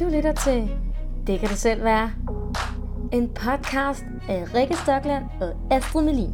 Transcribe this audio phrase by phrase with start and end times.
[0.00, 0.70] Du lytter til
[1.26, 2.10] Det kan det selv være.
[3.12, 6.32] En podcast af Rikke Stokland og Astrid Melin.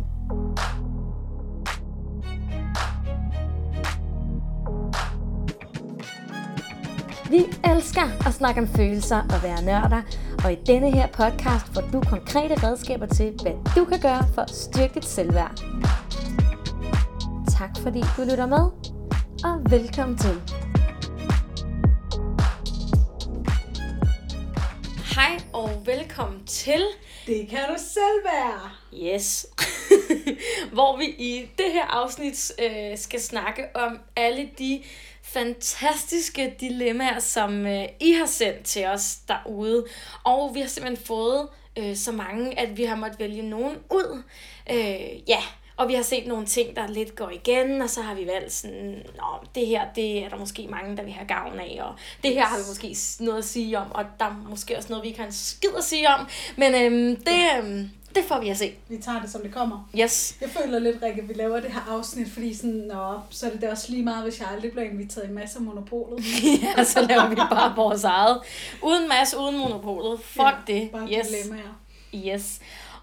[7.31, 10.03] Vi elsker at snakke om følelser og være nørder,
[10.45, 14.43] og i denne her podcast får du konkrete redskaber til, hvad du kan gøre for
[14.43, 15.65] at styrke dit selvværd.
[17.59, 18.71] Tak fordi du lytter med,
[19.45, 20.60] og velkommen til.
[25.85, 26.83] Velkommen til
[27.27, 28.71] Det kan du selv være.
[29.15, 29.47] Yes.
[30.73, 34.83] Hvor vi i det her afsnit øh, skal snakke om alle de
[35.23, 39.87] fantastiske dilemmaer, som øh, I har sendt til os derude.
[40.25, 41.49] Og vi har simpelthen fået
[41.79, 44.23] øh, så mange, at vi har måttet vælge nogen ud.
[44.71, 45.43] Øh, ja,
[45.81, 48.53] og vi har set nogle ting, der lidt går igen, og så har vi valgt
[48.53, 51.95] sådan, Nå, det her, det er der måske mange, der vil have gavn af, og
[52.23, 55.03] det her har vi måske noget at sige om, og der er måske også noget,
[55.03, 58.49] vi ikke har en skid at sige om, men øhm, det, øhm, det får vi
[58.49, 58.73] at se.
[58.89, 59.89] Vi tager det, som det kommer.
[60.01, 60.37] Yes.
[60.41, 63.51] Jeg føler lidt, Rikke, at vi laver det her afsnit, fordi sådan, nå, så er
[63.51, 66.25] det da også lige meget, hvis jeg aldrig bliver inviteret i masser af monopolet.
[66.77, 68.41] ja, så laver vi bare vores eget.
[68.83, 70.21] Uden masse, uden monopolet.
[70.21, 70.91] Fuck ja, det.
[70.91, 71.27] Bare Yes.
[71.27, 71.81] dilemmaer.
[72.15, 72.61] Yes.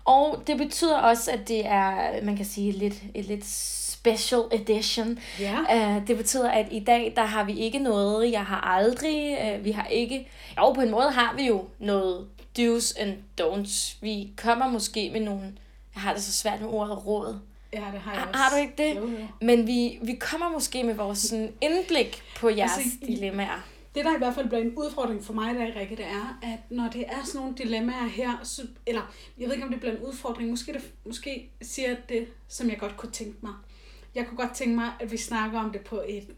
[0.07, 5.19] Og det betyder også, at det er, man kan sige, lidt, et lidt special edition.
[5.39, 5.57] Ja.
[5.97, 9.65] Uh, det betyder, at i dag, der har vi ikke noget, jeg har aldrig, uh,
[9.65, 12.27] vi har ikke, jo på en måde har vi jo noget
[12.59, 13.97] do's and don'ts.
[14.01, 15.41] Vi kommer måske med nogle,
[15.95, 17.39] jeg har det så svært med ordet råd,
[17.73, 18.39] Ja, det har jeg Har- også.
[18.43, 18.95] har du ikke det?
[18.95, 19.27] Jo, jo.
[19.41, 23.65] men vi, vi kommer måske med vores sådan, indblik på jeres Altså, altså, i- dilemmaer.
[23.97, 26.39] Det, der i hvert fald bliver en udfordring for mig i dag, Rikke, det er,
[26.43, 29.79] at når det er sådan nogle dilemmaer her, så, eller jeg ved ikke, om det
[29.79, 33.53] bliver en udfordring, måske, det, måske siger det, som jeg godt kunne tænke mig.
[34.15, 36.35] Jeg kunne godt tænke mig, at vi snakker om det på et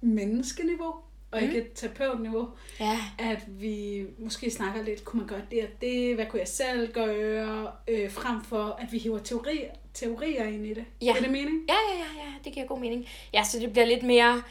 [0.00, 0.94] menneskeniveau,
[1.30, 2.48] og ikke et terapeutniveau.
[2.80, 2.98] Ja.
[3.18, 6.92] at vi måske snakker lidt, kunne man gøre det og det, hvad kunne jeg selv
[6.92, 9.60] gøre, øh, frem for at vi hiver teori,
[9.94, 10.84] teorier ind i det.
[11.02, 11.16] Ja.
[11.16, 11.64] Er det mening?
[11.68, 13.06] Ja, ja, ja, ja, det giver god mening.
[13.34, 14.42] Ja, så det bliver lidt mere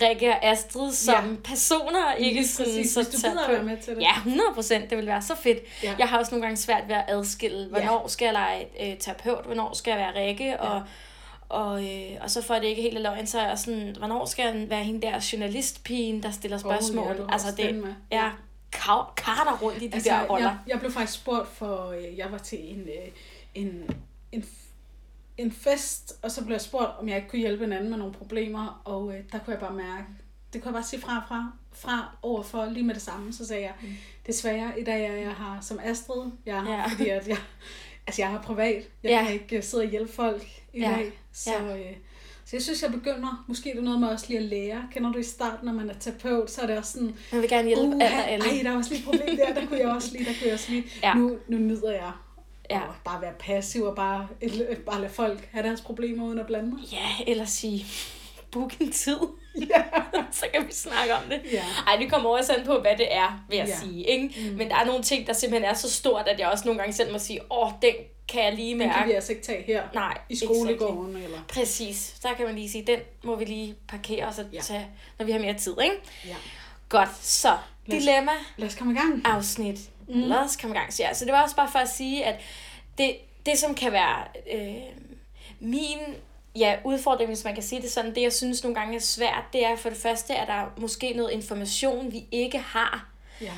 [0.00, 1.36] Rikke og Astrid som Ja.
[1.44, 3.48] personer, ikke Lige sådan præcis, så gider terapeut.
[3.56, 4.02] være med til det.
[4.02, 4.90] Ja, 100 procent.
[4.90, 5.58] Det vil være så fedt.
[5.82, 5.94] Ja.
[5.98, 9.44] Jeg har også nogle gange svært ved at adskille, hvornår skal jeg lege øh, terapeut,
[9.46, 10.82] hvornår skal jeg være Rikke, og,
[11.48, 13.58] og, øh, og så for at det ikke er helt er løgn, så er jeg
[13.58, 17.06] sådan, hvornår skal jeg være hende der journalistpigen, der stiller spørgsmål.
[17.08, 18.30] ja, du har altså det, jeg
[18.72, 20.46] kar- karter rundt i de Altså, der roller.
[20.48, 23.08] jeg, jeg blev faktisk spurgt for, øh, jeg var til en, øh,
[23.54, 23.90] en,
[24.32, 24.44] en,
[25.38, 27.98] en fest, og så blev jeg spurgt, om jeg ikke kunne hjælpe en anden med
[27.98, 30.04] nogle problemer, og øh, der kunne jeg bare mærke,
[30.52, 33.32] det kunne jeg bare sige fra, fra, fra overfor lige med det samme.
[33.32, 33.88] Så sagde jeg, mm.
[34.26, 36.86] desværre i dag er jeg her som Astrid, jeg er her, Ja.
[36.86, 37.36] fordi at jeg,
[38.06, 39.24] altså jeg er privat, jeg Ja.
[39.24, 40.90] kan ikke øh, sidde og hjælpe folk i Ja.
[40.90, 41.12] dag.
[41.32, 41.78] Så, Ja.
[41.78, 41.96] øh,
[42.44, 44.88] så jeg synes, jeg begynder, måske er det noget med også lige at lære.
[44.92, 47.48] Kender du i starten, når man er terapeut, så er det også sådan, Man vil
[47.50, 48.44] gerne hjælpe Uh, og alle.
[48.44, 50.44] Ej, der var også lige et problem der, der kunne jeg også lige, der kunne
[50.46, 50.84] jeg også lige.
[51.02, 51.14] Ja.
[51.14, 52.12] Nu, nu nyder jeg
[52.72, 52.82] Ja.
[52.82, 54.28] at bare være passiv og bare,
[54.86, 56.78] bare lade folk have deres problemer uden at blande mig.
[56.92, 57.86] Ja, eller sige,
[58.50, 59.18] book en tid.
[59.70, 59.82] Ja.
[60.32, 61.40] så kan vi snakke om det.
[61.52, 61.64] Ja.
[61.86, 63.76] Ej, det kommer også an på, hvad det er, vil jeg Ja.
[63.78, 64.02] sige.
[64.10, 64.50] Ikke?
[64.50, 64.56] Mm.
[64.56, 66.92] Men der er nogle ting, der simpelthen er så stort, at jeg også nogle gange
[66.94, 67.94] selv må sige, åh, den
[68.28, 69.14] kan jeg lige Den kan vi mærke.
[69.14, 71.16] altså ikke tage her Nej, i skolegården.
[71.16, 71.38] Eller...
[71.48, 72.14] Præcis.
[72.22, 74.60] Der kan man lige sige, den må vi lige parkere og så Ja.
[74.60, 74.86] tage,
[75.18, 75.74] når vi har mere tid.
[75.82, 75.96] Ikke?
[76.26, 76.34] Ja.
[76.88, 77.58] Godt, så os-
[77.90, 79.22] dilemma Lad os komme i gang.
[79.26, 79.78] afsnit.
[80.14, 80.20] Mm.
[80.28, 80.92] Lad os komme i gang.
[80.92, 82.40] Så, ja, så det var også bare for at sige, at
[82.98, 84.24] det, det som kan være
[84.54, 84.82] øh,
[85.60, 85.98] min
[86.56, 89.44] ja, udfordring, hvis man kan sige det sådan, det jeg synes nogle gange er svært,
[89.52, 93.06] det er for det første, at der er måske noget information, vi ikke har,
[93.40, 93.52] Ja.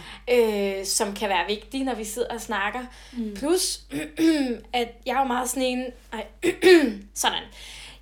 [0.78, 2.81] øh, som kan være vigtig, når vi sidder og snakker.
[3.12, 3.34] Mm.
[3.34, 3.81] Plus,
[4.72, 5.84] at jeg er jo meget sådan en...
[6.12, 6.26] Ej,
[7.14, 7.43] sådan.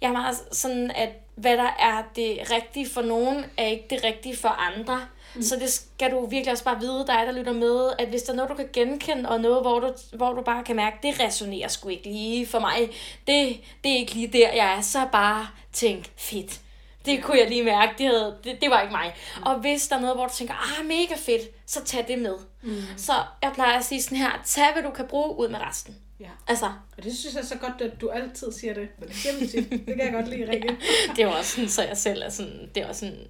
[0.01, 4.05] Jeg er meget sådan, at hvad der er det rigtige for nogen, er ikke det
[4.05, 5.01] rigtige for andre.
[5.35, 5.43] Mm.
[5.43, 8.33] Så det skal du virkelig også bare vide, dig der lytter med, at hvis der
[8.33, 11.21] er noget, du kan genkende, og noget, hvor du, hvor du bare kan mærke, det
[11.21, 12.79] resonerer sgu ikke lige for mig,
[13.27, 16.61] det, det er ikke lige der, jeg er, så bare tænk, fedt.
[17.07, 17.21] Det ja.
[17.21, 19.15] kunne jeg lige mærke, det, havde, det, det var ikke mig.
[19.37, 19.43] Mm.
[19.43, 22.35] Og hvis der er noget, hvor du tænker, ah, mega fedt, så tag det med.
[22.63, 22.83] Mm.
[22.97, 23.13] Så
[23.43, 25.97] jeg plejer at sige sådan her, tag hvad du kan bruge ud med resten.
[26.21, 26.27] ja.
[26.49, 26.67] Altså,
[26.97, 28.89] Og det synes jeg så godt, at du altid siger det.
[28.99, 29.63] Men det siger.
[29.71, 30.69] Det kan jeg godt lide, Rikke.
[31.17, 33.27] det er jo også sådan, så jeg selv er sådan, det er også sådan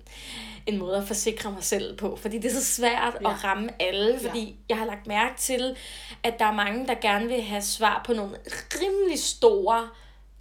[0.66, 3.30] en måde at forsikre mig selv på, fordi det er så svært ja.
[3.30, 4.54] At ramme alle, fordi ja.
[4.68, 5.76] jeg har lagt mærke til,
[6.22, 8.36] at der er mange, der gerne vil have svar på nogle
[8.80, 9.88] rimelig store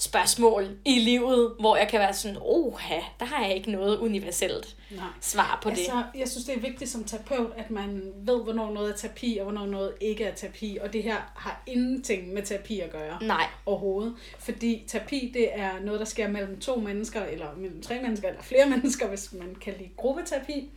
[0.01, 4.75] spørgsmål i livet, hvor jeg kan være sådan, oha, der har jeg ikke noget universelt
[4.91, 5.05] Nej.
[5.21, 5.77] svar på det.
[5.77, 9.37] Altså, jeg synes, det er vigtigt som terapeut, at man ved, hvornår noget er terapi,
[9.37, 10.77] og hvornår noget ikke er terapi.
[10.81, 13.23] Og det her har ingenting med terapi at gøre.
[13.23, 14.15] Nej, overhovedet.
[14.39, 18.41] Fordi terapi, det er noget, der sker mellem to mennesker, eller mellem tre mennesker, eller
[18.41, 20.69] flere mennesker, hvis man kan lide gruppeterapi.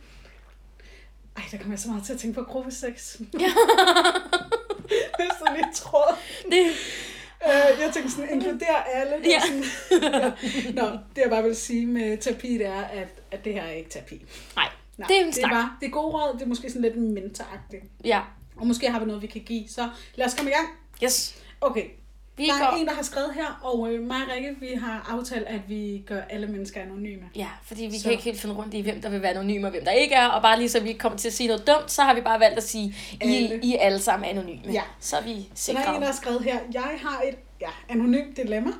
[1.37, 3.19] Ej, der kommer jeg så meget til at tænke på gruppesex.
[3.39, 3.39] Ja.
[5.19, 6.17] Hvis du lige tror.
[6.51, 6.65] Det...
[7.47, 9.13] Øh, jeg tænker sådan, inkludere alle.
[9.23, 9.39] Det ja.
[9.39, 9.63] Sådan,
[10.13, 10.81] ja.
[10.81, 13.71] Nå, det jeg bare vil sige med terapi, det er, at, at det her er
[13.71, 14.25] ikke terapi.
[14.55, 15.51] Nej, Nej det er en snak.
[15.51, 17.83] Det er, bare, det er gode råd, det er måske sådan lidt mentoragtigt.
[18.03, 18.21] Ja.
[18.57, 19.67] Og måske har vi noget, vi kan give.
[19.69, 20.67] Så lad os komme i gang.
[21.03, 21.43] Yes.
[21.61, 21.85] Okay,
[22.37, 22.77] vi der er går...
[22.77, 26.03] en, der har skrevet her, og øh, mig og Rikke, vi har aftalt, at vi
[26.07, 27.23] gør alle mennesker anonyme.
[27.35, 28.03] Ja, fordi vi så.
[28.03, 30.15] kan ikke helt finde rundt i, hvem der vil være anonyme og hvem der ikke
[30.15, 30.27] er.
[30.27, 32.39] Og bare lige så vi kommer til at sige noget dumt, så har vi bare
[32.39, 34.73] valgt at sige, I, I er alle sammen anonyme.
[34.73, 34.81] Ja.
[34.99, 35.81] Så er vi sikre.
[35.81, 38.71] Der er en, der har skrevet her, jeg har et ja, anonymt dilemma.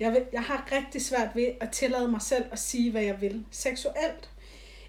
[0.00, 3.20] Jeg, vil, jeg har rigtig svært ved at tillade mig selv at sige, hvad jeg
[3.20, 4.30] vil seksuelt.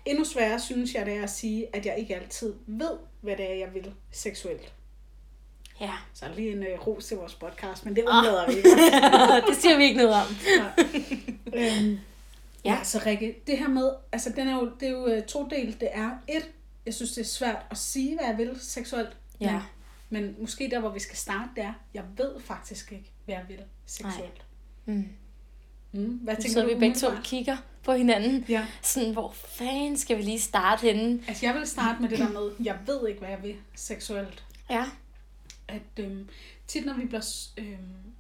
[0.06, 2.92] Endnu sværere synes jeg, det er at sige, at jeg ikke altid ved,
[3.22, 4.74] hvad det er, jeg vil seksuelt.
[5.84, 5.94] Ja.
[6.14, 8.50] Så lige en uh, ros til vores podcast, men det undlader oh.
[8.50, 8.70] vi ikke.
[9.50, 10.28] det siger vi ikke noget om.
[10.58, 10.84] ja.
[11.54, 12.00] Øhm,
[12.66, 12.74] ja.
[12.74, 15.48] ja, så Rikke, det her med, altså den er jo, det er jo uh, to
[15.48, 15.78] del.
[15.80, 16.50] Det er et,
[16.86, 19.18] jeg synes det er svært at sige, hvad jeg vil seksuelt.
[19.40, 19.62] Ja.
[20.10, 23.36] Men, men måske der, hvor vi skal starte, det er, jeg ved faktisk ikke, hvad
[23.36, 24.46] jeg vil seksuelt.
[24.86, 25.06] Mm.
[25.92, 26.20] Mm.
[26.24, 26.68] Hvad tænker så du?
[26.68, 28.46] vi begge to kigger på hinanden.
[28.50, 28.66] Ja.
[28.82, 31.24] Sådan, hvor fanden skal vi lige starte henne?
[31.28, 34.44] Altså, jeg vil starte med det der med, jeg ved ikke, hvad jeg vil seksuelt.
[34.70, 34.86] Ja
[35.74, 36.30] at øhm,
[36.68, 37.50] tit når vi bliver...
[37.58, 38.14] Øhm,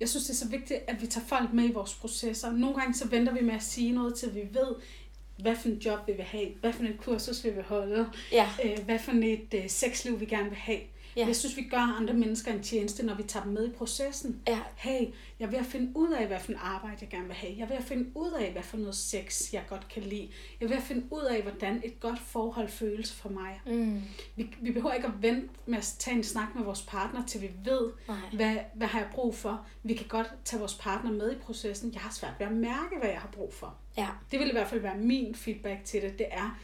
[0.00, 2.52] jeg synes, det er så vigtigt, at vi tager folk med i vores processer.
[2.52, 4.74] Nogle gange så venter vi med at sige noget, til vi ved,
[5.38, 8.48] hvad for en job vi vil have, hvad for et kursus vi vil holde, ja.
[8.64, 10.80] øh, hvad for et øh, sexliv vi gerne vil have.
[11.16, 11.26] Ja.
[11.26, 14.40] Jeg synes, vi gør andre mennesker en tjeneste, når vi tager dem med i processen.
[14.48, 14.60] Ja.
[14.76, 15.06] Hey,
[15.38, 17.54] jeg er ved at finde ud af, hvad for en arbejde jeg gerne vil have.
[17.56, 20.28] Jeg er ved at finde ud af, hvad for noget sex jeg godt kan lide.
[20.60, 23.60] Jeg er ved at finde ud af, hvordan et godt forhold føles for mig.
[23.66, 24.02] Mm.
[24.36, 27.42] Vi, vi behøver ikke at vente med at tage en snak med vores partner, til
[27.42, 27.90] vi ved,
[28.32, 29.66] hvad, hvad har jeg brug for.
[29.82, 31.92] Vi kan godt tage vores partner med i processen.
[31.92, 33.74] Jeg har svært ved at mærke, hvad jeg har brug for.
[33.96, 34.08] Ja.
[34.30, 36.18] Det vil i hvert fald være min feedback til det.
[36.18, 36.58] Det er,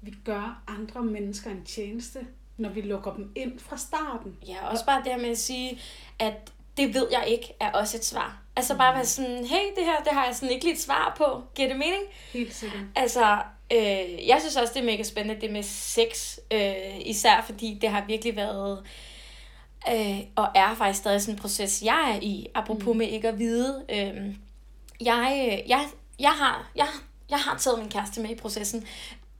[0.00, 4.36] vi gør andre mennesker en tjeneste, når vi lukker dem ind fra starten.
[4.46, 5.80] Ja, også bare det med at sige,
[6.18, 8.42] at det ved jeg ikke, er også et svar.
[8.56, 11.14] Altså bare være sådan, hey, det her, det har jeg sådan ikke lige et svar
[11.16, 11.42] på.
[11.54, 12.02] Giver det mening?
[12.32, 12.80] Helt sikkert.
[12.96, 16.38] Altså, øh, jeg synes også, det er mega spændende, det med sex.
[16.50, 18.82] Øh, især fordi det har virkelig været,
[19.90, 22.96] øh, og er faktisk stadig sådan en proces, jeg er i, apropos mm.
[22.96, 23.84] med ikke at vide.
[23.88, 24.34] Øh,
[25.00, 25.84] jeg, jeg,
[26.18, 26.88] jeg, har, jeg,
[27.30, 28.86] jeg har taget min kæreste med i processen,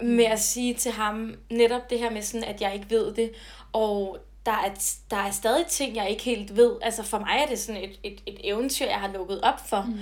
[0.02, 3.30] med at sige til ham netop det her med sådan, at jeg ikke ved det,
[3.72, 6.72] og der er, der er stadig ting, jeg ikke helt ved.
[6.82, 9.86] Altså for mig er det sådan et, et, et eventyr, jeg har lukket op for.
[9.88, 9.98] Mm.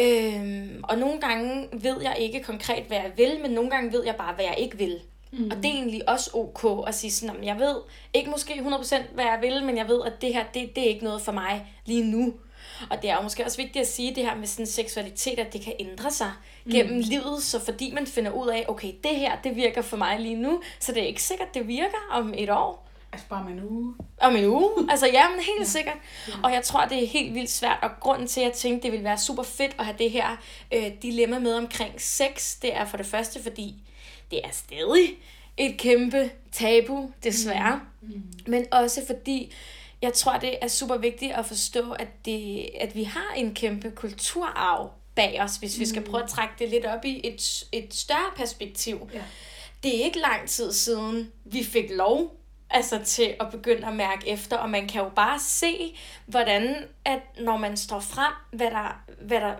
[0.00, 4.04] Øhm, og nogle gange ved jeg ikke konkret, hvad jeg vil, men nogle gange ved
[4.04, 5.00] jeg bare, hvad jeg ikke vil.
[5.32, 5.50] Mm.
[5.50, 7.76] Og det er egentlig også ok at sige sådan, at jeg ved
[8.14, 10.88] ikke måske 100% hvad jeg vil, men jeg ved, at det her, det, det er
[10.88, 12.34] ikke noget for mig lige nu.
[12.90, 15.52] Og det er jo måske også vigtigt at sige det her med sådan seksualitet, at
[15.52, 16.32] det kan ændre sig
[16.64, 16.72] mm.
[16.72, 20.20] gennem livet, så fordi man finder ud af, okay, det her, det virker for mig
[20.20, 22.88] lige nu, så det er ikke sikkert, det virker om et år.
[23.12, 23.94] Altså bare om en uge?
[24.20, 24.70] Om en uge.
[24.90, 25.64] Altså ja, men helt ja.
[25.64, 25.96] sikkert.
[26.28, 26.32] Ja.
[26.42, 27.78] Og jeg tror, det er helt vildt svært.
[27.82, 30.36] Og grunden til, at jeg tænkte, det ville være super fedt at have det her
[30.74, 33.74] øh, dilemma med omkring sex, det er for det første, fordi
[34.30, 35.18] det er stadig
[35.56, 37.80] et kæmpe tabu, desværre.
[38.00, 38.08] Mm.
[38.08, 38.22] Mm.
[38.46, 39.52] Men også fordi,
[40.02, 43.90] jeg tror, det er super vigtigt at forstå, at, det, at vi har en kæmpe
[43.90, 47.94] kulturarv bag os, hvis vi skal prøve at trække det lidt op i et, et
[47.94, 49.10] større perspektiv.
[49.14, 49.22] Ja.
[49.82, 52.38] Det er ikke lang tid siden, vi fik lov
[52.70, 55.96] altså til at begynde at mærke efter, og man kan jo bare se,
[56.26, 59.54] hvordan, at når man står frem, hvad der, hvad der,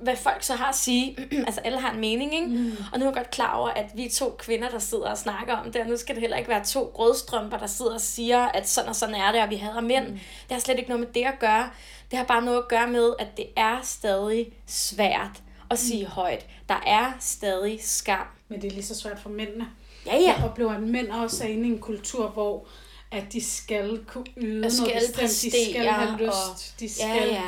[0.00, 1.16] hvad folk så har at sige.
[1.46, 2.46] altså alle har en mening, ikke?
[2.46, 2.72] Mm.
[2.92, 5.18] Og nu er jeg godt klar over, at vi er to kvinder, der sidder og
[5.18, 8.00] snakker om det, og nu skal det heller ikke være to grødstrømper, der sidder og
[8.00, 10.08] siger, at sådan og sådan er det, og vi hader mænd.
[10.08, 10.12] Mm.
[10.12, 11.70] Det har slet ikke noget med det at gøre.
[12.10, 16.10] Det har bare noget at gøre med, at det er stadig svært at sige mm.
[16.10, 16.46] højt.
[16.68, 18.26] Der er stadig skam.
[18.48, 19.66] Men det er lige så svært for mændene.
[20.06, 20.22] Ja, ja.
[20.22, 22.66] Jeg oplever, at mænd også er inde i en kultur, hvor
[23.10, 27.06] at de skal kunne yde skal noget bestemt, de skal have lyst, og, de skal...
[27.06, 27.42] Ja, ja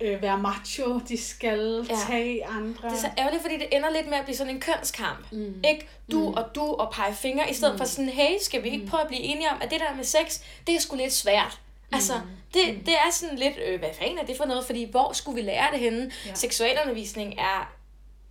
[0.00, 1.96] øh, være macho, de skal ja.
[2.08, 2.88] tage andre.
[2.88, 5.32] Det er så ærgerligt, fordi det ender lidt med at blive sådan en kønskamp.
[5.32, 5.62] Mm.
[5.68, 6.34] Ikke du mm.
[6.34, 7.78] og du og pege fingre, i stedet mm.
[7.78, 8.90] for sådan, hey, skal vi ikke mm.
[8.90, 11.60] prøve at blive enige om, at det der med sex, det er sgu lidt svært.
[11.90, 11.94] Mm.
[11.94, 12.14] Altså,
[12.54, 12.84] det, mm.
[12.84, 14.66] det er sådan lidt, øh, hvad fanden er det for noget?
[14.66, 16.10] Fordi hvor skulle vi lære det henne?
[16.26, 16.34] Ja.
[16.34, 17.72] Seksualundervisning er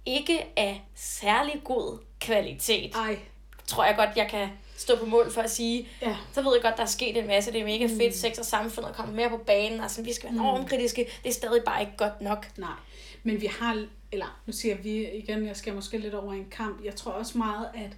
[0.05, 2.95] ikke af særlig god kvalitet.
[2.95, 3.17] Ej.
[3.67, 4.49] Tror jeg godt, jeg kan
[4.79, 6.17] stå på mål for at sige, ja.
[6.33, 8.11] så ved jeg godt, der er sket en masse, det er mega fedt, mm.
[8.11, 11.63] sex og samfundet kommer mere på banen, altså vi skal være normkritiske, det er stadig
[11.63, 12.47] bare ikke godt nok.
[12.57, 12.75] Nej,
[13.23, 16.85] men vi har, eller nu siger vi igen, jeg skal måske lidt over en kamp,
[16.85, 17.91] jeg tror også meget, at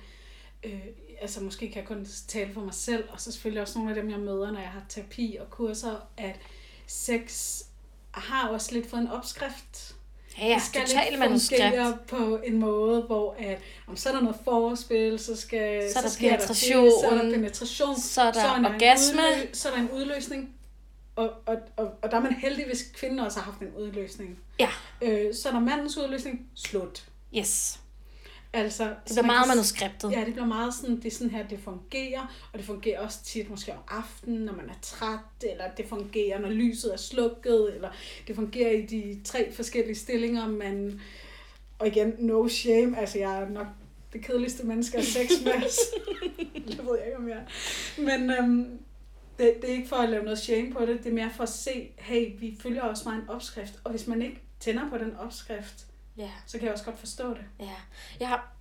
[0.64, 0.82] øh,
[1.22, 4.02] altså måske kan jeg kun tale for mig selv, og så selvfølgelig også nogle af
[4.02, 6.40] dem, jeg møder, når jeg har terapi og kurser, at
[6.88, 7.58] sex
[8.12, 9.96] har også lidt fået en opskrift.
[10.38, 12.08] Ja, ja, det skal totalt manuskript.
[12.08, 16.02] på en måde, hvor at, om så er der noget forspil, så skal Så er
[16.04, 19.22] der sker penetration, det, så er der penetration, så er der en orgasme.
[19.22, 20.50] udlø- så er der en udløsning,
[21.16, 24.40] og, og, og, og der er man heldig, hvis kvinden også har haft en udløsning.
[24.60, 24.70] Ja,
[25.02, 27.04] Øh, så er der mandens udløsning, slut.
[27.38, 27.80] yes.
[28.54, 30.12] Altså, Det bliver meget manuskriptet.
[30.12, 33.24] Ja, det bliver meget sådan, det er sådan her, det fungerer, og det fungerer også
[33.24, 37.76] tit måske om aftenen, når man er træt, eller det fungerer, når lyset er slukket,
[37.76, 37.90] eller
[38.28, 41.02] det fungerer i de tre forskellige stillinger, man,
[41.80, 43.68] og igen, no shame, altså jeg er nok
[44.14, 45.54] det kedeligste menneske at sex med,
[46.68, 48.02] det ved jeg ikke, om jeg er.
[48.02, 48.80] Men øhm,
[49.38, 51.44] det, det er ikke for at lave noget shame på det, det er mere for
[51.44, 54.98] at se, hey, vi følger også meget en opskrift, og hvis man ikke tænder på
[54.98, 55.86] den opskrift,
[56.18, 57.46] Ja, så kan jeg også godt forstå det.
[57.60, 57.76] ja.
[58.20, 58.52] Jeg har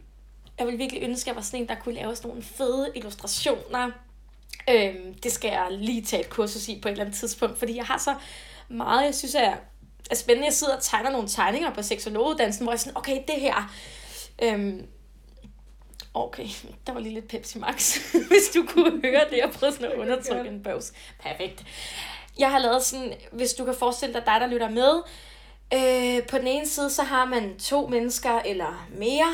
[0.60, 2.92] jeg vil virkelig ønske, at jeg var sådan en, der kunne lave sådan nogle fede
[2.94, 3.90] illustrationer.
[4.70, 7.76] Øhm, det skal jeg lige tage et kursus i på et eller andet tidspunkt, fordi
[7.76, 8.14] jeg har så
[8.68, 9.56] meget, jeg synes er,
[10.10, 10.46] er spændende.
[10.46, 13.74] Jeg sidder og tegner nogle tegninger på seksologuddannelsen, hvor jeg er sådan, okay, det her...
[14.42, 14.86] Øhm,
[16.14, 16.46] okay,
[16.86, 17.96] der var lige lidt Pepsi Max,
[18.30, 19.38] hvis du kunne høre det.
[19.38, 20.92] Jeg prøvede sådan at undertrykke en bøvs.
[21.20, 21.64] Perfekt.
[22.38, 25.02] Jeg har lavet sådan, hvis du kan forestille dig dig, der lytter med,
[25.74, 29.32] Øh, på den ene side, så har man to mennesker eller mere,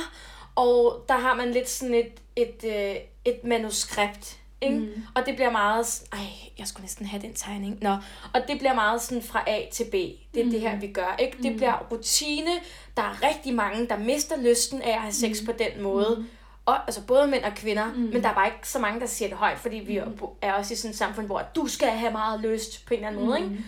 [0.55, 4.38] og der har man lidt sådan et, et, øh, et manuskript.
[4.61, 4.78] Ikke?
[4.78, 5.02] Mm.
[5.14, 6.02] Og det bliver meget...
[6.12, 6.19] Ej,
[6.59, 7.78] jeg skulle næsten have den tegning.
[7.83, 7.97] Nå.
[8.35, 9.93] Og det bliver meget sådan fra A til B.
[9.93, 10.50] Det er mm.
[10.50, 11.16] det her, vi gør.
[11.19, 11.43] Ikke?
[11.43, 12.50] Det bliver rutine.
[12.97, 15.47] Der er rigtig mange, der mister lysten af at have sex mm.
[15.47, 16.16] på den måde.
[16.19, 16.26] Mm.
[16.66, 18.00] Og, altså både mænd og kvinder, mm.
[18.00, 20.19] men der er bare ikke så mange, der siger det højt, fordi vi mm.
[20.43, 23.09] er også i sådan et samfund, hvor du skal have meget lyst på en eller
[23.09, 23.38] anden måde.
[23.38, 23.64] Ikke?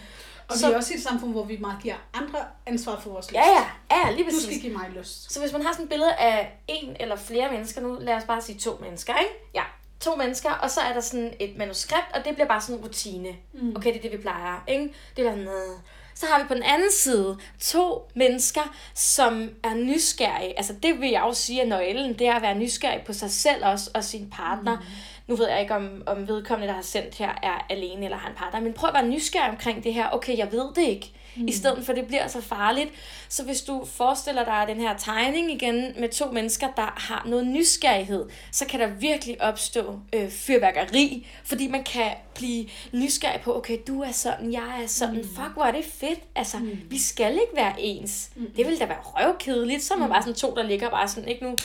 [0.49, 3.11] Og Så- vi er også i et samfund, hvor vi meget giver andre ansvar for
[3.11, 3.35] vores lyst.
[3.35, 3.47] Ja,
[3.91, 4.43] ja, ja, lige Du præcis.
[4.47, 5.33] skal give mig lyst.
[5.33, 8.25] Så hvis man har sådan et billede af en eller flere mennesker, nu lad os
[8.25, 9.33] bare sige to mennesker, ikke?
[9.55, 9.63] Ja,
[10.01, 12.85] to mennesker, og så er der sådan et manuskript, og det bliver bare sådan en
[12.85, 13.29] rutine.
[13.53, 13.77] Mm.
[13.77, 14.83] Okay, det er det, vi plejer, ikke?
[14.85, 15.81] Det bliver sådan noget.
[16.15, 20.59] Så har vi på den anden side to mennesker, som er nysgerrige.
[20.59, 23.31] Altså det vil jeg jo sige er nøglen, det er at være nysgerrig på sig
[23.31, 24.77] selv også, og sin partner.
[24.77, 24.85] Mm.
[25.29, 28.29] Nu ved jeg ikke, om, om vedkommende, der har sendt her, er alene eller har
[28.29, 28.61] en partner.
[28.61, 30.09] Men prøv at være nysgerrig omkring det her.
[30.13, 31.13] Okay, jeg ved det ikke.
[31.37, 31.49] Mm.
[31.49, 32.91] I stedet for, at det bliver så farligt.
[33.29, 37.47] Så hvis du forestiller dig den her tegning igen med to mennesker, der har noget
[37.47, 41.27] nysgerrighed, så kan der virkelig opstå øh, fyrværkeri.
[41.45, 45.17] Fordi man kan blive nysgerrig på, okay, du er sådan, jeg er sådan.
[45.17, 45.25] Mm.
[45.25, 46.21] Fuck, hvor er det fedt.
[46.35, 46.79] Altså, mm.
[46.91, 48.31] vi skal ikke være ens.
[48.37, 48.47] Mm.
[48.57, 49.83] Det ville da være røvkedeligt.
[49.83, 51.57] Så er man bare sådan to, der ligger bare sådan, ikke nu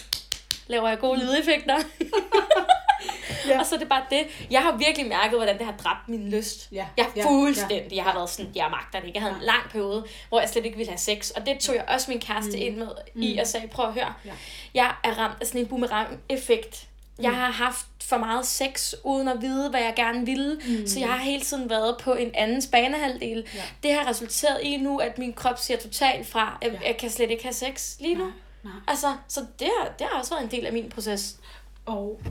[0.68, 1.76] laver jeg gode lydeffekter.
[3.48, 3.60] Ja.
[3.60, 4.28] Og så er det bare det.
[4.52, 6.68] Jeg har virkelig mærket, hvordan det har dræbt min lyst.
[6.72, 7.96] Ja, Jeg ja, er fuldstændig.
[7.96, 9.18] Jeg har været sådan, jeg magter det ikke.
[9.18, 9.48] Jeg havde en Ja.
[9.48, 11.30] lang periode, hvor jeg slet ikke ville have sex.
[11.30, 14.14] Og det tog jeg også min kæreste ind med i og sagde, prøv at høre.
[14.26, 14.32] Ja.
[14.74, 16.88] Jeg er ramt af sådan en boomerang-effekt.
[17.20, 20.62] Jeg har haft for meget sex, uden at vide, hvad jeg gerne ville.
[20.68, 20.88] Mm.
[20.88, 23.48] Så jeg har hele tiden været på en andens banehalvdel.
[23.56, 23.62] Ja.
[23.84, 26.58] Det har resulteret i nu, at min krop siger totalt fra.
[26.62, 26.88] Jeg, Ja.
[26.88, 28.24] jeg kan slet ikke have sex lige nu.
[28.24, 28.34] Nej,
[28.64, 28.74] nej.
[28.88, 31.36] Altså, så det har, det har også været en del af min proces.
[31.86, 32.22] Og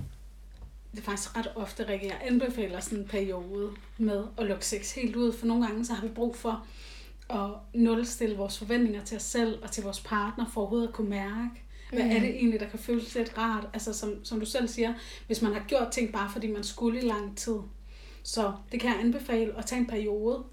[0.92, 4.94] det er faktisk ret ofte, Rikke, jeg anbefaler sådan en periode med at lukke sex
[4.94, 6.66] helt ud, for nogle gange så har vi brug for
[7.30, 11.10] at nulstille vores forventninger til os selv og til vores partner, for overhovedet at kunne
[11.10, 13.68] mærke, hvad er det egentlig, der kan føles lidt rart.
[13.74, 14.94] Altså som, som du selv siger,
[15.26, 17.56] hvis man har gjort ting bare fordi man skulle i lang tid.
[18.22, 20.44] Så det kan jeg anbefale at tage en periode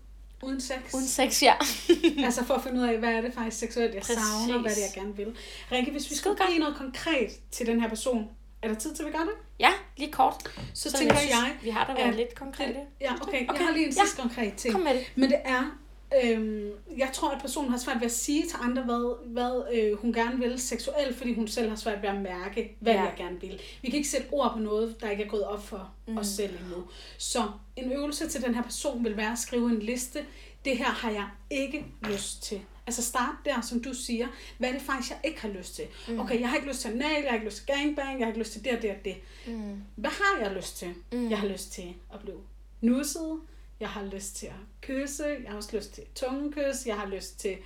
[0.44, 0.94] uden sex.
[0.94, 1.54] Uden sex, ja.
[2.26, 4.18] altså for at finde ud af, hvad er det faktisk seksuelt, jeg Præcis.
[4.18, 5.36] savner, hvad det er, jeg gerne vil.
[5.72, 6.40] Rikke, hvis vi godt.
[6.50, 8.30] give noget konkret til den her person,
[8.62, 9.34] er der tid til, vi gør det?
[9.60, 10.36] Ja, lige kort.
[10.74, 12.80] Så, Så tænker jeg jeg, vi har da været lidt konkrete.
[13.02, 13.24] Ja, okay.
[13.28, 13.60] okay.
[13.60, 14.02] Jeg har lige en ja.
[14.02, 14.74] sidste konkret ting.
[14.74, 15.12] Kom med det.
[15.16, 15.78] Men det er,
[16.24, 19.98] øhm, jeg tror, at personen har svært ved at sige til andre, hvad, hvad øh,
[20.02, 23.00] hun gerne vil seksuelt, fordi hun selv har svært ved at mærke, hvad Ja.
[23.00, 23.06] ja.
[23.06, 23.62] jeg gerne vil.
[23.82, 26.18] Vi kan ikke sætte ord på noget, der ikke er gået op for mm.
[26.18, 26.84] os selv endnu.
[27.18, 27.44] Så
[27.76, 30.20] en øvelse til den her person vil være at skrive en liste.
[30.66, 32.62] Det her har jeg ikke lyst til.
[32.90, 34.28] Altså start der, som du siger.
[34.58, 35.86] Hvad er det faktisk, jeg ikke har lyst til?
[36.08, 36.20] Mm.
[36.20, 38.28] Okay, jeg har ikke lyst til anal, jeg har ikke lyst til gangbang, jeg har
[38.28, 39.16] ikke lyst til det og det og det.
[39.48, 39.82] Mm.
[39.96, 40.94] Hvad har jeg lyst til?
[41.12, 41.30] Mm.
[41.30, 42.42] Jeg har lyst til at blive
[42.82, 43.40] nusset.
[43.80, 45.26] Jeg har lyst til at kysse.
[45.44, 46.86] Jeg har også lyst til tungekys.
[46.86, 47.58] Jeg har lyst til,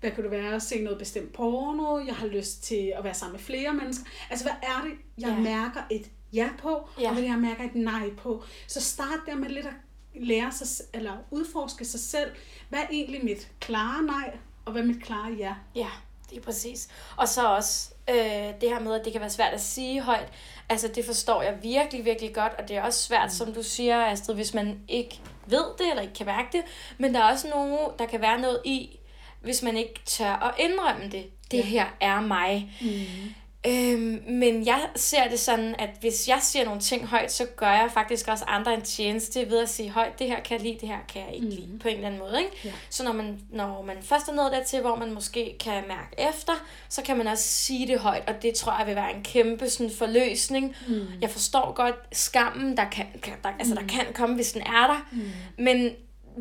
[0.00, 1.98] hvad kunne det være, at se noget bestemt porno.
[2.06, 4.04] Jeg har lyst til at være sammen med flere mennesker.
[4.30, 5.40] Altså, hvad er det, jeg ja.
[5.40, 7.08] mærker et ja på, ja.
[7.08, 8.44] og hvad jeg mærker et nej på?
[8.66, 9.74] Så start der med lidt at
[10.14, 12.30] lære sig, eller udforske sig selv.
[12.68, 14.38] Hvad er egentlig mit klare nej,
[14.70, 15.54] og hvad mit klare ja?
[15.74, 15.86] Ja,
[16.30, 16.88] det er præcis.
[17.16, 18.16] Og så også øh,
[18.60, 20.28] det her med, at det kan være svært at sige højt.
[20.68, 23.30] Altså, det forstår jeg virkelig, virkelig godt, og det er også svært, mm.
[23.30, 26.62] som du siger, Astrid, hvis man ikke ved det, eller ikke kan mærke det.
[26.98, 28.98] Men der er også nogle, der kan være noget i,
[29.40, 31.26] hvis man ikke tør at indrømme det.
[31.50, 31.62] Det Ja.
[31.62, 32.72] her er mig.
[32.80, 33.34] Mm.
[33.66, 37.70] Øhm, men jeg ser det sådan, at hvis jeg siger nogle ting højt, så gør
[37.70, 40.78] jeg faktisk også andre en tjeneste ved at sige højt, det her kan jeg lide,
[40.80, 41.52] det her kan jeg ikke mm.
[41.52, 42.38] lide, på en eller anden måde.
[42.38, 42.52] Ikke?
[42.64, 42.72] Ja.
[42.90, 46.52] Så når man, når man først er nået dertil, hvor man måske kan mærke efter,
[46.88, 49.70] så kan man også sige det højt, og det tror jeg vil være en kæmpe
[49.70, 50.76] sådan, forløsning.
[50.88, 51.06] Mm.
[51.20, 54.86] Jeg forstår godt skammen, der kan, kan, der, altså, der kan komme, hvis den er
[54.86, 55.30] der, mm.
[55.64, 55.90] men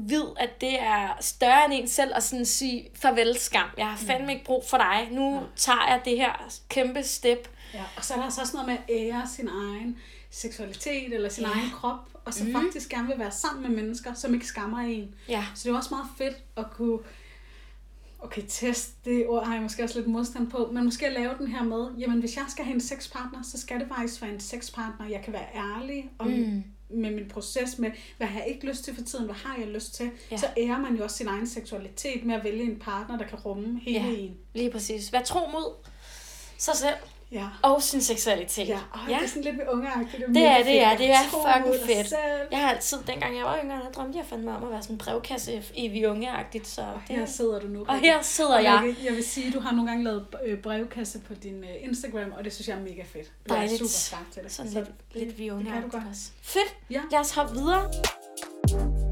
[0.08, 3.98] vid, at det er større end en selv, at sådan sige, farvel skam, jeg har
[3.98, 5.42] fandme ikke brug for dig, nu ja.
[5.56, 7.50] tager jeg det her kæmpe step.
[7.74, 9.98] Ja, og så er der altså også noget med at ære sin egen
[10.32, 11.50] seksualitet eller sin Ja.
[11.52, 12.52] egen krop, og så mm.
[12.54, 15.16] faktisk gerne vil være sammen med mennesker, som ikke skammer en.
[15.30, 17.00] Ja, Så det er også meget fedt at kunne
[18.20, 21.34] okay, teste det ord har jeg måske også lidt modstand på, men måske at lave
[21.38, 24.32] den her med, jamen hvis jeg skal have en sexpartner, så skal det faktisk være
[24.34, 26.64] en sexpartner, jeg kan være ærlig om, Mm.
[26.90, 29.68] Med min proces med, hvad har jeg ikke lyst til for tiden, hvad har jeg
[29.68, 30.38] lyst til, Ja.
[30.38, 33.40] så ærer man jo også sin egen seksualitet med at vælge en partner, der kan
[33.40, 34.06] rumme hele Ja.
[34.18, 34.38] en.
[34.54, 35.14] lige præcis.
[35.14, 35.74] Vær tro mod
[36.58, 36.96] sig selv
[37.32, 37.46] Ja.
[37.62, 38.68] og sin seksualitet.
[38.68, 39.16] Ja, og ja.
[39.16, 40.24] det er sådan lidt ved ungeagtigt.
[40.28, 40.96] Det er det, ja.
[40.98, 42.14] Det er fucking fedt.
[42.52, 44.94] Jeg har altid, dengang jeg var yngre, der drømte jeg fandme om at være sådan
[44.94, 47.86] en brevkasse i vi unge-agtigt, så Og det, her sidder du nu.
[47.88, 48.96] og her sidder Og jeg.
[49.06, 52.32] Jeg vil sige, at du har nogle gange lavet øh, brevkasse på din øh, Instagram,
[52.38, 53.32] og det synes jeg er mega fedt.
[53.50, 54.52] Du er super stærk til det.
[54.52, 54.90] Sådan Så lidt,
[55.26, 56.04] lidt vi unge det kan du godt.
[56.10, 56.30] også.
[56.42, 56.76] Fedt.
[56.90, 57.02] Ja.
[57.12, 59.09] Lad os hoppe videre.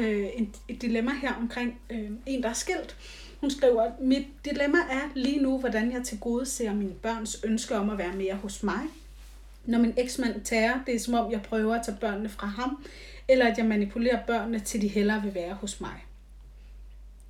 [0.00, 2.96] Øh, en, et dilemma her omkring øh, en, der er skilt.
[3.40, 7.76] Hun skriver, mit dilemma er lige nu, hvordan jeg til gode ser mine børns ønske
[7.76, 8.80] om at være mere hos mig.
[9.64, 12.84] Når min eksmand tager, det er som om jeg prøver at tage børnene fra ham,
[13.28, 16.04] eller at jeg manipulerer børnene til de hellere vil være hos mig.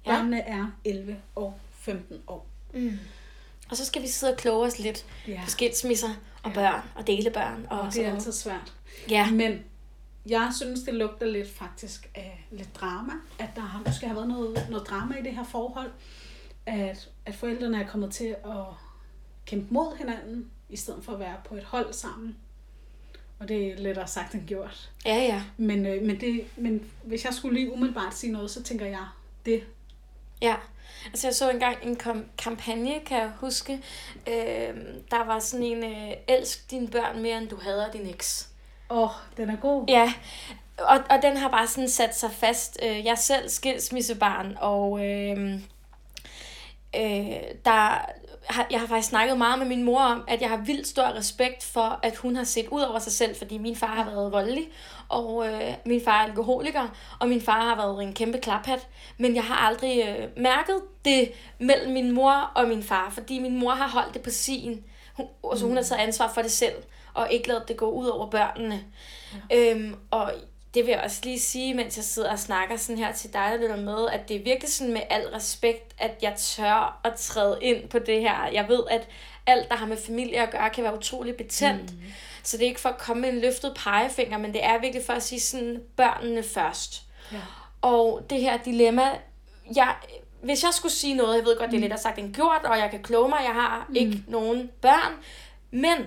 [0.07, 0.15] Ja.
[0.15, 2.47] Børnene er 11 og 15 år.
[2.75, 2.99] Mm.
[3.71, 5.41] Og så skal vi sidde og kloge os lidt Ja.
[5.45, 6.09] på skilsmisser
[6.43, 6.55] og Ja.
[6.55, 7.67] børn og delebørn.
[7.71, 8.73] Og, Og det er altid svært.
[9.11, 9.31] Ja.
[9.31, 9.59] Men
[10.27, 13.13] jeg synes, det lugter lidt faktisk af lidt drama.
[13.39, 15.91] At der har måske har været noget, noget drama i det her forhold.
[16.67, 18.65] At, at forældrene er kommet til at
[19.47, 22.37] kæmpe mod hinanden, i stedet for at være på et hold sammen.
[23.39, 24.91] Og det er lettere sagt end gjort.
[25.07, 25.43] Ja, ja.
[25.57, 29.07] Men, øh, men, det, men hvis jeg skulle lige umiddelbart sige noget, så tænker jeg,
[29.47, 29.65] det
[30.43, 30.57] Ja,
[31.07, 33.73] altså jeg så engang en kom- kampagne, kan jeg huske.
[34.29, 34.75] Øh,
[35.11, 38.50] der var sådan en, øh, elsk dine børn mere, end du hader din eks.
[38.91, 39.85] Åh, oh, den er god.
[39.89, 40.13] Ja,
[40.79, 42.79] og, og den har bare sådan sat sig fast.
[42.83, 45.55] Øh, jeg er selv skilsmissebarn, og øh,
[46.97, 48.07] øh, der,
[48.49, 51.17] har, jeg har faktisk snakket meget med min mor om, at jeg har vildt stor
[51.17, 54.33] respekt for, at hun har set ud over sig selv, fordi min far har været
[54.33, 54.69] voldelig,
[55.09, 56.89] og øh, min far er alkoholiker,
[57.21, 58.89] og min far har været en kæmpe klaphat.
[59.19, 63.59] Men jeg har aldrig øh, mærket det mellem min mor og min far, fordi min
[63.59, 64.85] mor har holdt det på sin.
[65.15, 66.75] Hun, altså, hun har taget ansvar for det selv,
[67.15, 68.85] og ikke lavet det gå ud over børnene.
[69.51, 69.71] Ja.
[69.71, 70.33] Øhm, og
[70.75, 73.51] det vil jeg også lige sige, mens jeg sidder og snakker sådan her til dig,
[73.53, 77.15] der lytter med, at det er virkelig sådan med al respekt, at jeg tør at
[77.15, 78.47] træde ind på det her.
[78.53, 79.09] Jeg ved, at
[79.47, 81.93] alt, der har med familie at gøre, kan være utrolig betændt.
[81.93, 82.03] Mm.
[82.43, 85.07] Så det er ikke for at komme med en løftet pegefinger, men det er virkelig
[85.07, 87.03] for at sige sådan, børnene først.
[87.33, 87.39] Ja.
[87.83, 89.11] Og det her dilemma,
[89.77, 89.95] jeg,
[90.43, 92.79] hvis jeg skulle sige noget, jeg ved godt, det er lidt sagt end gjort, og
[92.79, 93.97] jeg kan kloge mig, jeg har mm.
[93.97, 95.13] ikke nogen børn,
[95.71, 96.07] men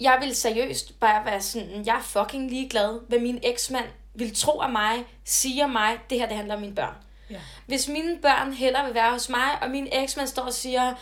[0.00, 4.60] jeg vil seriøst bare være sådan, jeg er fucking ligeglad, hvad min eksmand vil tro
[4.60, 6.94] af mig, siger mig, det her det handler om mine børn.
[7.30, 7.40] Ja.
[7.66, 10.94] Hvis mine børn hellere vil være hos mig, og min eksmand står og siger,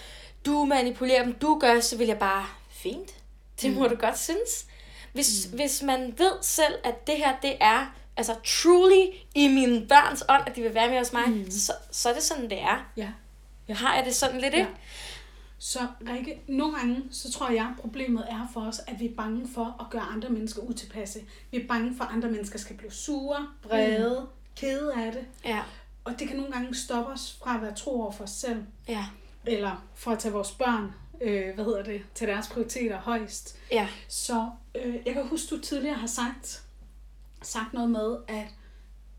[0.47, 3.15] du manipulerer dem, du gør, så vil jeg bare, fint,
[3.63, 4.67] det må du godt synes.
[5.13, 5.57] Hvis, mm.
[5.57, 10.43] hvis man ved selv, at det her, det er altså truly i mine børns ånd,
[10.47, 11.51] at de vil være med hos mig, mm.
[11.51, 12.91] så, så er det sådan, det er.
[12.97, 13.09] Ja.
[13.69, 14.67] Jeg har jeg det sådan lidt, Ja.
[15.59, 19.49] Så Rikke, nogle gange, så tror jeg, problemet er for os, at vi er bange
[19.55, 21.21] for at gøre andre mennesker utilpasse.
[21.51, 24.27] Vi er bange for, at andre mennesker skal blive sure, vrede, mm.
[24.57, 25.25] kede af det.
[25.45, 25.63] Ja,
[26.05, 28.63] Og det kan nogle gange stoppe os fra at være tro over for os selv.
[28.89, 29.05] ja,
[29.47, 33.59] Eller for at tage vores børn, øh, hvad hedder det, til deres prioriteter højst.
[33.71, 36.63] ja, Så øh, jeg kan huske, du tidligere har sagt,
[37.43, 38.47] sagt noget med, at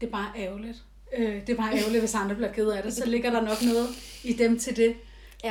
[0.02, 0.84] det er bare ærgerligt.
[1.18, 2.94] Øh, det er bare ærgerligt, hvis andre bliver ked af det.
[2.94, 3.88] Så ligger der nok noget
[4.24, 4.96] i dem til det,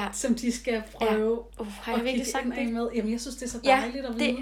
[0.02, 0.08] ja.
[0.12, 2.72] som de skal prøve Uh, har at jeg virkelig kigge sagt det?
[2.72, 2.88] med.
[2.94, 4.24] Jamen, jeg synes, det er så Ja, dejligt at vide.
[4.28, 4.36] det,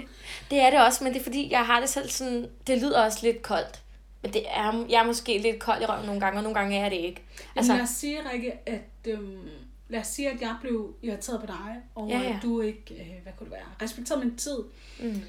[0.51, 3.03] det er det også, men det er fordi, jeg har det selv sådan, det lyder
[3.05, 3.79] også lidt koldt.
[4.21, 6.77] Men det er, jeg er måske lidt kold i røven nogle gange, og nogle gange
[6.77, 7.21] er jeg det ikke.
[7.31, 9.49] Altså, Altså, lad os sige, Rikke, at, øhm,
[9.89, 12.29] lad os sige, at jeg blev irriteret på dig, og Ja, ja, ja.
[12.29, 12.35] ja.
[12.35, 14.57] at du ikke, øh, hvad kunne det være, respekterede min tid.
[14.99, 15.21] mm,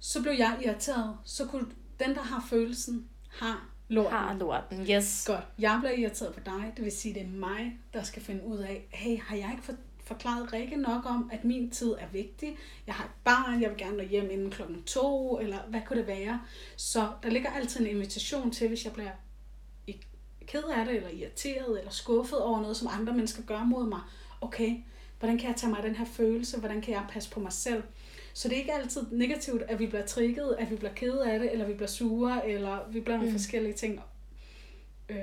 [0.00, 1.16] Så blev jeg irriteret.
[1.24, 1.66] Så kunne
[2.00, 4.12] den, der har følelsen, har lorten.
[4.12, 5.24] har lorten, yes.
[5.26, 5.44] Godt.
[5.58, 6.72] Jeg bliver irriteret på dig.
[6.76, 9.62] Det vil sige, det er mig, der skal finde ud af, hey, har jeg ikke
[9.62, 9.72] for,
[10.04, 12.56] forklaret Rikke nok om, at min tid er vigtig?
[12.86, 15.98] Jeg har et barn, jeg vil gerne nå hjem inden klokken to, eller hvad kunne
[15.98, 16.40] det være?
[16.76, 19.10] Så der ligger altid en invitation til, hvis jeg bliver
[20.46, 24.00] ked af det, eller irriteret, eller skuffet over noget, som andre mennesker gør mod mig.
[24.40, 24.76] Okay,
[25.18, 26.58] hvordan kan jeg tage mig af den her følelse?
[26.58, 27.82] Hvordan kan jeg passe på mig selv?
[28.34, 31.38] Så det er ikke altid negativt, at vi bliver trigget, at vi bliver ked af
[31.38, 33.38] det, eller vi bliver sure, eller vi bliver nogle mm.
[33.38, 34.00] forskellige ting.
[35.08, 35.18] Øhm,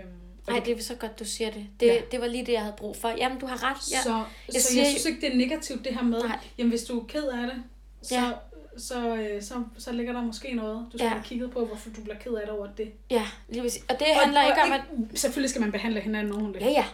[0.47, 1.67] Nej, det er så godt, du siger det.
[1.80, 2.02] Det, ja.
[2.12, 3.10] det var lige det, jeg havde brug for.
[3.10, 3.91] Jamen, du har ret.
[3.91, 4.02] Ja.
[4.02, 6.39] Så, jeg, så siger, jeg synes ikke, det er negativt, det her med, nej.
[6.58, 7.63] jamen hvis du er ked af det,
[8.02, 8.32] så, ja.
[8.78, 11.10] så, øh, så, så ligger der måske noget, du skal ja.
[11.10, 12.91] have kigget på, hvorfor du bliver ked af det over det.
[13.10, 13.84] Ja, lige præcis.
[13.89, 14.82] Og det handler og, ikke om, at...
[15.19, 16.65] Selvfølgelig skal man behandle hinanden ordentligt.
[16.65, 16.86] Ja, ja.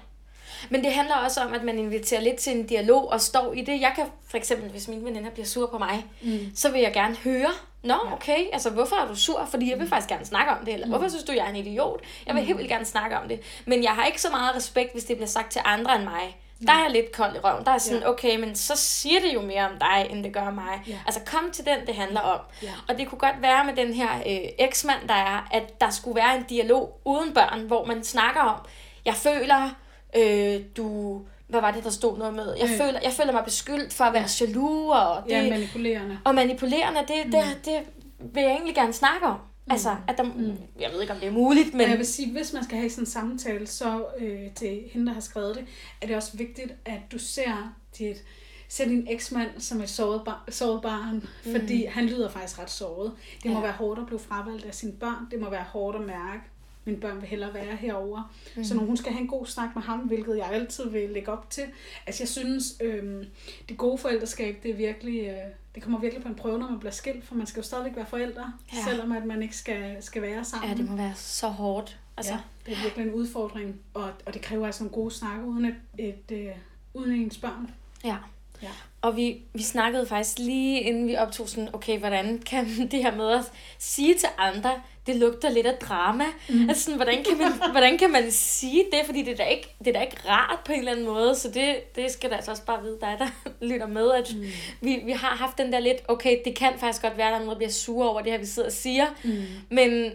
[0.69, 3.61] Men det handler også om, at man inviterer lidt til en dialog og står i
[3.61, 3.81] det.
[3.81, 6.39] Jeg kan for eksempel, hvis mine veninder bliver sur på mig, mm.
[6.55, 7.51] så vil jeg gerne høre,
[7.83, 9.45] Nå, okay, altså hvorfor er du sur?
[9.45, 9.89] Fordi jeg vil mm.
[9.89, 10.73] faktisk gerne snakke om det.
[10.73, 10.91] Eller mm.
[10.91, 12.01] hvorfor synes du, jeg er en idiot?
[12.25, 12.47] Jeg vil mm.
[12.47, 13.39] helt vildt gerne snakke om det.
[13.65, 16.37] Men jeg har ikke så meget respekt, hvis det bliver sagt til andre end mig.
[16.67, 17.65] Der er jeg lidt kold i røven.
[17.65, 18.09] Der er sådan, ja.
[18.09, 20.81] okay, men så siger det jo mere om dig, end det gør mig.
[20.87, 20.99] Ja.
[21.05, 22.39] Altså kom til den, det handler om.
[22.63, 22.71] Ja.
[22.89, 26.15] Og det kunne godt være med den her øh, eksmand, der er, at der skulle
[26.15, 28.59] være en dialog uden børn, hvor man snakker om,
[29.05, 29.75] jeg føler,
[30.15, 32.55] øh, du hvad var det, der stod noget med?
[32.59, 32.77] Jeg, øh.
[32.77, 34.95] føler, jeg føler mig beskyldt for at være jaloux.
[34.95, 36.19] Og det, ja, manipulerende.
[36.23, 37.31] Og manipulerende, det, mm.
[37.31, 37.79] det, det
[38.19, 39.37] vil jeg egentlig gerne snakke om.
[39.37, 39.71] Mm.
[39.71, 40.57] Altså, at der, mm.
[40.79, 41.89] jeg ved ikke, om det er muligt, men...
[41.89, 45.13] Jeg vil sige, hvis man skal have sådan en samtale, så øh, til hende, der
[45.13, 45.65] har skrevet det,
[46.01, 48.23] er det også vigtigt, at du ser dit
[48.69, 51.15] ser din eksmand som et såret, bar, såret barn,
[51.45, 51.51] mm.
[51.51, 53.11] fordi han lyder faktisk ret såret.
[53.43, 53.63] Det må ja.
[53.63, 55.27] være hårdt at blive fravalgt af sine børn.
[55.31, 56.41] Det må være hårdt at mærke,
[56.87, 58.33] mine børn vil hellere være herover.
[58.55, 58.63] Mm.
[58.63, 61.31] Så når hun skal have en god snak med ham, hvilket jeg altid vil lægge
[61.31, 61.63] op til.
[62.05, 63.25] Altså jeg synes, øhm,
[63.69, 65.35] det gode forældreskab, det er virkelig, øh,
[65.75, 67.95] det kommer virkelig på en prøve, når man bliver skilt, for man skal jo stadigvæk
[67.95, 68.77] være forældre, ja.
[68.89, 70.69] selvom at man ikke skal, skal være sammen.
[70.69, 71.99] Ja, det må være så hårdt.
[72.17, 72.33] Altså.
[72.33, 75.65] Ja, det er virkelig en udfordring, og, og det kræver altså nogle gode snakke uden,
[75.65, 76.55] et, et, øh,
[76.93, 77.71] uden ens børn.
[78.03, 78.17] Ja.
[78.61, 78.69] Ja.
[79.01, 83.15] Og vi, vi snakkede faktisk lige inden vi optog sådan, okay, hvordan kan det her
[83.15, 86.23] med at sige til andre, det lugter lidt af drama.
[86.49, 86.69] Mm.
[86.69, 89.05] Altså sådan, hvordan kan, man, hvordan kan man sige det?
[89.05, 91.35] Fordi det er, da ikke, det er da ikke rart på en eller anden måde.
[91.35, 93.27] Så det, det skal der altså også bare vide dig, der
[93.69, 94.11] lytter med.
[94.11, 94.43] At mm.
[94.81, 97.39] vi, vi har haft den der lidt, okay, det kan faktisk godt være, at der
[97.39, 99.05] er noget, der bliver sur over det her, vi sidder og siger.
[99.23, 99.43] Mm.
[99.69, 100.11] Men,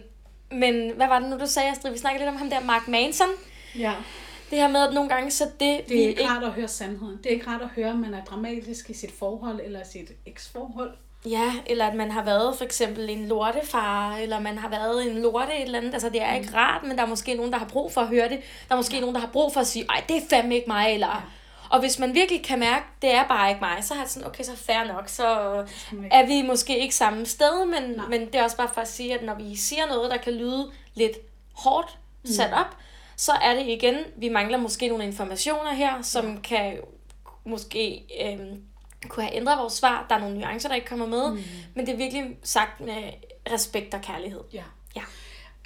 [0.51, 1.91] men hvad var det nu, du sagde, Astrid?
[1.91, 3.29] Vi snakkede lidt om ham der, Mark Manson.
[3.79, 3.93] Ja.
[4.49, 5.51] Det her med, at nogle gange så det...
[5.59, 7.17] Det er ikke, ikke rart at høre sandheden.
[7.17, 10.11] Det er ikke rart at høre, at man er dramatisk i sit forhold eller sit
[10.25, 10.91] eksforhold.
[11.25, 15.21] Ja, eller at man har været for eksempel en lortefar, eller man har været en
[15.21, 15.93] lorte et eller andet.
[15.93, 16.55] Altså, det er ikke mm.
[16.55, 18.39] rart, men der er måske nogen, der har brug for at høre det.
[18.67, 18.99] Der er måske ja.
[18.99, 21.07] nogen, der har brug for at sige, ej, det er fandme ikke mig, eller...
[21.07, 21.21] Ja.
[21.69, 24.27] Og hvis man virkelig kan mærke, det er bare ikke mig, så har jeg sådan,
[24.27, 25.25] okay, så fair nok, så
[26.11, 29.13] er vi måske ikke samme sted, men, men det er også bare for at sige,
[29.13, 31.17] at når vi siger noget, der kan lyde lidt
[31.53, 32.57] hårdt sat mm.
[32.59, 32.77] op,
[33.15, 36.77] så er det igen, vi mangler måske nogle informationer her, som kan
[37.45, 38.61] måske øhm,
[39.09, 40.05] kunne have ændret vores svar.
[40.09, 41.43] Der er nogle nuancer, der ikke kommer med, mm.
[41.75, 43.03] men det er virkelig sagt med
[43.51, 44.41] respekt og kærlighed.
[44.53, 44.63] Ja.
[44.95, 45.01] ja.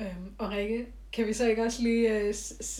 [0.01, 2.33] Øhm, og Rikke, kan vi så ikke også lige øh,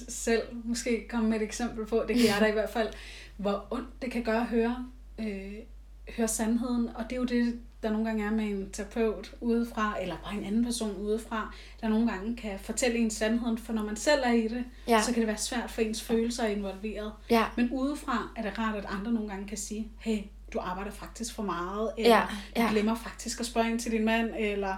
[0.10, 2.90] selv måske komme med et eksempel på, det kan jeg da i hvert fald,
[3.38, 4.86] hvor ondt det kan gøre at høre,
[5.20, 5.54] øh,
[6.18, 9.98] høre sandheden, og det er jo det, der nogle gange er med en terapeut udefra,
[10.02, 13.84] eller bare en anden person udefra, der nogle gange kan fortælle en sandheden, for når
[13.84, 15.02] man selv er i det, ja.
[15.02, 17.12] så kan det være svært for ens følelser involveret.
[17.30, 17.46] Ja.
[17.56, 20.18] Men udefra er det rart, at andre nogle gange kan sige, hey,
[20.54, 22.68] du arbejder faktisk for meget, eller ja, ja.
[22.68, 24.78] du glemmer faktisk at spørge ind til din mand, eller...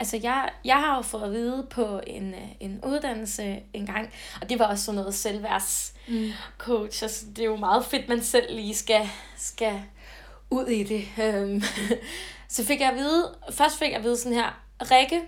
[0.00, 4.10] Altså, jeg, jeg har jo fået at vide på en, øh, en uddannelse en gang,
[4.40, 7.04] og det var også sådan noget selvværdscoach, mm.
[7.04, 9.82] altså, det er jo meget fedt, man selv lige skal, skal
[10.50, 11.24] ud i det.
[11.24, 11.62] Øhm,
[12.48, 15.20] så fik jeg at vide, først fik jeg at vide sådan her, Rikke,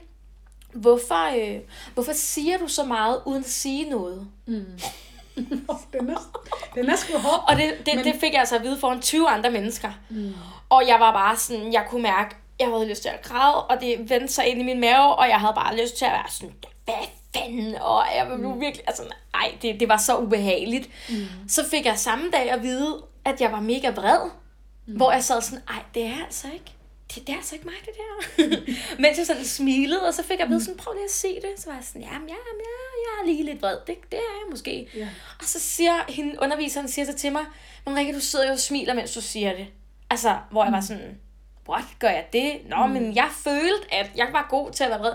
[0.73, 1.61] hvorfor, øh,
[1.95, 4.29] hvorfor siger du så meget uden at sige noget?
[4.47, 4.79] Mm.
[5.93, 6.41] den er,
[6.75, 7.45] den er sgu hård.
[7.49, 8.05] Og det, det, men...
[8.05, 9.91] det fik jeg altså at vide foran 20 andre mennesker.
[10.11, 10.35] Mm.
[10.69, 13.81] Og jeg var bare sådan, jeg kunne mærke, jeg havde lyst til at græde, og
[13.81, 16.31] det vendte sig ind i min mave, og jeg havde bare lyst til at være
[16.31, 16.95] sådan, hvad
[17.37, 17.75] fanden?
[17.75, 18.61] Og jeg blev mm.
[18.61, 19.03] virkelig, altså,
[19.35, 20.91] ej, det, det var så ubehageligt.
[21.09, 21.49] Mm.
[21.49, 24.31] Så fik jeg samme dag at vide, at jeg var mega vred.
[24.87, 24.97] Mm.
[24.97, 26.74] Hvor jeg sad sådan, ej, det er altså ikke,
[27.11, 28.73] det, det er altså ikke mig, det der.
[29.03, 31.51] Mens jeg sådan smilede, og så fik jeg ved sådan, prøv lige at se det.
[31.57, 32.65] Så var jeg sådan, jamen, ja, ja,
[33.05, 33.77] jeg er lige lidt vred.
[33.87, 34.89] Det, det er jeg måske.
[34.95, 35.09] Ja.
[35.39, 37.45] Og så siger hende, underviseren siger så til mig,
[37.87, 39.67] men Rikke, du sidder jo og smiler, mens du siger det.
[40.11, 41.21] Altså, hvor jeg var sådan,
[41.69, 42.61] what, gør jeg det?
[42.69, 42.93] Nå, mm.
[42.93, 45.15] men jeg følte, at jeg var god til at være vred.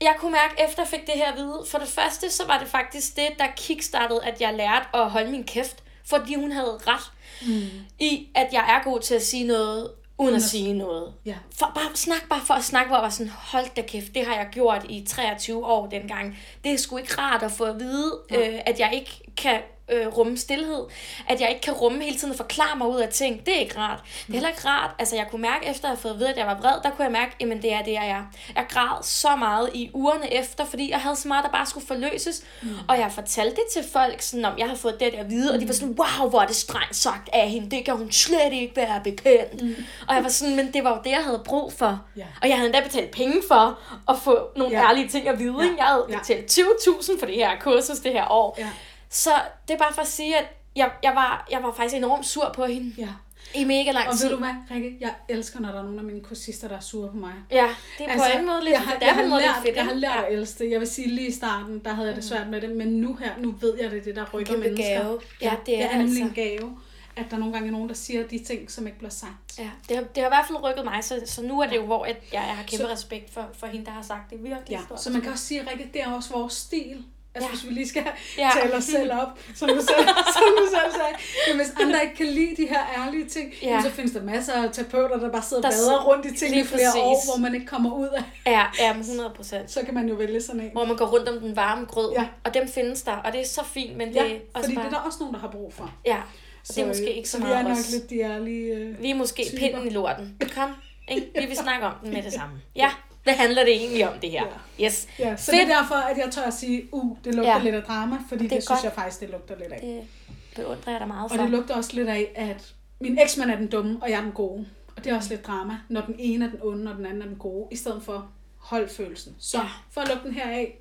[0.00, 2.58] Jeg kunne mærke, efter jeg fik det her at vide, for det første, så var
[2.58, 6.80] det faktisk det, der kickstartede, at jeg lærte at holde min kæft, fordi hun havde
[6.86, 7.12] ret
[7.42, 7.86] mm.
[7.98, 11.12] i, at jeg er god til at sige noget, uden at sige noget.
[11.26, 11.34] Ja.
[11.58, 14.26] For bare snak bare for at snakke, hvor jeg var sådan, hold da kæft, det
[14.26, 16.38] har jeg gjort i 23 år dengang.
[16.64, 18.48] Det er sgu ikke rart at få at vide, ja.
[18.48, 20.84] øh, at jeg ikke kan øh, rumme stillhed.
[21.28, 23.46] At jeg ikke kan rumme hele tiden og forklare mig ud af ting.
[23.46, 24.00] Det er ikke rart.
[24.04, 24.90] Det er heller ikke rart.
[24.98, 26.90] Altså, jeg kunne mærke, efter at have fået at vide, at jeg var vred, der
[26.90, 28.22] kunne jeg mærke, at det er det, jeg er.
[28.56, 31.86] Jeg græd så meget i ugerne efter, fordi jeg havde så meget, der bare skulle
[31.86, 32.42] forløses.
[32.62, 32.68] Mm.
[32.88, 35.52] Og jeg fortalte det til folk, sådan, om jeg havde fået det der at vide,
[35.52, 37.70] og de var sådan, wow, hvor er det strengt sagt af hende.
[37.76, 39.62] Det kan hun slet ikke være bekendt.
[39.62, 39.74] Mm.
[40.08, 42.00] Og jeg var sådan, men det var jo det, jeg havde brug for.
[42.18, 42.28] Yeah.
[42.42, 44.90] Og jeg havde endda betalt penge for at få nogle yeah.
[44.90, 45.54] ærlige ting at vide.
[45.64, 45.76] Yeah.
[45.78, 48.56] Jeg havde betalt 20.000 for det her kursus det her år.
[48.60, 48.68] Yeah.
[49.14, 49.30] Så
[49.68, 50.46] det er bare for at sige, at
[50.76, 52.94] jeg, jeg, var, jeg var faktisk enormt sur på hende.
[52.98, 53.08] Ja.
[53.54, 54.26] I mega lang tid.
[54.26, 54.96] Og ved du hvad, Rikke?
[55.00, 57.32] Jeg elsker, når der er nogle af mine kursister, der er sure på mig.
[57.50, 59.76] Ja, det er altså, på en måde lidt, jeg har, det jeg har lært, fedt,
[59.76, 60.26] jeg har lært ja.
[60.26, 60.70] at elske det.
[60.70, 63.14] Jeg vil sige, lige i starten, der havde jeg det svært med det, men nu
[63.14, 65.02] her, nu ved jeg det, det der rykker mennesker.
[65.02, 65.20] Gave.
[65.42, 66.40] Ja, det er, det er nemlig altså.
[66.40, 66.76] en gave
[67.16, 69.58] at der nogle gange er nogen, der siger de ting, som ikke bliver sagt.
[69.58, 71.76] Ja, det har, det har i hvert fald rykket mig, så, så nu er det
[71.76, 74.42] jo, hvor jeg, jeg har kæmpe så, respekt for, for hende, der har sagt det
[74.42, 75.02] virkelig ja, stort.
[75.02, 77.04] Så man kan også sige, Rikke, det er også vores stil.
[77.34, 77.54] Altså, ja.
[77.54, 78.04] hvis vi lige skal
[78.38, 78.50] ja.
[78.60, 81.14] tale os selv op, som du selv, som du selv sagde.
[81.48, 83.80] Men hvis andre ikke kan lide de her ærlige ting, ja.
[83.82, 86.64] så findes der masser af terapeuter, der bare sidder og bader rundt i ting i
[86.64, 87.02] flere præcis.
[87.02, 88.22] år, hvor man ikke kommer ud af.
[88.46, 89.70] Ja, ja 100 procent.
[89.70, 90.70] Så kan man jo vælge sådan en.
[90.72, 92.12] Hvor man går rundt om den varme grød.
[92.12, 92.26] Ja.
[92.44, 94.74] Og dem findes der, og det er så fint, men det ja, er også fordi
[94.74, 94.84] bare...
[94.84, 95.94] det er der også nogen, der har brug for.
[96.06, 96.16] Ja,
[96.64, 97.90] så, det er måske ikke så, så meget vi er nok os.
[97.90, 99.58] lidt de ærlige uh, Vi er måske typer.
[99.58, 100.36] pinden i lorten.
[100.54, 100.70] Kom,
[101.08, 101.30] ikke?
[101.40, 102.54] vi vil snakke om den med det samme.
[102.76, 102.90] Ja.
[103.24, 104.46] Hvad handler det egentlig om, det her?
[104.78, 104.84] Ja.
[104.84, 105.08] Yes.
[105.18, 105.60] Ja, så Fedt.
[105.60, 107.62] det er derfor, at jeg tør at sige, uh, det lugter ja.
[107.62, 108.84] lidt af drama, fordi det, det synes godt.
[108.84, 109.80] jeg faktisk, det lugter lidt af.
[109.80, 111.38] Det beundrer jeg dig meget for.
[111.38, 114.22] Og det lugter også lidt af, at min eksmand er den dumme, og jeg er
[114.22, 114.66] den gode.
[114.96, 117.22] Og det er også lidt drama, når den ene er den onde, og den anden
[117.22, 119.36] er den gode, i stedet for holdfølelsen.
[119.38, 119.68] Så ja.
[119.90, 120.78] for at lukke den her af,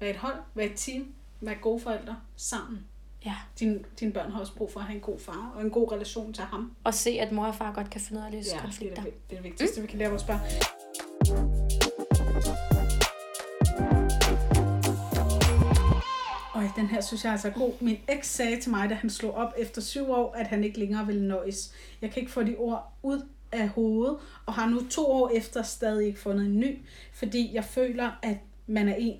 [0.00, 2.78] vær et hold, vær et team, vær gode forældre sammen.
[3.26, 3.34] Ja.
[3.60, 5.92] Din, dine børn har også brug for at have en god far og en god
[5.92, 6.72] relation til ham.
[6.84, 9.02] Og se, at mor og far godt kan finde ud af at løse ja, konflikter.
[9.02, 9.86] det er det, det, er det vigtigste, mm.
[9.86, 10.40] vi kan lære vores børn.
[16.54, 17.72] Og den her synes jeg er altså god.
[17.80, 20.78] Min eks sagde til mig, da han slog op efter syv år, at han ikke
[20.78, 21.72] længere ville nøjes.
[22.02, 25.62] Jeg kan ikke få de ord ud af hovedet, og har nu to år efter
[25.62, 26.78] stadig ikke fundet en ny,
[27.12, 28.36] fordi jeg føler, at
[28.66, 29.18] man er en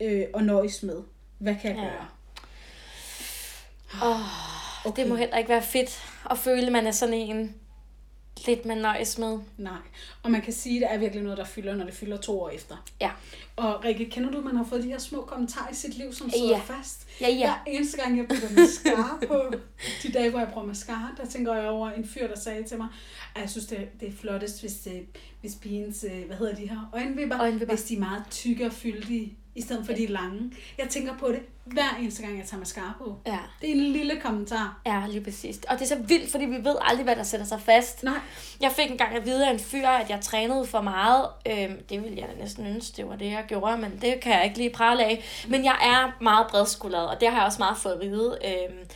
[0.00, 1.02] øh, og nøjes med.
[1.38, 1.90] Hvad kan jeg ja.
[1.90, 2.06] gøre?
[4.02, 5.02] Oh, okay.
[5.02, 7.54] Det må heller ikke være fedt at føle, at man er sådan en
[8.46, 9.38] lidt man nøjes med.
[9.58, 9.78] Nej,
[10.22, 12.40] og man kan sige, at det er virkelig noget, der fylder, når det fylder to
[12.40, 12.84] år efter.
[13.00, 13.10] Ja.
[13.56, 16.12] Og Rikke, kender du, at man har fået de her små kommentarer i sit liv,
[16.12, 16.58] som sidder ja.
[16.58, 17.06] fast?
[17.20, 17.36] Ja, ja.
[17.36, 19.52] Hver eneste gang, jeg putter mascara på,
[20.02, 22.78] de dage, hvor jeg bruger mascara, der tænker jeg over en fyr, der sagde til
[22.78, 22.88] mig,
[23.34, 25.06] at jeg synes, det, det er flottest, hvis, det,
[25.40, 28.72] hvis pigens, øh, hvad hedder de her, øjenvipper, øjenvipper, hvis de er meget tykke og
[28.72, 30.52] fyldige i stedet for de lange.
[30.78, 33.16] Jeg tænker på det hver eneste gang, jeg tager mascara på.
[33.26, 33.38] Ja.
[33.60, 34.80] Det er en lille kommentar.
[34.86, 35.58] Ja, lige præcis.
[35.68, 38.02] Og det er så vildt, fordi vi ved aldrig, hvad der sætter sig fast.
[38.02, 38.14] Nej.
[38.60, 41.26] Jeg fik engang at vide af en fyr, at jeg trænede for meget.
[41.46, 44.44] Øhm, det ville jeg næsten ønske, det var det, jeg gjorde, men det kan jeg
[44.44, 45.24] ikke lige prale af.
[45.48, 48.38] Men jeg er meget bredskuldret, og det har jeg også meget fået at vide.
[48.44, 48.88] Øhm,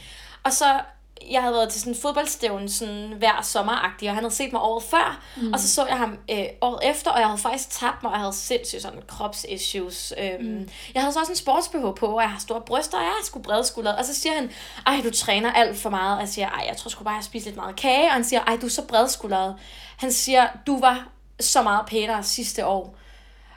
[0.42, 0.80] og så
[1.30, 4.62] jeg havde været til sådan en fodboldstævn sådan hver sommeragtig, og han havde set mig
[4.62, 5.52] året før, mm.
[5.52, 8.16] og så så jeg ham øh, året efter, og jeg havde faktisk tabt mig, og
[8.16, 10.12] jeg havde sindssygt sådan kropsissues.
[10.18, 10.68] Øhm, mm.
[10.94, 13.24] Jeg havde så også en sportsbh på, og jeg har store bryster, og jeg er
[13.24, 13.96] sgu bredskuldret.
[13.96, 14.50] Og så siger han,
[14.86, 16.14] ej, du træner alt for meget.
[16.14, 18.06] Og jeg siger, ej, jeg tror sgu bare, jeg spiser lidt meget kage.
[18.06, 19.56] Og han siger, ej, du er så bredskuldret.
[19.96, 21.08] Han siger, du var
[21.40, 22.96] så meget pænere sidste år.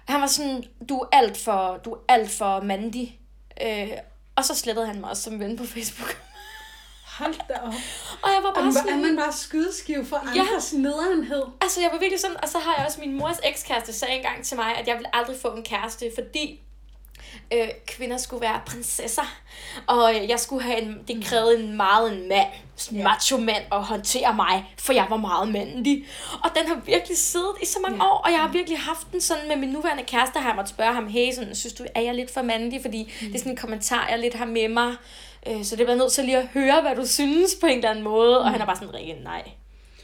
[0.06, 3.20] Han var sådan, du er alt for, du er alt for mandig.
[3.62, 3.90] Øh,
[4.36, 6.18] og så slettede han mig også som ven på Facebook.
[7.18, 7.74] Hold da op.
[8.22, 8.94] Og jeg var bare og, sådan...
[8.94, 10.78] Er man bare skydeskiv for andres ja.
[10.78, 11.44] nederenhed?
[11.62, 12.38] Altså, jeg var virkelig sådan...
[12.44, 15.06] Og så har jeg også min mors ekskæreste sagde engang til mig, at jeg vil
[15.14, 16.62] aldrig få en kæreste, fordi
[17.54, 19.36] øh, kvinder skulle være prinsesser.
[19.88, 20.98] Og øh, jeg skulle have en...
[21.08, 22.48] Det krævede en meget en mand.
[22.92, 23.04] En yeah.
[23.04, 26.06] macho mand at håndtere mig, for jeg var meget mandlig.
[26.44, 28.08] Og den har virkelig siddet i så mange yeah.
[28.08, 30.74] år, og jeg har virkelig haft den sådan med min nuværende kæreste, har jeg måttet
[30.74, 32.82] spørge ham, hey, sådan, synes du, er jeg lidt for mandlig?
[32.82, 33.28] Fordi mm.
[33.28, 34.96] det er sådan en kommentar, jeg lidt har med mig
[35.48, 37.90] Øh, så det var nødt til lige at høre, hvad du synes på en eller
[37.90, 38.40] anden måde.
[38.40, 38.46] Mm.
[38.46, 39.52] Og han er bare sådan, Rikke, nej.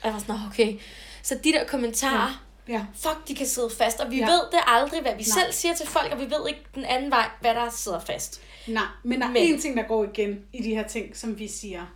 [0.02, 0.80] Og jeg var sådan, okay.
[1.24, 2.74] Så de der kommentarer, ja.
[2.74, 2.86] Ja.
[2.96, 4.00] fuck, de kan sidde fast.
[4.00, 4.26] Og vi ja.
[4.26, 5.44] ved det aldrig, hvad vi nej.
[5.44, 8.42] selv siger til folk, og vi ved ikke den anden vej, hvad der sidder fast.
[8.68, 9.56] Nej, men der er men.
[9.56, 11.96] én ting, der går igen i de her ting, som vi siger.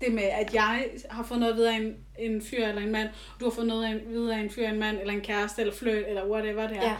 [0.00, 3.08] Det med, at jeg har fået noget videre af en, en fyr eller en mand,
[3.40, 6.08] du har fået noget videre af en fyr, en mand, eller en kæreste, eller fløjt,
[6.08, 6.82] eller whatever det er.
[6.82, 6.96] Ja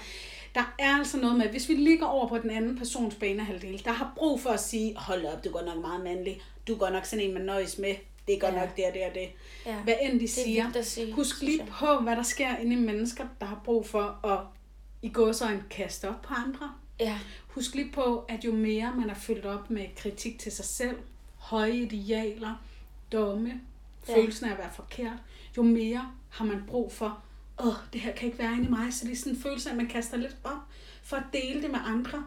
[0.59, 3.93] der er altså noget med, hvis vi ligger over på den anden persons banehalvdel, der
[3.93, 7.05] har brug for at sige, hold op, du går nok meget mandlig, du går nok
[7.05, 7.95] sådan en, man nøjes med,
[8.29, 8.61] det går ja.
[8.61, 9.29] nok det og det og det.
[9.67, 9.77] Ja.
[9.77, 13.47] Hvad end de siger, sige, husk lige på, hvad der sker inde i mennesker, der
[13.47, 14.41] har brug for at
[15.03, 16.73] i gå så en kaste op på andre.
[17.01, 17.19] Ja.
[17.49, 20.97] Husk lige på, at jo mere man er fyldt op med kritik til sig selv,
[21.37, 22.63] høje idealer,
[23.13, 23.61] domme,
[24.09, 24.17] ja.
[24.17, 25.19] følelsen af at være forkert,
[25.57, 27.23] jo mere har man brug for
[27.61, 28.95] åh, det her kan ikke være inde i mig.
[28.95, 30.59] Så det er sådan en følelse af, at man kaster lidt op
[31.03, 32.25] for at dele det med andre.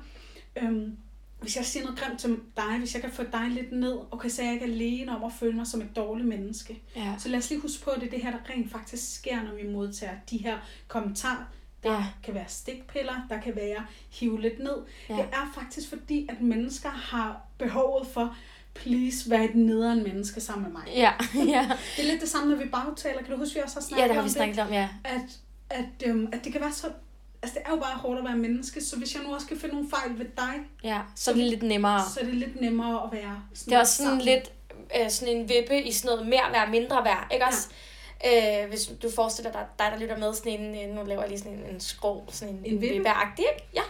[0.55, 0.97] Øhm,
[1.41, 4.29] hvis jeg siger noget grimt til dig, hvis jeg kan få dig lidt ned, okay,
[4.29, 6.81] så er jeg ikke alene om at føle mig som et dårligt menneske.
[6.95, 7.15] Ja.
[7.19, 9.43] Så lad os lige huske på, at det er det her, der rent faktisk sker,
[9.43, 11.43] når vi modtager de her kommentarer.
[11.83, 12.05] Der Ja.
[12.23, 14.77] kan være stikpiller, der kan være hive lidt ned.
[15.09, 15.13] Ja.
[15.15, 18.37] Det er faktisk fordi, at mennesker har behovet for,
[18.73, 20.91] please, være et nederen menneske sammen med mig.
[20.95, 21.11] Ja,
[21.53, 21.71] ja.
[21.97, 23.21] Det er lidt det samme, når vi bagtaler.
[23.21, 24.89] Kan du huske, vi også har snakket ja, det har om vi snakket om, ja.
[25.03, 25.21] at,
[25.69, 26.87] at, øhm, at det kan være så...
[27.43, 29.57] Altså, det er jo bare hårdt at være menneske, så hvis jeg nu også kan
[29.57, 30.53] finde nogle fejl ved dig,
[30.83, 32.01] Ja, så er det lidt nemmere.
[32.13, 34.25] så er det lidt nemmere at være sådan Det er også sådan sammen.
[34.25, 34.51] lidt
[35.01, 37.67] øh, sådan en vippe i sådan noget mere værd, mindre værd, ikke også?
[38.27, 41.29] Øh, hvis du forestiller dig, dig der lytter med sådan en, øh, nu laver jeg
[41.29, 42.95] lige sådan en, en skrå, sådan en, En vippe?
[42.95, 43.67] vippeagtig, ikke?
[43.75, 43.81] Ja.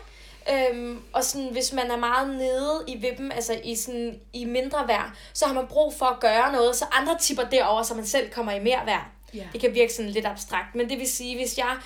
[0.49, 4.87] Øhm, og sådan, hvis man er meget nede i vippen, altså i, sådan, i mindre
[4.87, 8.05] værd, så har man brug for at gøre noget, så andre tipper derover, så man
[8.05, 9.05] selv kommer i mere værd.
[9.33, 9.43] Ja.
[9.53, 11.77] Det kan virke sådan lidt abstrakt, men det vil sige, hvis jeg,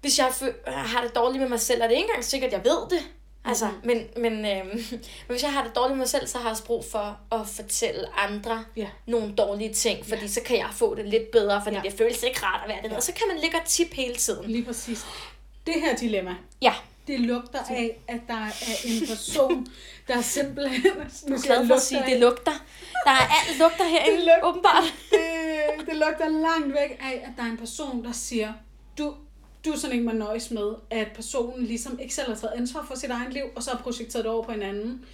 [0.00, 2.64] hvis jeg fø- har det dårligt med mig selv, er det ikke engang sikkert, at
[2.64, 3.06] jeg ved det.
[3.44, 3.74] Altså, Mhm.
[3.84, 4.68] men, men, øhm,
[5.26, 7.18] men hvis jeg har det dårligt med mig selv, så har jeg også brug for
[7.32, 8.86] at fortælle andre Ja.
[9.06, 11.82] nogle dårlige ting, fordi så kan jeg få det lidt bedre, fordi Ja.
[11.82, 12.90] det føles ikke rart at være det.
[12.90, 12.96] Ja.
[12.96, 14.50] Og så kan man ligge og tippe hele tiden.
[14.50, 15.06] Lige præcis.
[15.66, 16.74] Det her dilemma, Ja,
[17.06, 18.52] det lugter af, at der er
[18.84, 19.66] en person,
[20.08, 20.82] der simpelthen...
[21.28, 22.52] Nu er glad for at sige, af- det lugter.
[23.04, 24.44] Der er alt lugter herinde, lugter.
[24.48, 24.82] åbenbart.
[25.10, 28.52] det, det lugter langt væk af, at der er en person, der siger,
[28.98, 29.14] du,
[29.64, 32.84] du er sådan en, man nøjes med, at personen ligesom ikke selv har taget ansvar
[32.88, 35.04] for sit eget liv, og så har projekteret det over på en anden.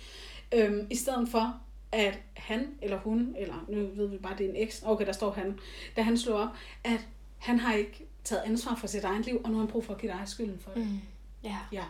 [0.54, 1.60] Øhm, I stedet for,
[1.92, 5.12] at han eller hun, eller nu ved vi bare, det er en eks, okay, der
[5.12, 5.58] står han,
[5.96, 6.48] da han slår op,
[6.84, 7.00] at
[7.38, 9.94] han har ikke taget ansvar for sit eget liv, og nu har han brug for
[9.94, 10.86] at give dig skylden for det.
[10.86, 10.98] Mm,
[11.44, 11.84] ja, Ja.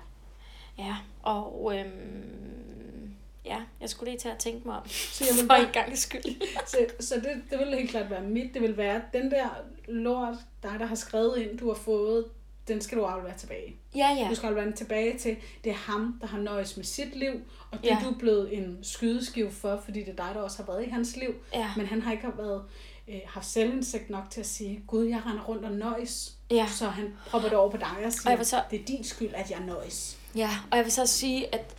[0.78, 0.96] ja.
[1.22, 4.88] Og øhm, ja, jeg skulle lige til at tænke mig om.
[4.88, 6.42] Så jeg vil For bare, en gang skyld.
[6.70, 8.54] så, så det, det vil helt klart være mit.
[8.54, 9.48] Det vil være, den der
[9.88, 12.24] lort, dig der har skrevet ind, du har fået,
[12.68, 13.76] den skal du aflevere tilbage.
[13.96, 14.26] Ja, ja.
[14.30, 17.32] Du skal aflevere den tilbage til, det er ham, der har nøjes med sit liv,
[17.70, 17.96] og det Ja.
[17.96, 20.88] er du blevet en skydeskive for, fordi det er dig, der også har været i
[20.90, 21.34] hans liv.
[21.54, 22.64] Ja, Men han har ikke været,
[23.08, 26.36] øh, haft selvindsigt nok til at sige, Gud, jeg render rundt og nøjes.
[26.52, 26.66] Ja.
[26.76, 29.04] Så han propper det over på dig og Og siger, vil så- det er din
[29.04, 30.16] skyld, at jeg nøjes.
[30.36, 31.74] Ja, og jeg vil så sige, at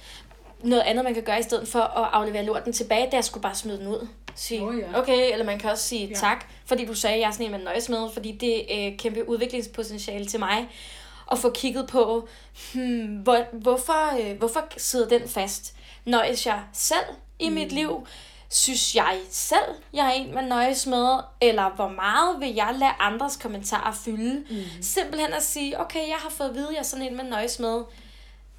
[0.63, 3.41] noget andet, man kan gøre i stedet for at aflevere lorten tilbage, det er skulle
[3.41, 4.07] bare smide den ud.
[4.35, 4.99] Sige, Åh, ja.
[4.99, 6.13] okay, eller man kan også sige Ja.
[6.15, 8.91] tak, fordi du sagde, at jeg er sådan en, man nøjes med, fordi det er
[8.91, 10.67] øh, kæmpe udviklingspotentiale til mig.
[11.31, 12.27] At få kigget på,
[12.73, 15.73] hmm, hvor, hvorfor, øh, hvorfor sidder den fast?
[16.05, 17.05] Nøjes jeg selv
[17.39, 18.07] i mit liv?
[18.53, 21.19] Synes jeg selv, jeg er en, man nøjes med?
[21.41, 24.45] Eller hvor meget vil jeg lade andres kommentarer fylde?
[24.49, 24.81] Mm.
[24.81, 27.59] Simpelthen at sige, okay, jeg har fået at vide, jeg er sådan en, man nøjes
[27.59, 27.81] med.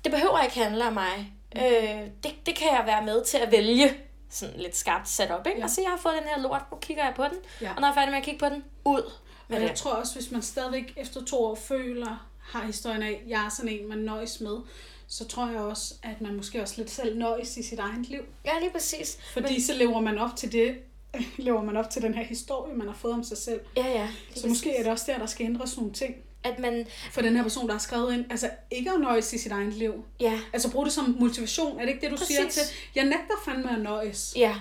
[0.04, 1.32] Det behøver ikke handle om mig.
[1.54, 1.60] Mm.
[1.62, 3.94] Øh, det, det kan jeg være med til at vælge.
[4.30, 5.58] Sådan lidt skarpt sat op, ikke?
[5.58, 5.64] Ja.
[5.64, 7.38] Og så jeg har fået den her lort, nu kigger jeg på den.
[7.60, 7.70] Ja.
[7.74, 9.12] Og når jeg er færdig med at kigge på den, ud
[9.48, 9.68] med Og det.
[9.68, 13.44] jeg tror også, hvis man stadigvæk efter to år føler, har historien af, at jeg
[13.44, 14.56] er sådan en, man nøjes med,
[15.14, 18.20] så tror jeg også, at man måske også lidt selv nøjes i sit eget liv.
[18.44, 19.18] Ja, lige præcis.
[19.32, 19.62] Fordi Men...
[19.62, 20.76] så lever man op til det,
[21.36, 23.60] lever man op til den her historie, man har fået om sig selv.
[23.76, 24.08] Ja, ja.
[24.36, 24.78] Så måske præcis.
[24.78, 26.14] er det også der, der skal ændres nogle ting.
[26.44, 29.38] At man, For den her person, der har skrevet ind, altså ikke at nøjes i
[29.38, 30.04] sit eget liv.
[30.20, 31.76] ja, Altså brug det som motivation.
[31.80, 32.36] Er det ikke det, du Præcis.
[32.36, 32.62] siger til?
[32.94, 34.32] Jeg nægter fandme at nøjes.
[34.36, 34.54] ja.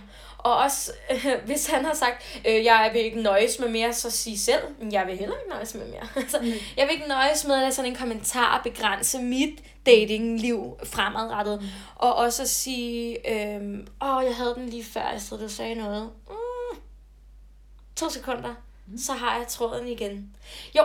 [0.44, 4.10] Og også, øh, hvis han har sagt, øh, jeg vil ikke nøjes med mere, så
[4.12, 6.08] sig selv, "Men jeg vil heller ikke nøjes med mere.
[6.24, 6.52] altså, Mm.
[6.78, 11.62] Jeg vil ikke nøjes med at lade sådan en kommentar begrænse mit datingliv fremadrettet.
[11.62, 11.68] Mm.
[11.96, 13.62] Og også at sige, øh,
[14.02, 16.10] åh, jeg havde den lige før, Astrid, du sagde noget.
[16.30, 16.78] Mm,
[17.96, 18.54] to sekunder,
[18.88, 18.98] mm.
[18.98, 20.36] så har jeg tråden igen.
[20.78, 20.84] Jo,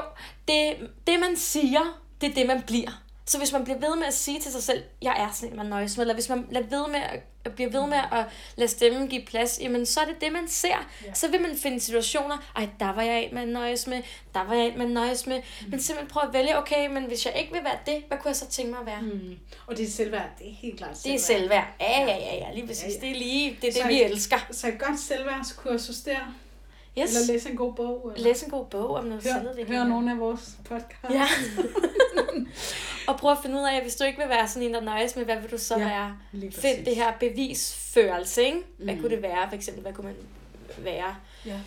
[0.49, 3.03] det, det man siger, det er det, man bliver.
[3.27, 5.57] Så hvis man bliver ved med at sige til sig selv, jeg er sådan en,
[5.57, 8.25] man nøjes med, eller hvis man lader ved med at, at bliver ved med at
[8.57, 10.69] lade stemmen give plads, jamen så er det det, man ser.
[11.07, 11.15] Ja.
[11.15, 14.03] Så vil man finde situationer, ej, der var jeg en, man nøjes med,
[14.35, 15.37] der var jeg en, man nøjes med.
[15.37, 15.71] Mm.
[15.71, 18.29] Men simpelthen prøve at vælge, okay, men hvis jeg ikke vil være det, hvad kunne
[18.29, 19.01] jeg så tænke mig at være?
[19.03, 19.39] Mm.
[19.67, 20.29] Og det er selvværd.
[20.39, 21.67] Det er helt klart Det er selvværd.
[21.81, 22.85] Ja, ja, ja, ja, lige præcis.
[22.85, 23.01] Ja, Ja.
[23.01, 24.39] Det er lige, det er Så det, vi I- elsker.
[24.51, 26.35] Så et godt selvværdskursus der.
[26.99, 27.17] Yes.
[27.17, 28.13] Eller læse en god bog.
[28.17, 29.79] Eller Læs en god bog om noget hør, selvudvikling.
[29.79, 31.15] hør nogle af vores podcast.
[31.15, 31.25] Ja.
[33.09, 35.17] og prøv at finde ud af, hvis du ikke vil være sådan en, der nøjes
[35.17, 36.17] med, hvad vil du så Ja, være?
[36.53, 38.59] Find det her bevisførelse, ikke?
[38.79, 39.01] Hvad Mm.
[39.01, 39.49] kunne det være?
[39.49, 40.17] For eksempel, hvad kunne man
[40.85, 41.17] være?
[41.47, 41.59] Ja.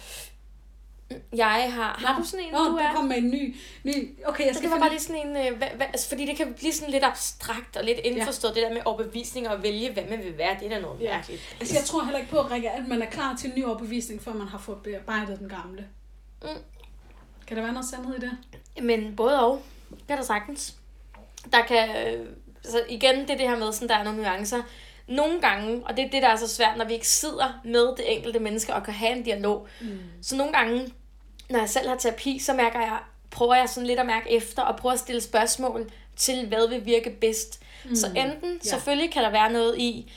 [1.35, 2.03] Jeg har...
[2.05, 2.93] Har du sådan en, Nå, du du er?
[2.95, 3.55] kom med en ny...
[3.83, 4.79] ny okay, jeg skal det var finde...
[4.79, 7.77] bare lige sådan en, øh, hvad, hvad, altså, fordi det kan blive sådan lidt abstrakt
[7.77, 8.61] og lidt indforstået, ja.
[8.61, 11.15] det der med overbevisning og vælge, hvad man vil være, det er da noget Ja.
[11.15, 11.55] mærkeligt.
[11.59, 14.21] Altså, jeg tror heller ikke på, Rikke, at man er klar til en ny overbevisning,
[14.21, 15.85] før man har fået bearbejdet den gamle.
[16.41, 16.47] Mm.
[17.47, 18.37] Kan der være noget sandhed i det?
[18.83, 20.75] Men både og, det er der sagtens.
[21.51, 22.25] Der kan, øh,
[22.63, 24.61] så igen, det er det her med, sådan, der er nogle nuancer.
[25.07, 27.95] Nogle gange, og det er det, der er så svært, når vi ikke sidder med
[27.97, 29.67] det enkelte menneske og kan have en dialog.
[29.81, 29.99] Mm.
[30.21, 30.93] Så nogle gange,
[31.51, 32.97] når jeg selv har terapi, så mærker jeg,
[33.31, 36.85] prøver jeg sådan lidt at mærke efter og prøver at stille spørgsmål til, hvad vil
[36.85, 37.63] virke bedst.
[37.85, 37.95] Mm.
[37.95, 38.69] Så enten, ja.
[38.69, 40.11] selvfølgelig kan der være noget i,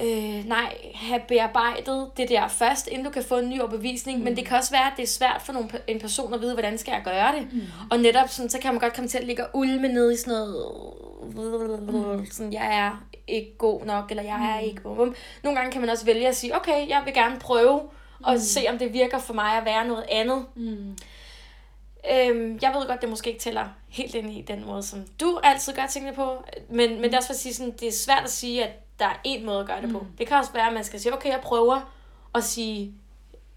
[0.00, 4.24] øh, nej, have bearbejdet det der først, inden du kan få en ny overbevisning, mm.
[4.24, 6.52] men det kan også være, at det er svært for nogle, en person at vide,
[6.52, 7.52] hvordan skal jeg gøre det.
[7.52, 7.60] Mm.
[7.90, 10.16] Og netop sådan, så kan man godt komme til at ligge og ulme ned i
[10.16, 12.26] sådan noget, mm.
[12.30, 14.66] sådan, jeg er ikke god nok, eller jeg er mm.
[14.66, 14.82] ikke...
[15.42, 17.80] Nogle gange kan man også vælge at sige, okay, jeg vil gerne prøve,
[18.22, 18.40] og mm.
[18.40, 20.46] se, om det virker for mig at være noget andet.
[20.54, 20.96] Mm.
[22.12, 25.40] Øhm, jeg ved godt, det måske ikke tæller helt ind i den måde, som du
[25.42, 27.92] altid gør tingene på, men, men det er også for at sige, sådan, det er
[27.92, 29.94] svært at sige, at der er en måde at gøre det mm.
[29.94, 30.06] på.
[30.18, 31.94] Det kan også være, at man skal sige, okay, jeg prøver
[32.34, 32.94] at sige,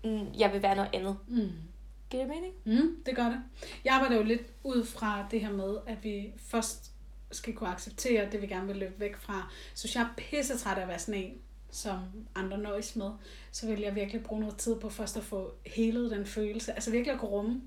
[0.04, 1.18] mm, jeg vil være noget andet.
[1.28, 1.52] Mm.
[2.10, 2.54] Giver det mening?
[2.66, 3.40] Mm, det gør det.
[3.86, 6.92] Jeg arbejder jo lidt ud fra det her med, at vi først
[7.32, 9.52] skal kunne acceptere det, vi gerne vil løbe væk fra.
[9.74, 11.34] Så jeg er pisse træt af at være sådan en,
[11.74, 12.00] som
[12.36, 13.12] andre nøjes med,
[13.52, 16.74] så vil jeg virkelig bruge noget tid på først at få helet den følelse.
[16.74, 17.62] Altså virkelig at kunne rumme.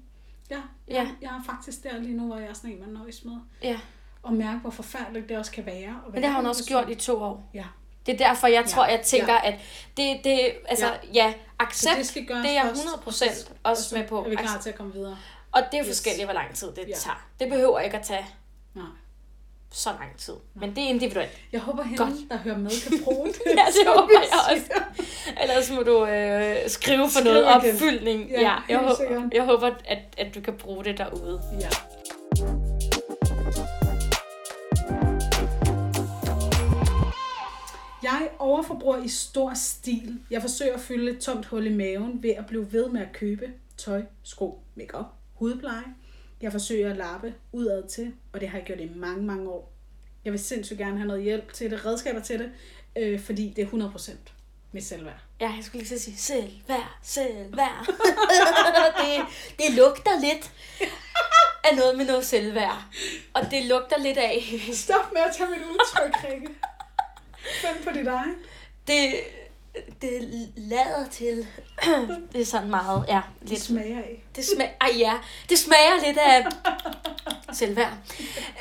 [0.50, 0.57] Ja,
[0.88, 0.94] ja.
[0.94, 3.36] Jeg, jeg er faktisk der lige nu, hvor jeg er sådan en, man nøjes med.
[3.62, 3.80] Ja.
[4.22, 5.82] Og mærke, hvor forfærdeligt det også kan være.
[5.82, 7.50] være Men det har hun også gjort i to år.
[7.54, 7.64] Ja.
[8.07, 8.90] Det er derfor, jeg tror, ja.
[8.90, 9.52] jeg tænker, ja.
[9.52, 9.61] at
[9.96, 14.24] det, det altså, ja, ja accept, det, skal det er jeg 100% også med på.
[14.24, 15.18] Er vi klar til at komme videre?
[15.52, 15.88] Og det er yes.
[15.88, 16.94] forskelligt, hvor lang tid det ja.
[16.94, 17.28] tager.
[17.40, 18.26] Det behøver ikke at tage
[18.74, 18.84] Nej
[19.72, 20.34] så lang tid.
[20.54, 21.30] Men det er individuelt.
[21.52, 22.14] Jeg håber, hende, Godt.
[22.30, 23.40] der hører med, kan bruge det.
[23.46, 24.82] ja, det håber jeg også.
[25.42, 28.30] Ellers må du øh, skrive for noget opfyldning.
[28.30, 31.42] Ja, ja jeg, håber, jeg håber, at, at du kan bruge det derude.
[31.60, 31.68] Ja.
[38.02, 40.18] Jeg overforbruger i stor stil.
[40.30, 43.12] Jeg forsøger at fylde et tomt hul i maven ved at blive ved med at
[43.12, 45.84] købe tøj, sko, makeup, hudpleje,
[46.47, 49.72] jeg forsøger at lappe udad til, og det har jeg gjort i mange, mange år.
[50.24, 52.53] Jeg vil sindssygt gerne have noget hjælp til det, redskaber til det,
[52.97, 54.12] øh, fordi det er 100%
[54.72, 55.20] med selvværd.
[55.40, 57.86] Ja, jeg skulle lige sige selvværd, selvværd.
[59.03, 59.26] det,
[59.59, 60.53] det lugter lidt
[61.64, 62.84] af noget med noget selvværd.
[63.34, 64.44] Og det lugter lidt af...
[64.72, 66.49] Stop med at tage mit udtryk, Rikke.
[67.61, 68.34] Find på dit egen.
[68.86, 69.14] Det,
[70.02, 71.46] det lader til.
[72.32, 73.20] det er sådan meget, ja.
[73.40, 73.50] Lidt.
[73.50, 74.24] Det smager af.
[74.36, 75.12] Det smager, ej ja,
[75.48, 76.46] det smager lidt af
[77.58, 77.92] selvværd.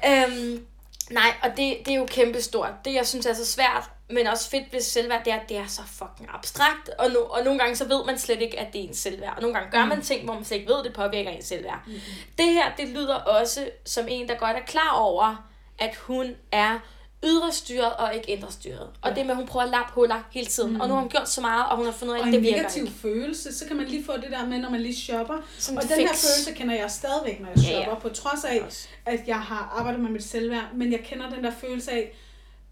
[0.08, 0.66] Øhm,
[1.12, 2.72] nej, og det, det er jo kæmpestort.
[2.86, 5.58] Det, jeg synes er så svært, men også fedt ved selvværd, det er, at det
[5.58, 6.90] er så fucking abstrakt.
[7.00, 9.34] Og, no, og nogle gange så ved man slet ikke, at det er en selvværd.
[9.36, 10.04] Og nogle gange gør man mm.
[10.04, 11.80] ting, hvor man slet ikke ved, at det påvirker en selvværd.
[11.88, 11.94] Mm.
[12.38, 15.50] Det her, det lyder også som en, der godt er klar over,
[15.80, 16.80] at hun er
[17.26, 18.90] ydre styret og ikke indre styret.
[19.02, 19.16] Og ja.
[19.16, 20.74] det med, at hun prøver at lappe huller hele tiden.
[20.74, 20.82] Mm.
[20.82, 22.42] Og nu har hun gjort så meget, og hun har fundet ud af, at det
[22.42, 22.96] virker negativ ikke.
[22.96, 25.38] følelse, så kan man lige få det der med, når man lige shopper.
[25.58, 26.00] Som og den fix.
[26.00, 27.80] her følelse kender jeg stadigvæk, når jeg shopper.
[27.80, 28.00] Ja, ja.
[28.00, 28.62] På trods af,
[29.06, 30.68] at jeg har arbejdet med mit selvværd.
[30.76, 32.16] Men jeg kender den der følelse af,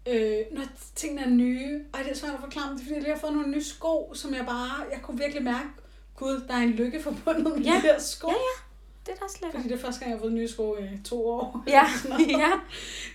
[0.06, 0.62] øh, når
[0.94, 1.80] tingene er nye.
[1.94, 3.50] Ej, det er svært at forklare, men det er fordi, jeg lige har fået nogle
[3.50, 5.68] nye sko, som jeg bare, jeg kunne virkelig mærke,
[6.16, 7.72] gud, der er en lykke forbundet med ja.
[7.74, 8.28] de her sko.
[8.28, 8.64] Ja, ja.
[9.06, 11.04] Det er da slet Fordi det er første gang, jeg har fået nye sko i
[11.04, 11.64] to år.
[11.66, 11.84] Ja,
[12.44, 12.52] ja.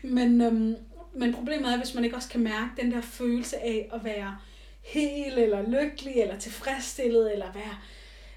[0.03, 0.75] Men øhm,
[1.19, 4.37] men problemet er, hvis man ikke også kan mærke den der følelse af at være
[4.81, 7.77] hel, eller lykkelig, eller tilfredsstillet, eller være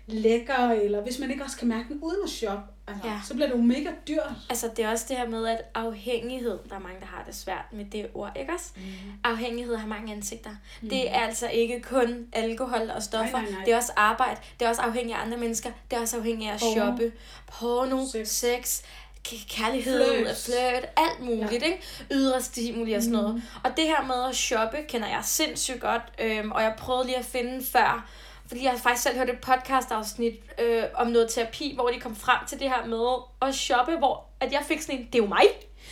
[0.07, 3.21] lækker, eller hvis man ikke også kan mærke den uden at shoppe, altså, ja.
[3.25, 4.33] så bliver det jo mega dyrt.
[4.51, 7.35] Altså det er også det her med, at afhængighed, der er mange, der har det
[7.35, 8.71] svært med det ord, ikke også?
[8.77, 8.83] Mm.
[9.25, 10.51] Afhængighed har mange ansigter.
[10.83, 10.89] Mm.
[10.89, 13.65] Det er altså ikke kun alkohol og stoffer, nej, nej, nej.
[13.65, 16.49] det er også arbejde, det er også afhængig af andre mennesker, det er også afhængig
[16.49, 16.73] af at Porno.
[16.73, 17.13] shoppe,
[17.47, 18.83] porno, sex, sex
[19.25, 21.67] kærlighed, flirt, flirt alt muligt, ja.
[21.67, 21.83] ikke?
[22.11, 23.35] Ydre stimuli og sådan noget.
[23.35, 23.43] Mm.
[23.65, 27.17] Og det her med at shoppe, kender jeg sindssygt godt, øhm, og jeg prøvede lige
[27.17, 28.09] at finde før,
[28.47, 32.17] fordi jeg har faktisk selv hørt et podcast-afsnit øh, om noget terapi, hvor de kom
[32.17, 35.19] frem til det her med at shoppe, hvor at jeg fik sådan en, det er
[35.23, 35.45] jo mig.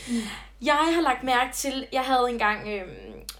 [0.08, 0.14] Mm.
[0.62, 2.82] Jeg har lagt mærke til, jeg havde engang, øh,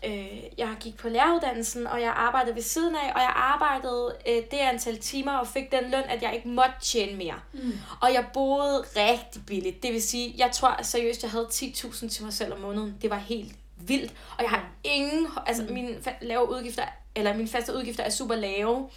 [0.05, 4.35] øh, jeg gik på læreruddannelsen, og jeg arbejdede ved siden af, og jeg arbejdede øh,
[4.51, 7.41] det antal timer, og fik den løn, at jeg ikke måtte tjene mere.
[7.53, 7.73] Mm.
[8.01, 9.83] Og jeg boede rigtig billigt.
[9.83, 12.97] Det vil sige, jeg tror seriøst, jeg havde 10.000 til mig selv om måneden.
[13.03, 14.13] Det var helt vildt.
[14.39, 15.73] Og jeg har ingen, altså mm.
[15.73, 18.89] mine lave udgifter, eller mine faste udgifter er super lave.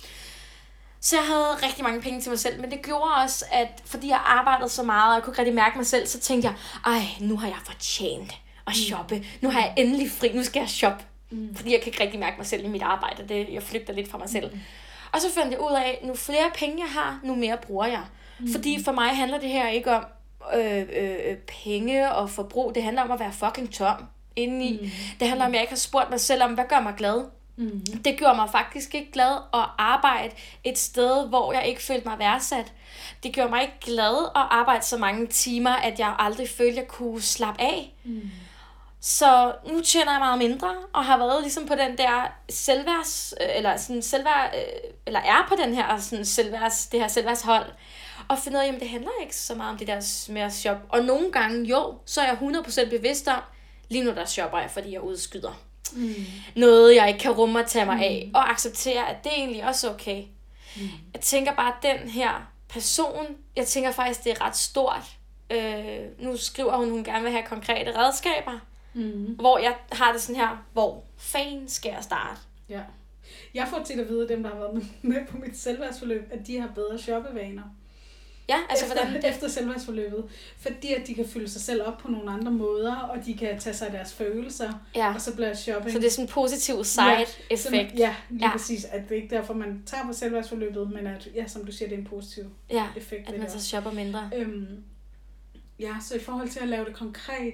[1.03, 4.09] Så jeg havde rigtig mange penge til mig selv, men det gjorde også, at fordi
[4.09, 7.01] jeg arbejdede så meget, og jeg kunne rigtig mærke mig selv, så tænkte jeg, ej,
[7.19, 8.37] nu har jeg fortjent at
[8.67, 8.73] mm.
[8.73, 9.25] shoppe.
[9.41, 11.03] Nu har jeg endelig fri, nu skal jeg shoppe.
[11.29, 11.55] Mm.
[11.55, 14.11] Fordi jeg kan ikke rigtig mærke mig selv i mit arbejde, det, jeg flygter lidt
[14.11, 14.53] fra mig selv.
[14.53, 14.59] Mm.
[15.11, 18.03] Og så fandt jeg ud af, nu flere penge jeg har, nu mere bruger jeg.
[18.39, 18.51] Mm.
[18.51, 20.05] Fordi for mig handler det her ikke om
[20.55, 24.79] øh, øh, penge og forbrug, det handler om at være fucking tom indeni.
[24.81, 24.89] Mm.
[25.19, 27.25] Det handler om, at jeg ikke har spurgt mig selv om, hvad gør mig glad?
[27.55, 27.85] Mm.
[28.05, 32.19] Det gjorde mig faktisk ikke glad at arbejde et sted, hvor jeg ikke følte mig
[32.19, 32.73] værdsat.
[33.23, 36.87] Det gjorde mig ikke glad at arbejde så mange timer, at jeg aldrig følte, jeg
[36.87, 37.93] kunne slappe af.
[38.03, 38.31] Mm.
[39.05, 43.47] Så nu tjener jeg meget mindre, og har været ligesom på den der selvværds, øh,
[43.55, 47.65] eller sådan selvværd, øh, eller er på den her sådan selvværds, det her selvværdshold,
[48.27, 50.53] og finde ud af, at det handler ikke så meget om det der med at
[50.53, 50.77] shop.
[50.89, 53.41] Og nogle gange, jo, så er jeg 100% bevidst om,
[53.89, 55.59] lige nu der shopper jeg, fordi jeg udskyder.
[55.95, 56.13] Mm.
[56.55, 58.01] Noget, jeg ikke kan rumme at tage mig mm.
[58.01, 58.31] af.
[58.33, 60.23] Og acceptere, at det er egentlig også okay.
[60.75, 60.81] Mm.
[61.13, 63.25] Jeg tænker bare, at den her person,
[63.55, 65.17] jeg tænker faktisk, det er ret stort.
[65.51, 68.59] Øh, nu skriver hun, hun gerne vil have konkrete redskaber.
[68.93, 69.35] Mm.
[69.39, 72.39] Hvor jeg har det sådan her, hvor fanden skal jeg starte?
[72.69, 72.81] Ja.
[73.53, 76.47] Jeg får til at vide, at dem, der har været med på mit selvværdsforløb, at
[76.47, 77.63] de har bedre shoppevaner.
[78.53, 79.31] Ja, altså efter, hvordan?
[79.31, 80.25] Efter selvværdsforløbet.
[80.57, 83.59] Fordi at de kan fylde sig selv op på nogle andre måder, og de kan
[83.59, 85.13] tage sig af deres følelser, ja.
[85.13, 85.91] og så bliver shopping.
[85.91, 87.93] Så det er sådan en positiv side-effekt.
[87.93, 88.51] Ja, ja, lige ja.
[88.51, 88.85] præcis.
[88.85, 91.89] At det er ikke derfor, man tager på selvværdsforløbet, men at, ja, som du siger,
[91.89, 93.29] det er en positiv ja, effekt.
[93.29, 94.29] at man så shopper mindre.
[94.35, 94.83] Øhm,
[95.79, 97.53] ja, så i forhold til at lave det konkret,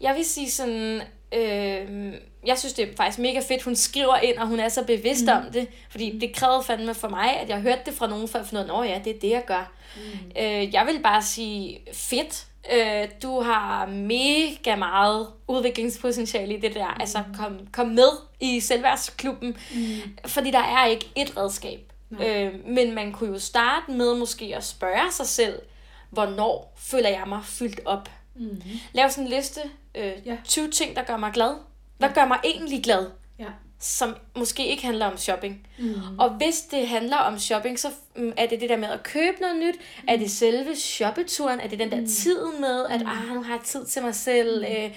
[0.00, 1.02] jeg vil sige sådan,
[1.32, 2.12] øh,
[2.46, 5.24] jeg synes det er faktisk mega fedt, hun skriver ind, og hun er så bevidst
[5.24, 5.32] mm.
[5.32, 8.38] om det, fordi det krævede fandme for mig, at jeg hørte det fra nogen, for
[8.38, 9.72] at finde ud af, ja, det er det, jeg gør.
[9.96, 10.02] Mm.
[10.42, 16.88] Øh, jeg vil bare sige, fedt, øh, du har mega meget udviklingspotentiale i det der,
[16.88, 17.00] mm.
[17.00, 18.08] altså kom, kom med
[18.40, 20.16] i selvværdsklubben, mm.
[20.26, 21.92] fordi der er ikke et redskab.
[22.20, 25.62] Øh, men man kunne jo starte med måske at spørge sig selv,
[26.10, 28.10] hvornår føler jeg mig fyldt op?
[28.34, 28.60] Mm-hmm.
[28.92, 29.60] Lav sådan en liste.
[29.94, 30.36] Øh, ja.
[30.44, 31.54] 20 ting, der gør mig glad.
[31.98, 32.14] Hvad ja.
[32.14, 33.10] gør mig egentlig glad?
[33.38, 33.48] Ja.
[33.78, 35.66] Som måske ikke handler om shopping.
[35.78, 36.18] Mm-hmm.
[36.18, 39.40] Og hvis det handler om shopping, så mm, er det det der med at købe
[39.40, 39.74] noget nyt.
[39.74, 40.08] Mm.
[40.08, 41.60] Er det selve shoppeturen?
[41.60, 42.06] Er det den der mm.
[42.06, 43.06] tid med, at mm.
[43.06, 44.58] ah, nu har jeg tid til mig selv?
[44.58, 44.72] Mm.
[44.72, 44.90] Øh,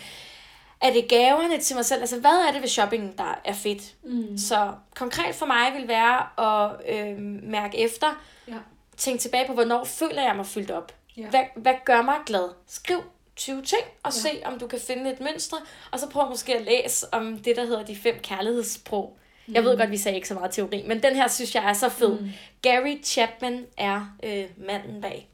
[0.81, 2.01] er det gaverne til mig selv?
[2.01, 3.95] Altså, hvad er det ved shopping, der er fedt?
[4.03, 4.37] Mm.
[4.37, 8.21] Så konkret for mig vil være at øh, mærke efter.
[8.47, 8.57] Ja.
[8.97, 10.93] Tænk tilbage på, hvornår føler jeg mig fyldt op?
[11.17, 11.29] Ja.
[11.29, 12.49] Hvad, hvad gør mig glad?
[12.67, 13.03] Skriv
[13.37, 14.19] 20 ting, og ja.
[14.19, 15.57] se, om du kan finde et mønster,
[15.91, 19.17] og så prøv måske at læse om det, der hedder de fem kærlighedssprog.
[19.47, 19.53] Mm.
[19.53, 19.77] Jeg ved mm.
[19.77, 22.19] godt, vi sagde ikke så meget teori, men den her synes jeg er så fed.
[22.19, 22.29] Mm.
[22.61, 25.29] Gary Chapman er øh, manden bag.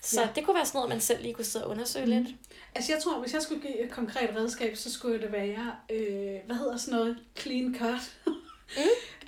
[0.00, 0.28] Så ja.
[0.34, 2.12] det kunne være sådan noget, man selv lige kunne sidde og undersøge mm.
[2.12, 2.36] lidt.
[2.74, 6.36] Altså jeg tror, hvis jeg skulle give et konkret redskab, så skulle det være, øh,
[6.46, 8.16] hvad hedder sådan noget, clean cut.
[8.26, 8.32] Mm.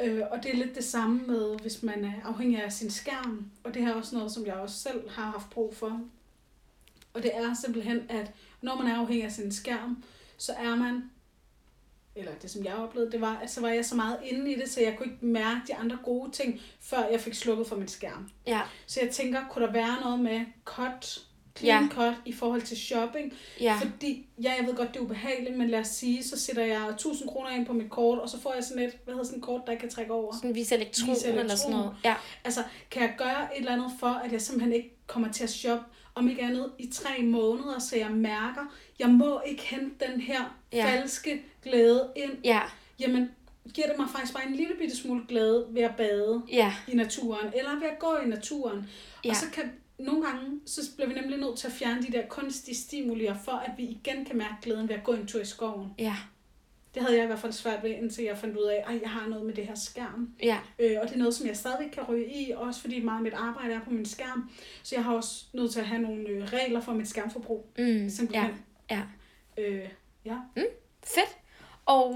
[0.05, 3.51] øh, og det er lidt det samme med, hvis man er afhængig af sin skærm.
[3.65, 6.01] Og det her er også noget, som jeg også selv har haft brug for.
[7.17, 8.31] Og det er simpelthen, at
[8.63, 10.05] når man er afhængig af sin skærm,
[10.37, 11.03] så er man,
[12.17, 14.55] eller det som jeg oplevede, det var, at så var jeg så meget inde i
[14.55, 17.77] det, så jeg kunne ikke mærke de andre gode ting, før jeg fik slukket for
[17.77, 18.31] min skærm.
[18.47, 18.61] Ja.
[18.87, 21.27] Så jeg tænker, kunne der være noget med cut,
[21.59, 21.89] clean ja.
[21.89, 23.33] cut i forhold til shopping?
[23.61, 23.79] Ja.
[23.83, 26.89] Fordi, ja, jeg ved godt, det er ubehageligt, men lad os sige, så sætter jeg
[26.89, 29.39] 1000 kroner ind på mit kort, og så får jeg sådan et, hvad hedder sådan
[29.39, 30.35] et kort, der ikke kan trække over?
[30.35, 31.41] Sådan en vis elektron, vis elektron.
[31.41, 31.97] eller sådan noget.
[32.05, 32.15] Ja.
[32.45, 35.51] Altså, kan jeg gøre et eller andet for, at jeg simpelthen ikke kommer til at
[35.51, 35.85] shoppe
[36.17, 40.59] om ikke andet i tre måneder, så jeg mærker, jeg må ikke hente den her
[40.73, 40.85] ja.
[40.85, 42.33] falske glæde ind.
[42.45, 42.61] Ja.
[43.01, 43.31] Jamen,
[43.75, 46.75] giver det mig faktisk bare en lille bitte smule glæde ved at bade ja.
[46.89, 48.91] i naturen, eller ved at gå i naturen.
[49.25, 49.31] Ja.
[49.31, 52.27] Og så kan nogle gange, så bliver vi nemlig nødt til at fjerne de der
[52.27, 55.45] kunstige stimulier, for at vi igen kan mærke glæden ved at gå en tur i
[55.45, 55.89] skoven.
[55.99, 56.17] Ja.
[56.97, 59.11] Det havde jeg i hvert fald svært ved, indtil jeg fandt ud af, at jeg
[59.11, 60.31] har noget med det her skærm.
[60.43, 60.59] Ja.
[60.79, 63.23] Øh, og det er noget, som jeg stadigvæk kan ryge i, også fordi meget af
[63.23, 64.51] mit arbejde er på min skærm.
[64.83, 67.67] Så jeg har også nødt til at have nogle øh, regler for mit skærmforbrug.
[67.79, 68.65] Mm, simpelthen.
[68.91, 69.03] Ja.
[69.59, 69.63] ja.
[69.63, 69.89] Øh,
[70.25, 70.37] ja.
[70.57, 70.63] Mm,
[71.05, 71.37] fedt.
[71.87, 72.15] Og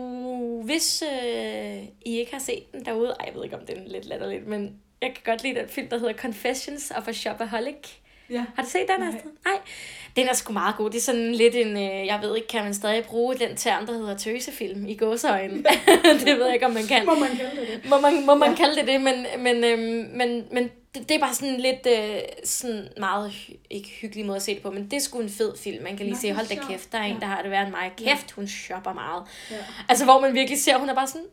[0.64, 3.89] hvis øh, I ikke har set den derude, ej, jeg ved ikke, om den er
[3.89, 8.00] lidt latterligt, men jeg kan godt lide den film, der hedder Confessions of a Shopaholic.
[8.31, 8.45] Ja.
[8.55, 9.31] Har du set den, Astrid?
[9.45, 9.59] Nej.
[10.16, 10.91] Den er sgu meget god.
[10.91, 13.87] Det er sådan lidt en, øh, jeg ved ikke, kan man stadig bruge den term,
[13.87, 15.64] der hedder tøsefilm i gåseøjne?
[15.87, 15.95] Ja.
[16.24, 17.07] det ved jeg ikke, om man kan.
[17.07, 17.91] Må man kalde det det?
[17.91, 18.57] Må man, må man ja.
[18.57, 22.20] kalde det det, men, men, øhm, men, men det, det er bare sådan lidt øh,
[22.45, 23.33] sådan meget,
[23.70, 25.83] ikke hyggelig måde at se det på, men det er sgu en fed film.
[25.83, 27.70] Man kan lige se, hold da kæft, der er en, der har det været en
[27.70, 27.93] mig.
[27.97, 29.22] Kæft, hun shopper meget.
[29.51, 29.57] Ja.
[29.89, 31.26] Altså, hvor man virkelig ser, hun er bare sådan,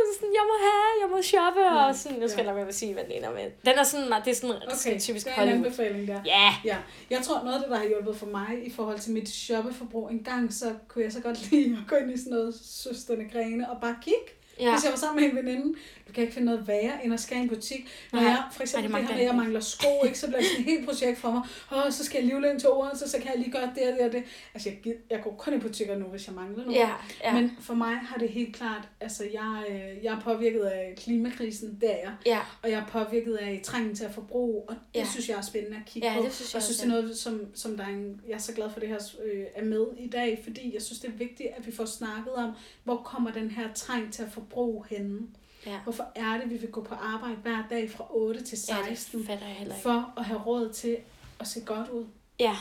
[0.00, 1.76] jeg, sådan, jeg må have, jeg må shoppe, mm.
[1.76, 2.60] og sådan, nu skal jeg ja.
[2.60, 3.46] med at sige, hvad den ender med.
[3.68, 6.20] Den er sådan, det er sådan, okay, sådan typisk det er en anbefaling der.
[6.26, 6.48] Ja.
[6.64, 6.76] ja.
[7.10, 10.10] Jeg tror, noget af det, der har hjulpet for mig i forhold til mit shoppeforbrug,
[10.10, 13.24] en gang så kunne jeg så godt lide at gå ind i sådan noget søsterne
[13.32, 14.28] grene og bare kigge.
[14.60, 14.70] Ja.
[14.72, 15.78] Hvis jeg var sammen med en veninde,
[16.12, 17.88] du kan ikke finde noget værre end at skære i en butik.
[18.12, 20.64] Når jeg, for eksempel det, det her, jeg mangler sko, ikke, så bliver det sådan
[20.64, 21.42] et helt projekt for mig.
[21.72, 23.98] Åh, så skal jeg livle ind til Odense, så kan jeg lige gøre det og
[23.98, 24.24] det og det.
[24.54, 26.78] Altså, jeg, jeg går kun i butikker nu, hvis jeg mangler noget.
[26.78, 26.90] Ja,
[27.24, 27.32] ja.
[27.34, 31.78] Men for mig har det helt klart, altså, jeg, øh, jeg er påvirket af klimakrisen,
[31.80, 32.14] det er jeg.
[32.26, 32.40] Ja.
[32.62, 35.06] Og jeg er påvirket af trængen til at forbruge, og det ja.
[35.10, 36.24] synes jeg er spændende at kigge ja, på.
[36.24, 38.34] Det synes jeg, og jeg synes, det er noget, som, som der er en, jeg
[38.34, 41.08] er så glad for det her øh, er med i dag, fordi jeg synes, det
[41.08, 42.52] er vigtigt, at vi får snakket om,
[42.84, 45.20] hvor kommer den her træng til at forbruge henne.
[45.66, 45.78] Ja.
[45.78, 49.20] Hvorfor er det, vi vil gå på arbejde hver dag fra 8 til 16?
[49.20, 49.34] Ja,
[49.64, 50.96] det for at have råd til
[51.40, 52.06] at se godt ud.
[52.40, 52.56] Ja,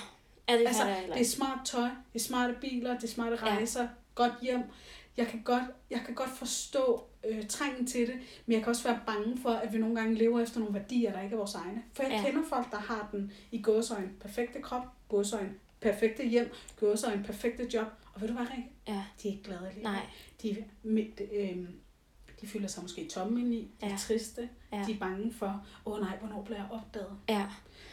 [0.49, 3.81] ja det altså, det er smart tøj, det er smarte biler, det er smarte rejser,
[3.81, 3.87] ja.
[4.15, 4.63] godt hjem.
[5.17, 8.83] Jeg kan godt, jeg kan godt forstå øh, trængen til det, men jeg kan også
[8.83, 11.55] være bange for, at vi nogle gange lever efter nogle værdier, der ikke er vores
[11.55, 11.83] egne.
[11.93, 12.23] For jeg ja.
[12.23, 17.23] kender folk, der har den i gåsøjne perfekte krop, gåsøjne perfekte hjem, gjorde sig en
[17.23, 18.69] perfekte job, og ved du hvad, Rikke?
[18.87, 19.03] Ja.
[19.23, 19.83] De er ikke glade lige.
[19.83, 20.05] Nej.
[20.41, 21.57] De, mit, øh,
[22.41, 23.95] de føler sig måske tomme indeni, de er Ja.
[23.97, 24.83] triste, Ja.
[24.87, 27.17] de er bange for, åh nej, hvornår bliver jeg opdaget?
[27.29, 27.45] Ja.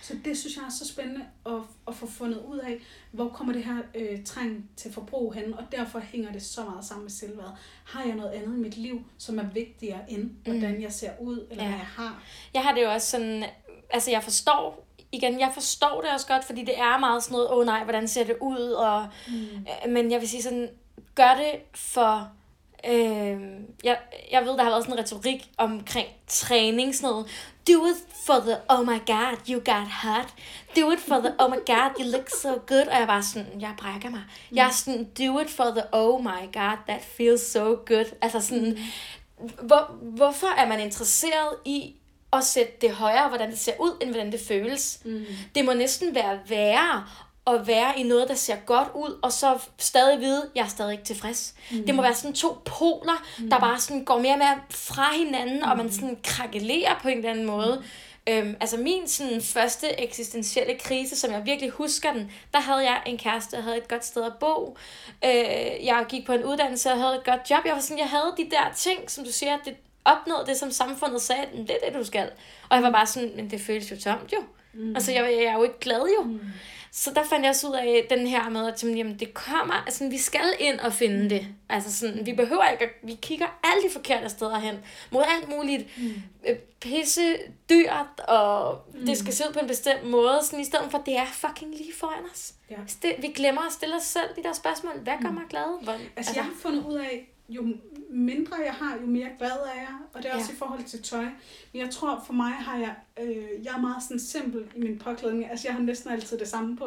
[0.03, 1.53] Så det synes jeg er så spændende at,
[1.89, 2.79] at få fundet ud af,
[3.13, 6.85] hvor kommer det her øh, træng til forbrug hen, og derfor hænger det så meget
[6.85, 7.59] sammen med selvværd.
[7.85, 11.47] Har jeg noget andet i mit liv, som er vigtigere end, hvordan jeg ser ud,
[11.51, 11.69] eller Ja.
[11.71, 12.23] hvad jeg har?
[12.55, 13.45] Jeg har det jo også sådan,
[13.91, 17.51] altså jeg forstår, igen, jeg forstår det også godt, fordi det er meget sådan noget,
[17.51, 19.93] åh oh, nej, hvordan ser det ud, og, mm.
[19.93, 20.69] men jeg vil sige sådan,
[21.15, 22.33] gør det for,
[22.87, 23.41] øh,
[23.85, 23.99] jeg,
[24.31, 27.27] jeg ved, der har været sådan en retorik omkring træning, sådan noget,
[27.69, 30.35] do it for the, oh my god, you got hot,
[30.77, 33.61] do it for the, oh my god, you look so good, og jeg var sådan,
[33.61, 34.23] jeg brækker mig,
[34.53, 38.41] jeg er sådan, do it for the, oh my god, that feels so good, altså
[38.41, 38.79] sådan,
[39.63, 41.95] hvor, hvorfor er man interesseret i
[42.33, 45.01] at sætte det højere, hvordan det ser ud, end hvordan det føles?
[45.05, 45.25] Mm.
[45.55, 47.07] Det må næsten være værre
[47.49, 50.69] at være i noget, der ser godt ud, og så stadig vide, at jeg er
[50.69, 51.55] stadig ikke tilfreds.
[51.71, 51.87] Mm.
[51.87, 53.51] Det må være sådan to poler, mm.
[53.51, 55.71] der bare sådan går mere og mere fra hinanden, mm.
[55.71, 57.83] og man sådan krakelerer på en eller anden måde.
[58.29, 63.03] Øhm, altså min sådan, første eksistentielle krise, som jeg virkelig husker den, der havde jeg
[63.07, 64.77] en kæreste, jeg havde et godt sted at bo.
[65.25, 65.31] Øh,
[65.85, 67.61] jeg gik på en uddannelse, og havde et godt job.
[67.65, 70.71] Jeg var sådan, jeg havde de der ting, som du siger, det opnåede det, som
[70.71, 72.31] samfundet sagde, "Men det er det, du skal.
[72.69, 74.39] Og jeg var bare sådan, men det føles jo tomt jo.
[74.73, 74.95] Mm.
[74.95, 76.23] Altså, jeg, jeg er jo ikke glad jo.
[76.23, 76.41] Mm.
[76.99, 80.09] Så der fandt jeg også ud af den her med, at jamen, det kommer, altså
[80.09, 81.47] vi skal ind og finde det.
[81.69, 84.75] Altså sådan, vi behøver ikke, at, vi kigger alle de forkerte steder hen,
[85.11, 86.13] mod alt muligt mm.
[86.81, 87.37] pisse
[87.71, 89.07] dyrt, og mm.
[89.07, 91.27] det skal se ud på en bestemt måde, sådan i stedet for, at det er
[91.27, 92.55] fucking lige foran os.
[92.71, 92.77] Ja.
[92.87, 94.99] Stil, vi glemmer at stille os selv de der spørgsmål.
[95.03, 95.85] Hvad gør mig glad?
[95.85, 97.67] Hvor, Altså, jeg har fundet ud af, jo
[98.11, 99.89] mindre jeg har, jo mere glad er jeg.
[100.15, 100.55] Og det er også Ja.
[100.55, 101.25] i forhold til tøj.
[101.73, 104.99] Men jeg tror, for mig har jeg, øh, jeg er meget sådan simpel i min
[104.99, 105.51] påklædning.
[105.51, 106.85] Altså, jeg har næsten altid det samme på.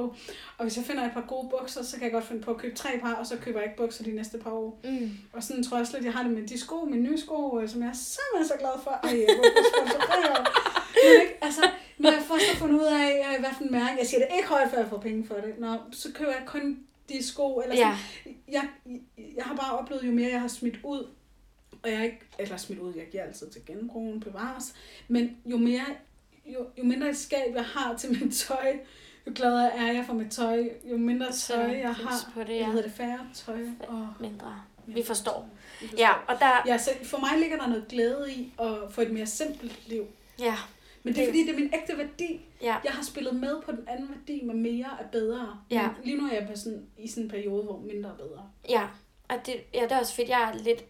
[0.58, 2.58] Og hvis jeg finder et par gode bukser, så kan jeg godt finde på at
[2.58, 4.80] købe tre par, og så køber jeg ikke bukser de næste par år.
[4.84, 5.10] Mm.
[5.34, 7.60] Og sådan tror jeg også lidt, jeg har det med de sko, mine nye sko,
[7.60, 8.92] øh, som jeg er simpelthen så glad for.
[9.04, 9.28] Ej, jeg.
[11.04, 11.62] Men ikke, altså,
[11.98, 14.36] når jeg først har fundet ud af, øh, hvad for en mærke, jeg siger det
[14.38, 15.60] ikke højt, før jeg får penge for det.
[15.60, 16.80] Nå, så køber jeg kun
[17.12, 17.98] de sko, eller sådan.
[18.26, 18.32] Ja.
[18.48, 18.70] Jeg,
[19.36, 21.08] jeg har bare oplevet, jo mere jeg har smidt ud,
[21.84, 24.74] og jeg ikke, eller smidt ud, jeg giver altid til genbrugen, bevares,
[25.08, 25.86] men jo mere,
[26.46, 28.78] jo, jo mindre et skab jeg har til mit tøj,
[29.28, 32.54] jo gladere er jeg for mit tøj, jo mindre tøj jeg har, på det, det,
[32.54, 32.60] ja.
[32.60, 32.66] ja.
[32.66, 34.62] hedder det færre tøj, og Mindre.
[34.86, 35.50] Vi forstår.
[35.82, 36.04] Vi forstår.
[36.04, 36.64] Ja, og der...
[36.66, 40.06] Ja, så for mig ligger der noget glæde i at få et mere simpelt liv.
[40.40, 40.56] Ja,
[41.04, 42.42] Men det er Det- fordi, det er min ægte værdi.
[42.62, 42.76] ja.
[42.84, 45.60] Jeg har spillet med på den anden værdi med mere er bedre.
[45.72, 45.82] Ja.
[45.88, 48.50] Men lige nu er jeg på sådan, i sådan en periode, hvor mindre er bedre.
[48.70, 48.88] Ja,
[49.30, 50.30] og det, ja, det er også fedt.
[50.30, 50.86] Jeg er lidt,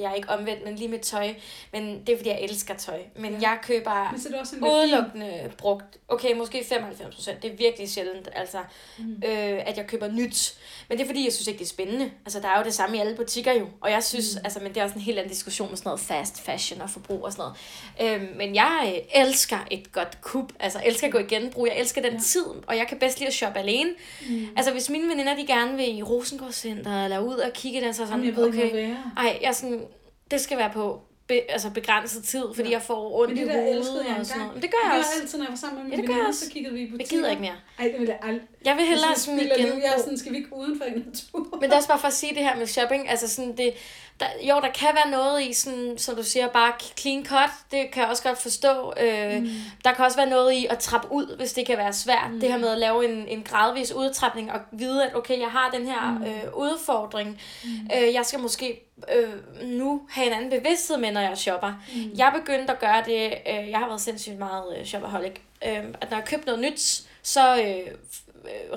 [0.00, 1.34] jeg er ikke omvendt, men lige med tøj.
[1.72, 2.98] Men det er fordi, jeg elsker tøj.
[3.16, 3.38] Men Ja.
[3.40, 5.98] jeg køber Men så er det også en udelukkende brugt.
[6.08, 7.42] Okay, måske 95 procent.
[7.42, 8.58] Det er virkelig sjældent, altså,
[8.98, 9.22] Mm.
[9.26, 10.54] øh, at jeg køber nyt.
[10.88, 12.10] Men det er fordi, jeg synes ikke, det er spændende.
[12.26, 13.66] Altså, der er jo det samme i alle butikker jo.
[13.80, 14.40] Og jeg synes, mm.
[14.44, 16.90] altså, men det er også en helt anden diskussion med sådan noget fast fashion og
[16.90, 17.52] forbrug og sådan
[18.00, 18.22] noget.
[18.22, 20.52] Øh, men jeg øh, elsker et godt kub.
[20.60, 21.66] Altså, jeg elsker at gå i genbrug.
[21.66, 22.18] Jeg elsker den Ja.
[22.20, 23.90] tid, og jeg kan bedst lide at shoppe alene.
[24.28, 24.46] Mm.
[24.56, 27.92] Altså, hvis mine veninder, de gerne vil i Rosengård Center, eller ud og kigge der,
[27.92, 29.84] så er Jamen, sådan, jeg ved ikke, okay, ej, jeg er sådan,
[30.30, 32.74] det skal være på be, altså begrænset tid, fordi Ja.
[32.74, 34.54] jeg får ondt i det hovedet jeg og sådan noget.
[34.54, 35.10] Men det gør jeg det også.
[35.16, 36.44] gør altid, når jeg var sammen med Ja, mine det gør jeg veninder, også.
[36.44, 37.16] så kiggede vi i Jeg butikker.
[37.16, 37.56] gider ikke mere.
[37.78, 38.46] Ej, det vil jeg aldrig.
[38.64, 39.72] Jeg vil hellere i spilder liv.
[39.84, 41.48] Jeg er sådan, skal vi ikke uden for en natur?
[41.60, 43.74] Men det er også bare for at sige det her med shopping, altså sådan det,
[44.22, 47.90] der, jo, der kan være noget i, sådan, som du siger, bare clean cut, det
[47.90, 48.92] kan jeg også godt forstå.
[49.00, 49.48] Øh, mm.
[49.84, 52.30] Der kan også være noget i at trappe ud, hvis det kan være svært.
[52.30, 52.40] Mm.
[52.40, 55.70] Det her med at lave en, en gradvis udtrapning og vide, at okay, jeg har
[55.70, 56.24] den her mm.
[56.24, 57.40] øh, udfordring.
[57.64, 57.70] Mm.
[57.96, 58.80] Øh, jeg skal måske
[59.14, 61.72] øh, nu have en anden bevidsthed med, når jeg shopper.
[61.94, 62.10] Mm.
[62.16, 65.34] Jeg begyndte at gøre det, øh, jeg har været sindssygt meget øh, shopaholic,
[65.66, 67.94] øh, at når jeg købte noget nyt, så øh,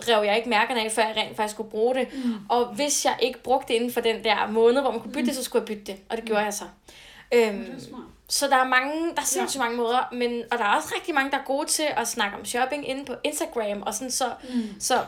[0.08, 2.08] rev jeg ikke mærkerne af, før jeg rent faktisk skulle bruge det.
[2.26, 2.34] Mm.
[2.50, 5.28] Og hvis jeg ikke brugte det inden for den der måned, hvor man kunne bytte
[5.28, 6.02] det, så skulle jeg bytte det.
[6.10, 6.64] Og det gjorde jeg så.
[7.34, 7.66] Øhm,
[8.30, 11.14] så der er mange, der er sindssygt mange måder, men, og der er også rigtig
[11.16, 14.26] mange, der er gode til at snakke om shopping inde på Instagram, og sådan så,
[14.54, 14.62] Mm.
[14.80, 15.00] så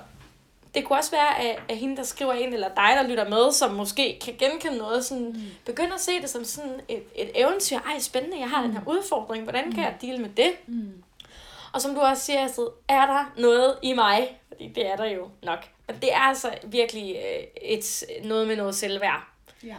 [0.76, 3.52] det kunne også være, at, at hende, der skriver ind, eller dig, der lytter med,
[3.52, 5.42] som måske kan genkende noget, sådan, mm.
[5.66, 7.78] begynder at se det som sådan et, et eventyr.
[7.78, 10.52] Ej, spændende, jeg har den her udfordring, hvordan kan jeg deale med det?
[10.68, 10.92] Mm.
[11.74, 14.40] Og som du også siger, Astrid, er der noget i mig?
[14.48, 15.60] Fordi det er der jo nok.
[15.88, 19.28] Men det er altså virkelig øh, et, noget med noget selvværd.
[19.64, 19.76] Ja.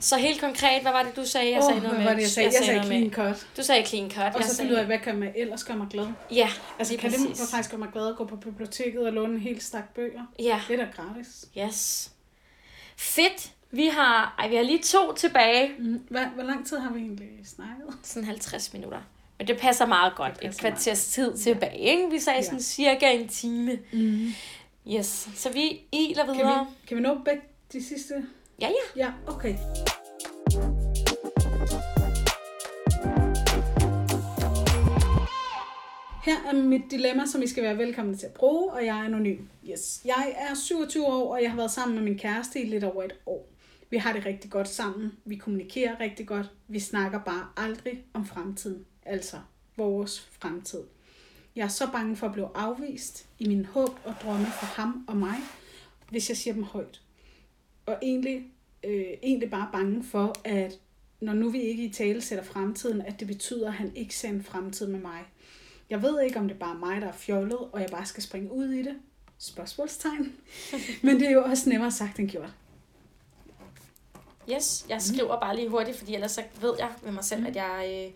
[0.00, 1.50] Så helt konkret, hvad var det, du sagde?
[1.50, 2.46] Jeg Åh, sagde noget hvad med, var det, jeg sagde?
[2.58, 3.46] Jeg sagde noget clean cut.
[3.56, 4.18] Du sagde clean cut.
[4.18, 6.06] Og jeg så sagde, ud af, hvad kan man ellers gøre mig glad?
[6.30, 7.50] Ja, Altså, kan det præcis.
[7.50, 10.22] faktisk gøre mig glad at gå på biblioteket og låne en hel stak bøger?
[10.38, 11.44] Ja, Det er da gratis.
[11.58, 12.10] yes.
[12.96, 13.52] Fedt.
[13.70, 15.70] Vi har, ej, vi har lige to tilbage.
[15.78, 16.06] Mm.
[16.10, 17.86] Hvad, hvor lang tid har vi egentlig snakket?
[18.02, 19.00] Sådan 50 minutter.
[19.38, 20.32] Men det passer meget godt.
[20.32, 22.10] Det passer Et kvarters tid tilbage, ikke?
[22.10, 22.42] Vi sagde Ja.
[22.44, 23.78] sådan cirka en time.
[23.92, 24.26] Mm.
[24.96, 26.66] Yes, så vi iler Kan videre.
[26.82, 28.14] vi, kan vi nå begge de sidste?
[28.60, 29.04] Ja, ja.
[29.04, 29.54] Ja, okay.
[36.24, 39.04] Her er mit dilemma, som I skal være velkomne til at bruge, og jeg er
[39.04, 39.38] anonym.
[39.70, 40.00] Yes.
[40.04, 43.02] Jeg er 27 år, og jeg har været sammen med min kæreste i lidt over
[43.02, 43.48] et år.
[43.90, 45.12] Vi har det rigtig godt sammen.
[45.24, 46.46] Vi kommunikerer rigtig godt.
[46.68, 48.84] Vi snakker bare aldrig om fremtiden.
[49.08, 49.36] Altså
[49.76, 50.82] vores fremtid.
[51.56, 55.04] Jeg er så bange for at blive afvist i min håb og drømme for ham
[55.08, 55.36] og mig,
[56.10, 57.00] hvis jeg siger dem højt.
[57.86, 58.46] Og egentlig,
[58.84, 60.78] øh, egentlig bare bange for, at
[61.20, 64.28] når nu vi ikke i tale sætter fremtiden, at det betyder, at han ikke ser
[64.28, 65.24] en fremtid med mig.
[65.90, 68.22] Jeg ved ikke, om det er bare mig, der er fjollet, og jeg bare skal
[68.22, 68.96] springe ud i det.
[69.38, 70.32] Spørgsmålstegn.
[71.02, 72.54] Men det er jo også nemmere sagt end gjort.
[74.52, 77.56] Yes, jeg skriver bare lige hurtigt, fordi ellers så ved jeg ved mig selv, at
[77.56, 78.14] jeg øh,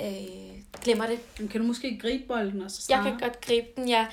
[0.00, 1.18] øh, glemmer det.
[1.38, 3.10] Men kan du måske gribe bolden og så Jeg starte?
[3.10, 4.06] kan godt gribe den, ja.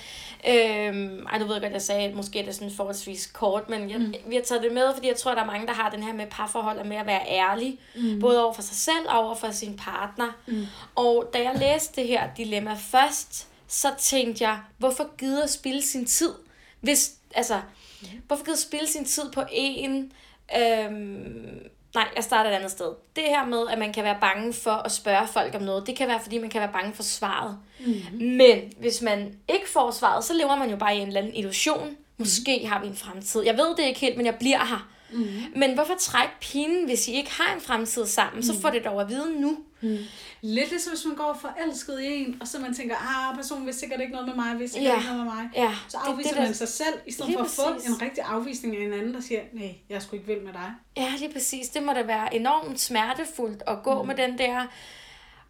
[0.47, 3.89] Øhm, ej, du ved godt, jeg sagde, at måske er det sådan forholdsvis kort, men
[3.89, 4.13] jeg, mm.
[4.27, 6.13] vi har taget det med, fordi jeg tror, der er mange, der har den her
[6.13, 8.19] med parforhold og med at være ærlig, mm.
[8.19, 10.31] både over for sig selv og over for sin partner.
[10.47, 10.65] Mm.
[10.95, 15.81] Og da jeg læste det her dilemma først, så tænkte jeg, hvorfor gider at spille
[15.81, 16.33] sin tid?
[16.81, 17.61] Hvis, altså,
[18.01, 18.07] mm.
[18.27, 20.11] hvorfor gider at spille sin tid på en...
[20.59, 21.59] Øhm,
[21.97, 22.91] nej, jeg starter et andet sted.
[23.15, 25.95] Det her med, at man kan være bange for at spørge folk om noget, det
[25.95, 27.57] kan være, fordi man kan være bange for svaret.
[27.85, 27.93] Mm.
[28.21, 31.35] Men hvis man ikke får svaret, så lever man jo bare i en eller anden
[31.35, 31.97] illusion.
[32.17, 32.69] Måske mm.
[32.69, 33.41] har vi en fremtid.
[33.41, 34.89] Jeg ved det ikke helt, men jeg bliver her.
[35.11, 35.27] Mm.
[35.55, 38.35] Men hvorfor trække pinen, hvis I ikke har en fremtid sammen?
[38.35, 38.43] Mm.
[38.43, 39.57] Så får det dog at vide nu.
[39.81, 39.97] Mm.
[40.41, 43.73] Lidt ligesom hvis man går forelsket i en, og så man tænker, ah, personen vil
[43.73, 44.97] sikkert ikke noget med mig, vil sikkert Ja.
[44.97, 45.49] ikke noget med mig.
[45.55, 47.73] Ja, Så det- afviser det der- man sig selv, i stedet Lige for at få
[47.73, 47.89] præcis.
[47.89, 50.71] en rigtig afvisning af en anden, der siger, nej, jeg sgu ikke vild med dig.
[50.97, 51.69] Ja, lige præcis.
[51.69, 54.07] Det må da være enormt smertefuldt at gå mm.
[54.07, 54.65] med den der,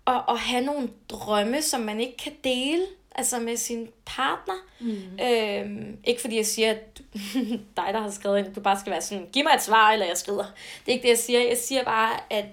[0.05, 2.81] og, og have nogle drømme, som man ikke kan dele,
[3.15, 4.53] altså med sin partner.
[4.79, 5.19] Mm.
[5.23, 7.01] Øhm, ikke fordi jeg siger, at
[7.77, 10.05] dig, der har skrevet ind, du bare skal være sådan, giv mig et svar, eller
[10.05, 10.43] jeg skrider.
[10.85, 11.39] Det er ikke det, jeg siger.
[11.39, 12.45] Jeg siger bare, at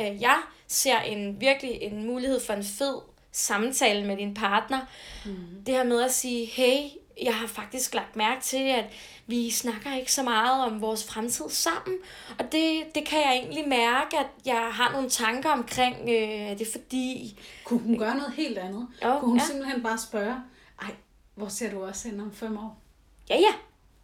[0.00, 0.38] øh, jeg
[0.72, 2.94] ser en virkelig en mulighed for en fed
[3.32, 4.80] samtale med din partner.
[5.26, 5.64] Mm.
[5.66, 6.88] Det her med at sige, hey,
[7.22, 8.84] jeg har faktisk lagt mærke til, at
[9.26, 11.96] vi snakker ikke så meget om vores fremtid sammen.
[12.38, 16.54] Og det, det kan jeg egentlig mærke, at jeg har nogle tanker omkring, øh, er
[16.54, 17.38] det fordi...
[17.64, 18.88] Kunne hun gøre noget helt andet?
[19.04, 19.44] Jo, Kunne hun ja.
[19.44, 20.36] simpelthen bare spørge,
[20.82, 20.94] ej,
[21.34, 22.78] hvor ser du også hen om fem år?
[23.30, 23.52] Ja, ja,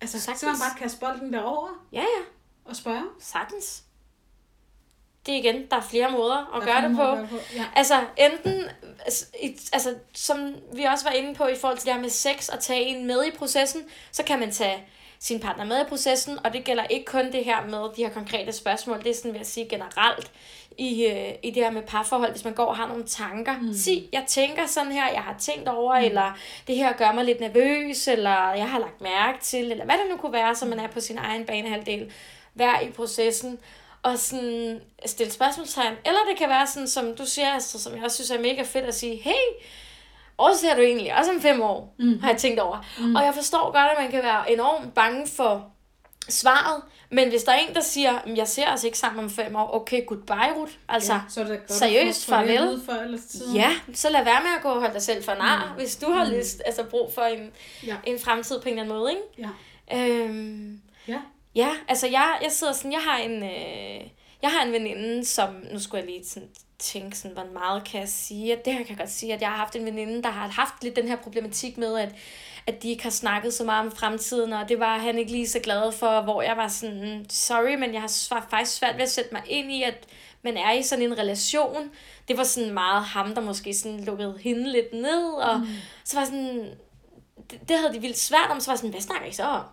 [0.01, 0.41] Altså, Sagtens.
[0.41, 2.25] så man bare kaste bolden derover ja, ja,
[2.65, 3.05] og spørge.
[3.21, 3.83] sagtens.
[5.29, 7.03] Det er igen, der er flere måder at Der er gøre det på.
[7.03, 7.65] gøre på, ja.
[7.77, 8.65] Altså, enten,
[9.05, 9.27] altså,
[9.73, 12.59] altså, som vi også var inde på i forhold til det her med sex, at
[12.61, 14.85] tage en med i processen, så kan man tage
[15.21, 18.11] sin partner med i processen, og det gælder ikke kun det her med de her
[18.11, 20.31] konkrete spørgsmål, det er sådan, vil jeg sige, generelt
[20.79, 23.59] i, øh, i det her med parforhold, hvis man går og har nogle tanker.
[23.61, 23.75] Mm.
[23.75, 26.05] Sig, jeg tænker sådan her, jeg har tænkt over, mm.
[26.05, 29.95] eller det her gør mig lidt nervøs, eller jeg har lagt mærke til, eller hvad
[29.95, 32.13] det nu kunne være, så man er på sin egen banehalvdel.
[32.55, 33.59] Vær i processen,
[34.03, 35.95] og sådan stille spørgsmålstegn.
[36.07, 38.63] Eller det kan være sådan, som du siger, Astrid, som jeg også synes er mega
[38.63, 39.65] fedt at sige, hey,
[40.35, 41.15] hvor ser du egentlig?
[41.19, 42.21] Også om fem år, mm.
[42.21, 42.85] har jeg tænkt over.
[42.99, 43.15] Mm.
[43.17, 45.71] Og jeg forstår godt, at man kan være enormt bange for
[46.29, 49.31] svaret, men hvis der er en, der siger, "Men jeg ser os ikke sammen om
[49.31, 50.73] fem år, okay, goodbye, Ruth.
[50.89, 53.21] Altså, ja, så er det godt seriøst, at farvel.
[53.29, 53.57] siden.
[53.57, 55.79] Ja, så lad være med at gå og holde dig selv for nar, mm.
[55.79, 57.51] hvis du har lyst, altså brug for en,
[57.87, 57.97] Ja.
[58.07, 59.23] en fremtid på en eller anden måde, ikke?
[59.39, 59.99] Ja.
[60.25, 61.19] Øhm, ja.
[61.55, 64.11] Ja, altså jeg, jeg sidder sådan, jeg har en, øh,
[64.43, 68.01] jeg har en veninde, som, nu skulle jeg lige sådan tænke sådan, hvor meget kan
[68.01, 70.23] jeg sige, at det her kan jeg godt sige, at jeg har haft en veninde,
[70.23, 72.15] der har haft lidt den her problematik med, at,
[72.67, 75.49] at de ikke har snakket så meget om fremtiden, og det var han ikke lige
[75.49, 79.11] så glad for, hvor jeg var sådan, sorry, men jeg har faktisk svært ved at
[79.11, 80.07] sætte mig ind i, at
[80.43, 81.91] man er i sådan en relation.
[82.29, 85.67] Det var sådan meget ham, der måske sådan lukkede hende lidt ned, og mm.
[86.05, 86.71] så var sådan,
[87.51, 89.43] det, det havde de vildt svært om, så var jeg sådan, hvad snakker I så
[89.43, 89.65] om?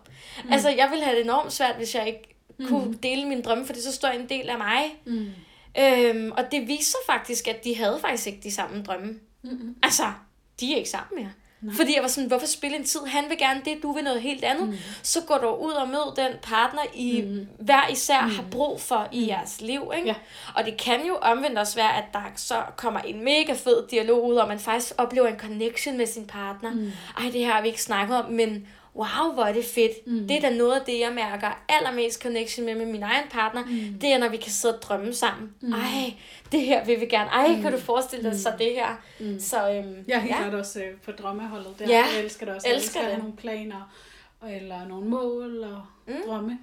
[0.44, 0.52] Mm.
[0.52, 2.66] Altså, jeg ville have det enormt svært, hvis jeg ikke mm.
[2.68, 4.96] kunne dele min drømme, for det så står en del af mig.
[5.04, 5.28] Mm.
[5.78, 9.20] Øhm, og det viste sig faktisk, at de havde faktisk ikke de samme drømme.
[9.42, 9.76] Mm-mm.
[9.82, 10.12] Altså,
[10.60, 11.32] de er ikke sammen mere.
[11.66, 11.74] Nej.
[11.74, 13.00] Fordi jeg var sådan, hvorfor spille en tid?
[13.06, 14.68] Han vil gerne det, du vil noget helt andet.
[14.68, 14.76] Mm.
[15.02, 17.46] Så går du ud og mød den partner, I mm.
[17.58, 18.30] hver især mm.
[18.30, 19.92] har brug for i jeres liv.
[19.96, 20.08] Ikke?
[20.08, 20.14] Ja.
[20.54, 24.26] Og det kan jo omvendt også være, at der så kommer en mega fed dialog
[24.26, 26.70] ud, og man faktisk oplever en connection med sin partner.
[26.70, 26.92] Mm.
[27.18, 30.06] Ej, det her har vi ikke snakket om, men wow, hvor er det fedt.
[30.06, 30.28] Mm.
[30.28, 33.64] Det er da noget af det, jeg mærker allermest connection med med min egen partner.
[33.64, 33.98] Mm.
[34.00, 35.54] Det er, når vi kan sidde og drømme sammen.
[35.60, 35.72] Mm.
[35.72, 36.14] Ej,
[36.52, 37.30] det her vil vi gerne.
[37.30, 37.62] Ej, mm.
[37.62, 39.02] kan du forestille dig så det her?
[39.20, 39.40] Mm.
[39.40, 40.36] Så øhm, Jeg er helt ja.
[40.38, 41.88] klart også øh, på drømmeholdet der.
[41.88, 42.68] Ja, Jeg elsker det også.
[42.68, 43.12] elsker jeg elsker at det.
[43.12, 43.94] have nogle planer,
[44.48, 46.14] eller nogle mål og mm.
[46.26, 46.58] drømme.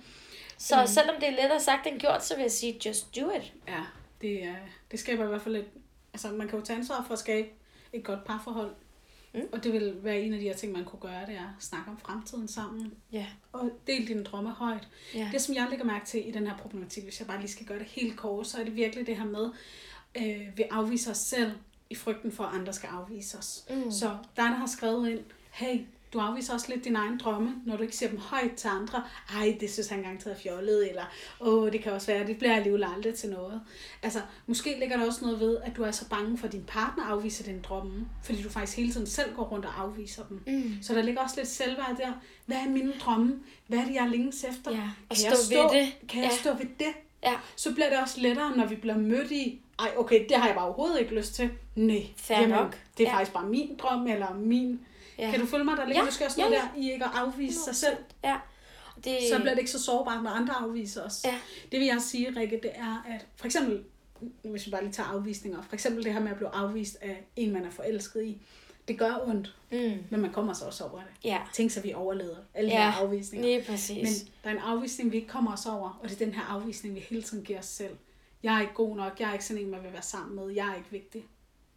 [0.58, 0.88] Så mm.
[0.88, 3.54] selvom det er lettere sagt end gjort, så vil jeg sige, just do it.
[3.68, 3.82] Ja,
[4.22, 4.56] det, er,
[4.92, 5.66] det skaber i hvert fald et...
[6.14, 7.48] Altså, man kan jo tage ansvar for at skabe
[7.94, 8.72] et godt parforhold.
[9.34, 9.42] Mm.
[9.52, 11.64] Og det vil være en af de her ting, man kunne gøre, det er at
[11.64, 12.94] snakke om fremtiden sammen.
[13.12, 13.26] Ja.
[13.52, 14.88] Og del dine drømme højt.
[15.16, 15.30] Ja.
[15.32, 17.66] Det, som jeg lægger mærke til i den her problematik, hvis jeg bare lige skal
[17.66, 19.50] gøre det helt kort, så er det virkelig det her med,
[20.16, 21.52] øh, vi afviser os selv
[21.90, 23.66] i frygten for, at andre skal afvise os.
[23.70, 23.92] Mm.
[23.92, 25.20] Så der, der har skrevet ind,
[25.52, 25.80] hey,
[26.14, 29.04] du afviser også lidt dine egne drømme, når du ikke siger dem højt til andre.
[29.36, 31.04] Ej, det synes han engang taget fjollet, eller
[31.42, 33.62] åh, det kan også være, det bliver alligevel aldrig til noget.
[34.04, 36.64] Altså, måske ligger der også noget ved, at du er så bange for, at din
[36.68, 40.42] partner afviser din drømme, fordi du faktisk hele tiden selv går rundt og afviser dem.
[40.48, 40.78] Mm.
[40.82, 42.12] Så der ligger også lidt selvværd der.
[42.46, 43.40] Hvad er mine drømme?
[43.68, 44.72] Hvad er det, jeg længes efter?
[44.72, 46.08] Ja, og kan stå jeg stå ved det.
[46.10, 46.38] Kan jeg Ja.
[46.38, 46.94] stå ved det?
[47.24, 47.34] Ja.
[47.56, 50.56] Så bliver det også lettere, når vi bliver mødt i, ej, okay, det har jeg
[50.56, 51.50] bare overhovedet ikke lyst til.
[51.76, 52.78] Nej, Fair nok.
[52.98, 53.16] det er Ja.
[53.16, 54.80] faktisk bare min drøm, eller min
[55.18, 55.32] Ja.
[55.32, 55.78] kan du følge mig?
[55.78, 56.58] Der ligger Ja, måske også noget ja.
[56.58, 57.98] der i ikke at afvise sig selv.
[58.24, 58.38] Ja.
[59.04, 61.22] Det, Så bliver det ikke så sårbart, når andre afviser os.
[61.26, 61.36] Ja.
[61.72, 63.84] Det vil jeg sige, Rikke, det er, at for eksempel,
[64.44, 67.24] hvis vi bare lige tager afvisninger, for eksempel det her med at blive afvist af
[67.36, 68.42] en, man er forelsket i,
[68.88, 70.04] det gør ondt, Mm.
[70.10, 71.08] men man kommer sig også over det.
[71.24, 71.40] Ja.
[71.54, 73.48] Tænk så, vi overleder alle de Ja, her afvisninger.
[73.48, 73.96] lige præcis.
[74.24, 76.44] Men der er en afvisning, vi ikke kommer os over, og det er den her
[76.44, 77.96] afvisning, vi hele tiden giver os selv.
[78.44, 80.50] Jeg er ikke god nok, jeg er ikke sådan en, man vil være sammen med,
[80.56, 81.24] jeg er ikke vigtig.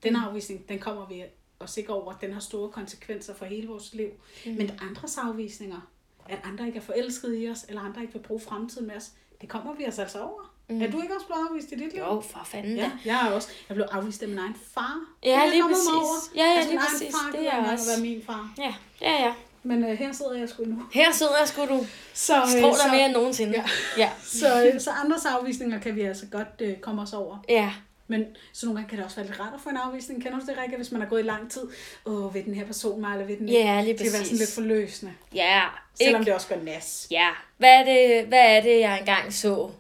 [0.03, 0.19] Den Mm.
[0.25, 1.25] afvisning, den kommer vi
[1.61, 4.09] os ikke over, den har store konsekvenser for hele vores liv.
[4.47, 4.53] Mm.
[4.53, 5.91] Men andres afvisninger,
[6.29, 9.11] at andre ikke er forelsket i os, eller andre ikke vil bruge fremtiden med os,
[9.41, 10.57] det kommer vi os altså over.
[10.69, 10.83] Mm.
[10.83, 11.99] Er du ikke også blevet afvist i dit liv?
[11.99, 13.49] Jo, for fanden Ja, jeg er også.
[13.69, 15.01] Jeg blev afvist af min egen far.
[15.25, 15.89] Ja, lige præcis.
[15.97, 16.15] over.
[16.35, 17.15] Ja, ja, altså, lige præcis.
[17.15, 17.91] Far, Det er også.
[17.91, 18.55] være min far.
[18.59, 19.35] Ja, ja, ja.
[19.63, 20.83] Men øh, her sidder jeg sgu endnu.
[20.93, 21.87] Her sidder jeg sgu du.
[22.15, 23.53] Så, øh, Stråler så, mere end nogensinde.
[23.53, 23.65] Ja.
[23.99, 24.11] Ja.
[24.41, 27.39] så, øh, så andres afvisninger kan vi altså godt øh, komme os over.
[27.49, 27.73] Ja.
[28.09, 30.23] Men så nogle gange kan det også være lidt rart at få en afvisning.
[30.23, 31.63] Kender du det, Rikke, hvis man har gået i lang tid?
[32.07, 34.31] Åh, ved den her person mig, eller ved den Ja, lige Det kan være sådan
[34.31, 34.55] lidt præcis.
[34.55, 35.13] forløsende.
[35.35, 35.63] Ja.
[35.95, 36.29] Selvom Ikke?
[36.29, 37.07] det også gør nas.
[37.11, 37.29] Ja.
[37.59, 39.71] Hvad er, det, hvad er det, jeg engang så?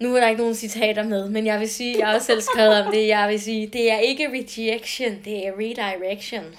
[0.00, 2.40] Nu er der ikke nogen citater med, men jeg vil sige, jeg har også selv
[2.40, 6.44] skrevet om det, jeg vil sige, det er ikke rejection, det er redirection.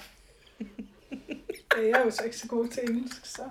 [1.76, 3.42] Jeg er jo så ikke så god til engelsk, så...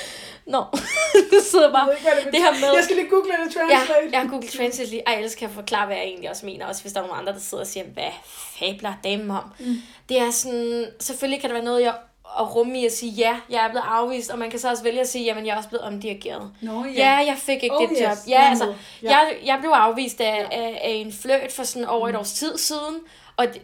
[0.54, 0.64] Nå,
[1.32, 1.88] du sidder Jeg bare...
[1.88, 4.08] ved det Det her med- Jeg skal lige google det, Ja, translate.
[4.12, 5.02] jeg har Google Translate lige.
[5.06, 6.66] Ej, ellers kan jeg forklare, hvad jeg egentlig også mener.
[6.66, 8.10] Også hvis der er nogle andre, der sidder og siger, hvad
[8.58, 9.44] fabler damen om?
[9.58, 9.76] Mm.
[10.08, 11.94] Det er sådan, selvfølgelig kan der være noget, jeg
[12.40, 14.82] at rumme i at sige, ja, jeg er blevet afvist, og man kan så også
[14.82, 16.50] vælge at sige, jamen, jeg er også blevet omdirigeret.
[16.62, 16.90] Nå, ja.
[16.96, 18.08] Ja, jeg fik ikke Oh, det yes, job.
[18.08, 18.74] jeg Ja, altså.
[19.02, 19.10] Ja.
[19.10, 22.58] jeg, jeg blev afvist af, af, af en fløjt for sådan over et års tid
[22.58, 22.96] siden,
[23.36, 23.62] og det,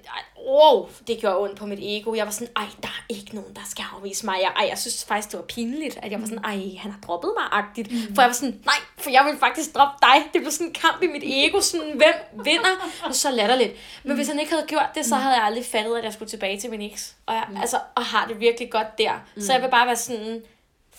[0.48, 2.14] wow, det gjorde ondt på mit ego.
[2.14, 4.36] Jeg var sådan, ej, der er ikke nogen, der skal afvise mig.
[4.42, 7.00] Jeg, ej, jeg synes faktisk, det var pinligt, at jeg var sådan, ej, han har
[7.06, 7.92] droppet mig-agtigt.
[7.92, 8.14] Mm.
[8.14, 10.30] For jeg var sådan, nej, for jeg vil faktisk droppe dig.
[10.32, 13.04] Det blev sådan en kamp i mit ego, sådan, hvem vinder?
[13.06, 13.72] Var så latterligt.
[14.04, 16.28] Men hvis han ikke havde gjort det, så havde jeg aldrig fattet, at jeg skulle
[16.28, 17.14] tilbage til min eks.
[17.26, 19.12] Og jeg, altså, og har det virkelig godt der.
[19.40, 20.42] Så jeg vil bare være sådan,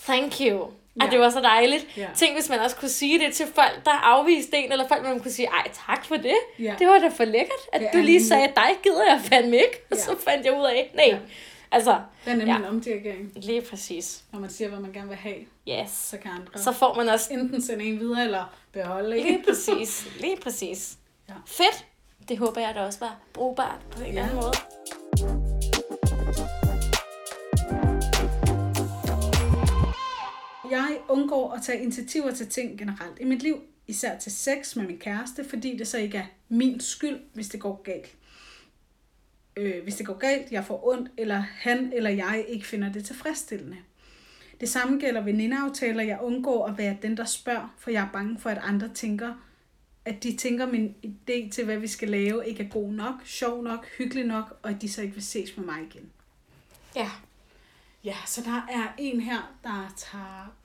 [0.03, 0.67] thank you.
[1.01, 1.11] At Ja.
[1.11, 1.97] det var så dejligt.
[1.97, 2.07] Ja.
[2.15, 5.19] Tænk, hvis man også kunne sige det til folk, der afviste en, eller folk, man
[5.19, 6.35] kunne sige, ej, tak for det.
[6.59, 6.75] Ja.
[6.79, 9.81] Det var da for lækkert, at Det du lige sagde, dig gider jeg fandme ikke.
[9.91, 10.01] Og Ja.
[10.03, 11.05] så fandt jeg ud af, nej.
[11.07, 11.17] Ja.
[11.71, 11.91] Altså,
[12.25, 12.57] Det er nemlig Ja.
[12.57, 13.31] en omdirigering.
[13.35, 14.23] lige præcis.
[14.31, 15.35] Når man siger, hvad man gerne vil have,
[15.69, 15.91] Yes.
[15.91, 19.25] så kan andre Så får man også enten sende en videre, eller beholde en.
[19.25, 20.07] lige præcis.
[20.19, 20.93] Lige præcis.
[21.29, 21.33] Ja.
[21.47, 21.85] Fedt.
[22.29, 24.27] Det håber jeg da også var brugbart på en eller Ja.
[24.27, 24.51] anden måde.
[30.74, 34.88] Jeg undgår at tage initiativer til ting generelt i mit liv, især til sex med
[34.88, 38.15] min kæreste, fordi det så ikke er min skyld, hvis det går galt.
[39.57, 43.05] Øh, hvis det går galt, jeg får ondt, eller han eller jeg ikke finder det
[43.05, 43.78] tilfredsstillende.
[44.59, 46.03] Det samme gælder venindeaftaler.
[46.03, 49.34] Jeg undgår at være den, der spørger, for jeg er bange for, at andre tænker,
[50.05, 53.63] at de tænker, min idé til, hvad vi skal lave, ikke er god nok, sjov
[53.63, 56.09] nok, hyggelig nok, og at de så ikke vil ses med mig igen.
[56.95, 57.11] Ja.
[58.03, 60.62] Ja, så der er en her, der tager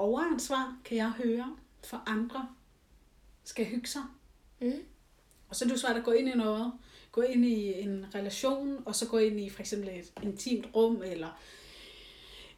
[0.00, 2.48] overansvar, kan jeg høre, for andre
[3.44, 4.02] skal hygge sig.
[4.60, 4.72] Mm.
[5.48, 6.72] Og så er det jo svært at gå ind i noget,
[7.12, 11.02] gå ind i en relation, og så gå ind i for eksempel et intimt rum,
[11.02, 11.40] eller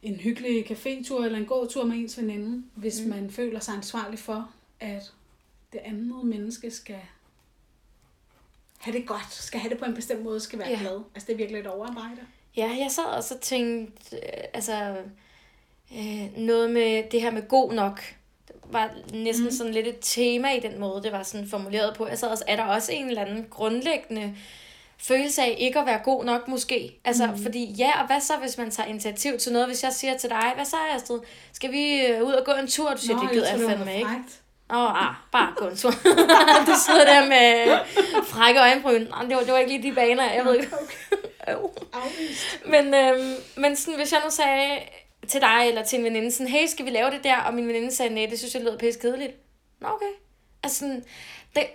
[0.01, 3.09] en hyggelig cafétur, eller en gåtur med ens veninde, hvis mm.
[3.09, 5.13] man føler sig ansvarlig for, at
[5.73, 6.99] det andet menneske skal
[8.77, 10.79] have det godt, skal have det på en bestemt måde, skal være Ja.
[10.79, 11.01] glad.
[11.15, 12.21] Altså det er virkelig et overarbejde.
[12.57, 15.03] Ja, jeg sad også og tænkte, øh, altså,
[15.97, 18.01] øh, noget med det her med god nok,
[18.47, 19.51] det var næsten mm.
[19.51, 22.07] sådan lidt et tema i den måde, det var sådan formuleret på.
[22.07, 24.35] Jeg sad også, er der også en eller anden grundlæggende
[24.97, 26.99] følelse af ikke at være god nok måske?
[27.05, 27.43] Altså, mm.
[27.43, 29.67] fordi ja, og hvad så, hvis man tager initiativ til noget?
[29.67, 31.19] Hvis jeg siger til dig, hvad så Astrid?
[31.53, 32.89] Skal vi øh, ud og gå en tur?
[32.89, 34.09] Du siger, det gider jeg fandme ikke.
[34.69, 35.91] Åh, oh, ah, bare gå en tur.
[36.69, 37.77] du sidder der med
[38.25, 39.07] frække øjenbryn.
[39.09, 40.69] Nej, det var, det var ikke lige de baner, jeg ved ikke.
[41.93, 42.65] Afvist.
[42.65, 44.79] Men, øhm, men sådan, hvis jeg nu sagde
[45.27, 47.37] til dig eller til en veninde, sådan, hey, skal vi lave det der?
[47.37, 49.33] Og min veninde sagde, nej, det synes jeg lyder pisse kedeligt.
[49.79, 50.11] Nå, okay.
[50.63, 51.03] Altså sådan,
[51.55, 51.65] det,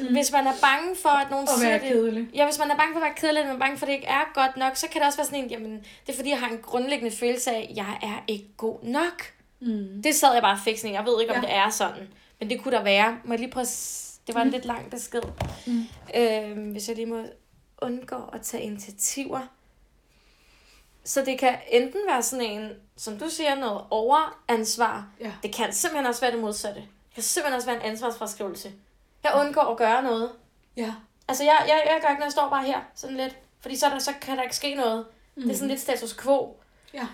[0.00, 0.06] mm.
[0.12, 1.88] hvis man er bange for, at nogen Og siger det...
[1.88, 2.28] kedelig.
[2.34, 3.88] Ja, hvis man er bange for at være kedelig, eller man er bange for, at
[3.88, 5.72] det ikke er godt nok, så kan det også være sådan en, jamen,
[6.06, 9.22] det er fordi, jeg har en grundlæggende følelse af, at jeg er ikke god nok.
[9.60, 10.02] Mm.
[10.04, 11.48] Det sad jeg bare og fik sådan, en, jeg ved ikke, om Ja.
[11.48, 12.08] det er sådan.
[12.40, 13.18] Men det kunne der være.
[13.24, 15.22] Må jeg lige prøve at Det var en lidt lang besked.
[15.66, 15.82] Mm.
[16.14, 17.22] Øh, hvis jeg lige må
[17.82, 19.40] undgå at tage initiativer.
[21.06, 25.08] Så det kan enten være sådan en, som du siger, noget overansvar.
[25.20, 25.32] Ja.
[25.42, 26.80] Det kan simpelthen også være det modsatte.
[26.80, 28.72] Det kan simpelthen også være en ansvarsfraskrivelse.
[29.24, 30.32] Jeg undgår at gøre noget.
[30.76, 30.94] Ja.
[31.28, 33.36] Altså, jeg, jeg, jeg gør ikke, når jeg står bare her, sådan lidt.
[33.60, 35.06] Fordi så, er der, så kan der ikke ske noget.
[35.34, 35.42] Mm.
[35.42, 36.56] Det er sådan lidt status quo.
[36.94, 37.06] Ja.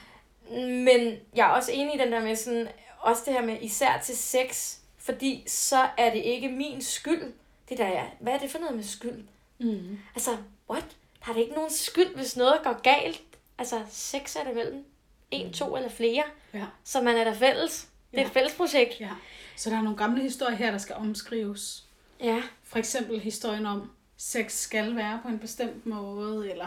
[0.66, 2.68] Men jeg er også enig i den der med sådan,
[3.00, 7.32] også det her med især til sex, fordi så er det ikke min skyld.
[7.68, 9.24] Det der er, hvad er det for noget med skyld?
[9.58, 9.98] Mm.
[10.14, 10.36] Altså,
[10.70, 10.84] what?
[11.24, 13.22] Der er det ikke nogen skyld, hvis noget går galt.
[13.62, 14.84] Altså, sex er det mellem
[15.30, 16.22] en, to eller flere.
[16.54, 16.64] Ja.
[16.84, 17.88] Så man er der fælles.
[18.10, 18.26] Det er Ja.
[18.26, 19.00] et fælles projekt.
[19.00, 19.10] ja.
[19.56, 21.84] Så der er nogle gamle historier her, der skal omskrives.
[22.20, 22.42] Ja.
[22.64, 26.66] For eksempel historien om, sex skal være på en bestemt måde, eller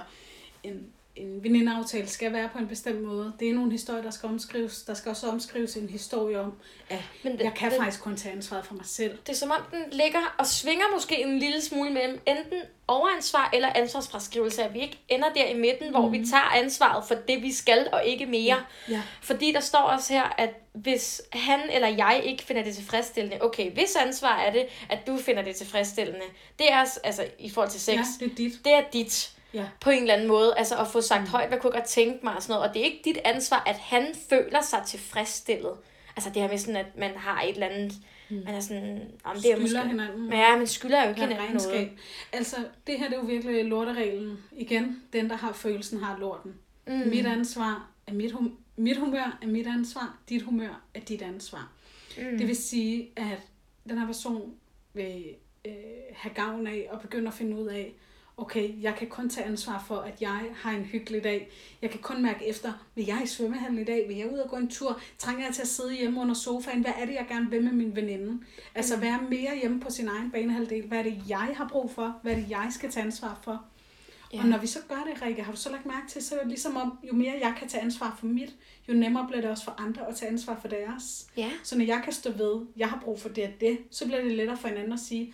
[0.63, 3.33] en, en venindeaftale skal være på en bestemt måde.
[3.39, 4.81] Det er nogle historier, der skal omskrives.
[4.83, 6.53] Der skal også omskrives en historie om,
[6.89, 9.17] at Men det- jeg kan det- faktisk kun tage ansvaret for mig selv.
[9.27, 13.49] Det er som om, den ligger og svinger måske en lille smule mellem enten overansvar
[13.53, 17.41] eller ansvarsfraskrivelse, at vi ikke ender der i midten, hvor vi tager ansvaret for det,
[17.41, 18.63] vi skal, og ikke mere.
[18.89, 19.01] Ja.
[19.21, 23.71] Fordi der står også her, at hvis han eller jeg ikke finder det tilfredsstillende, okay,
[23.71, 26.25] hvis ansvar er det, at du finder det tilfredsstillende,
[26.59, 28.53] det er s- altså i forhold til sex, Ja, det er dit.
[28.65, 29.65] det er dit Ja.
[29.81, 31.27] på en eller anden måde, altså at få sagt mm.
[31.27, 33.17] højt, hvad kunne jeg godt tænke mig og sådan noget, og det er ikke dit
[33.25, 35.73] ansvar, at han føler sig tilfredsstillet.
[36.15, 37.93] Altså det her med sådan, at man har et eller andet,
[38.29, 38.35] mm.
[38.45, 39.81] man er sådan, om det er måske...
[39.87, 40.23] hinanden.
[40.29, 41.73] Men ja, man skylder jo ikke Ja, hinanden regnskab.
[41.73, 41.89] noget.
[42.33, 42.55] Altså,
[42.87, 44.37] det her det er jo virkelig lortereglen.
[44.51, 46.53] Igen, den der har følelsen har lorten.
[46.87, 46.93] Mm.
[46.93, 51.71] Mit ansvar er mit, hum- mit humør er mit ansvar, dit humør er dit ansvar.
[52.17, 52.37] Mm.
[52.37, 53.39] Det vil sige, at
[53.89, 54.53] den her person
[54.93, 55.25] vil
[55.65, 55.73] øh,
[56.13, 57.93] have gavn af og begynde at finde ud af,
[58.37, 61.49] okay, jeg kan kun tage ansvar for, at jeg har en hyggelig dag.
[61.81, 64.07] Jeg kan kun mærke efter, vil jeg i svømmehallen i dag?
[64.07, 65.01] Vil jeg ud og gå en tur?
[65.17, 66.81] Trænger jeg til at sidde hjemme under sofaen?
[66.81, 68.43] Hvad er det, jeg gerne vil med min veninde?
[68.75, 70.87] Altså være mere hjemme på sin egen banehalvdel.
[70.87, 72.19] Hvad er det, jeg har brug for?
[72.21, 73.51] Hvad er det, jeg skal tage ansvar for?
[73.51, 74.37] Ja.
[74.37, 74.43] Ja.
[74.43, 76.39] Og når vi så gør det, Rikke, har du så lagt mærke til, så er
[76.39, 78.55] det ligesom om, jo mere jeg kan tage ansvar for mit,
[78.89, 81.27] jo nemmere bliver det også for andre at tage ansvar for deres.
[81.37, 81.51] Ja.
[81.63, 84.21] Så når jeg kan stå ved, jeg har brug for det og det, så bliver
[84.21, 85.33] det lettere for hinanden at sige,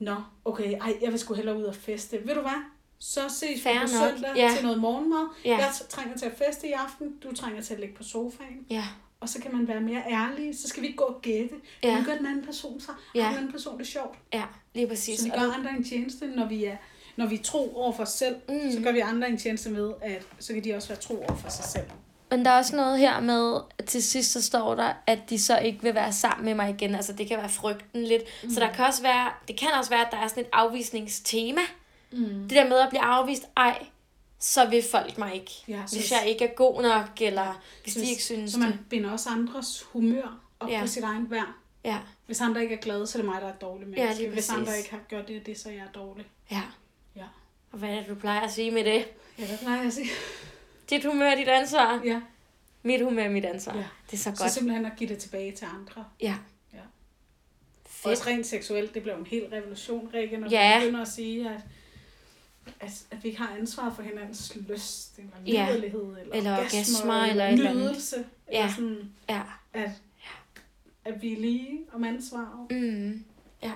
[0.00, 2.26] Nå, okay, ej, jeg vil sgu hellere ud og feste.
[2.26, 2.62] Ved du hvad?
[2.98, 4.50] Så ses vi Fair på nok, søndag ja.
[4.56, 5.28] til noget morgenmad.
[5.44, 5.56] Ja.
[5.56, 8.66] Jeg trænger til at feste i aften, du trænger til at ligge på sofaen.
[8.70, 8.84] Ja.
[9.20, 11.54] Og så kan man være mere ærlig, så skal vi ikke gå og gætte.
[11.82, 11.88] Ja.
[11.88, 12.02] Ja.
[12.06, 12.92] gør den anden person så?
[13.14, 13.28] Ja.
[13.28, 14.18] Den anden person det sjovt?
[14.32, 14.44] Ja,
[14.74, 15.18] lige præcis.
[15.18, 16.76] Så vi Og gør andre en tjeneste, når vi er
[17.16, 18.72] når vi er tro over for os selv, mm.
[18.72, 21.36] så gør vi andre en tjeneste med, at så kan de også være tro over
[21.36, 21.86] for sig selv.
[22.30, 25.38] Men der er også noget her med, at til sidst så står der, at de
[25.42, 26.94] så ikke vil være sammen med mig igen.
[26.94, 28.22] Altså det kan være frygten lidt.
[28.44, 28.50] Mm.
[28.50, 31.60] Så der kan også være, det kan også være, at der er sådan et afvisningstema.
[32.12, 32.18] Mm.
[32.42, 33.86] Det der med at blive afvist, ej,
[34.38, 35.50] så vil folk mig ikke.
[35.68, 38.58] Ja, så hvis jeg ikke er god nok, eller hvis Så, de ikke synes så
[38.58, 38.78] man det.
[38.90, 40.74] binder også andres humør op Ja.
[40.74, 40.80] ja.
[40.80, 41.48] på sit egen værd.
[41.84, 44.16] Ja, Hvis andre ikke er glade, så er det mig, der er et dårligt menneske.
[44.22, 46.26] lige Hvis andre ikke har gjort det og det, så er jeg dårlig.
[46.50, 46.62] ja.
[47.16, 47.24] Ja.
[47.72, 49.04] Og hvad er det, du plejer at sige med det?
[49.38, 50.08] Ja, hvad plejer jeg at sige?
[50.90, 52.00] Dit humør dit ansvar.
[52.04, 52.20] Ja.
[52.82, 53.76] Mit humør er mit ansvar.
[53.76, 53.84] Ja.
[54.06, 54.52] Det er så Så godt.
[54.52, 56.04] simpelthen at give det tilbage til andre.
[56.20, 56.34] Ja.
[56.72, 56.78] Ja.
[57.86, 58.06] Fedt.
[58.12, 60.78] Også rent seksuelt, det blev en hel revolution, Rikke, når Ja.
[60.78, 61.60] vi begynder at sige, at,
[62.80, 65.66] at, at vi ikke har ansvar for hinandens lyst, eller Ja.
[65.70, 68.24] liderlighed, eller, Eller orgasmer, eller eller nydelse.
[68.52, 68.58] Ja.
[68.58, 69.42] Eller sådan, Ja.
[69.72, 69.90] at,
[71.04, 72.66] at vi er lige om ansvar.
[72.70, 73.24] Mm.
[73.62, 73.72] Ja.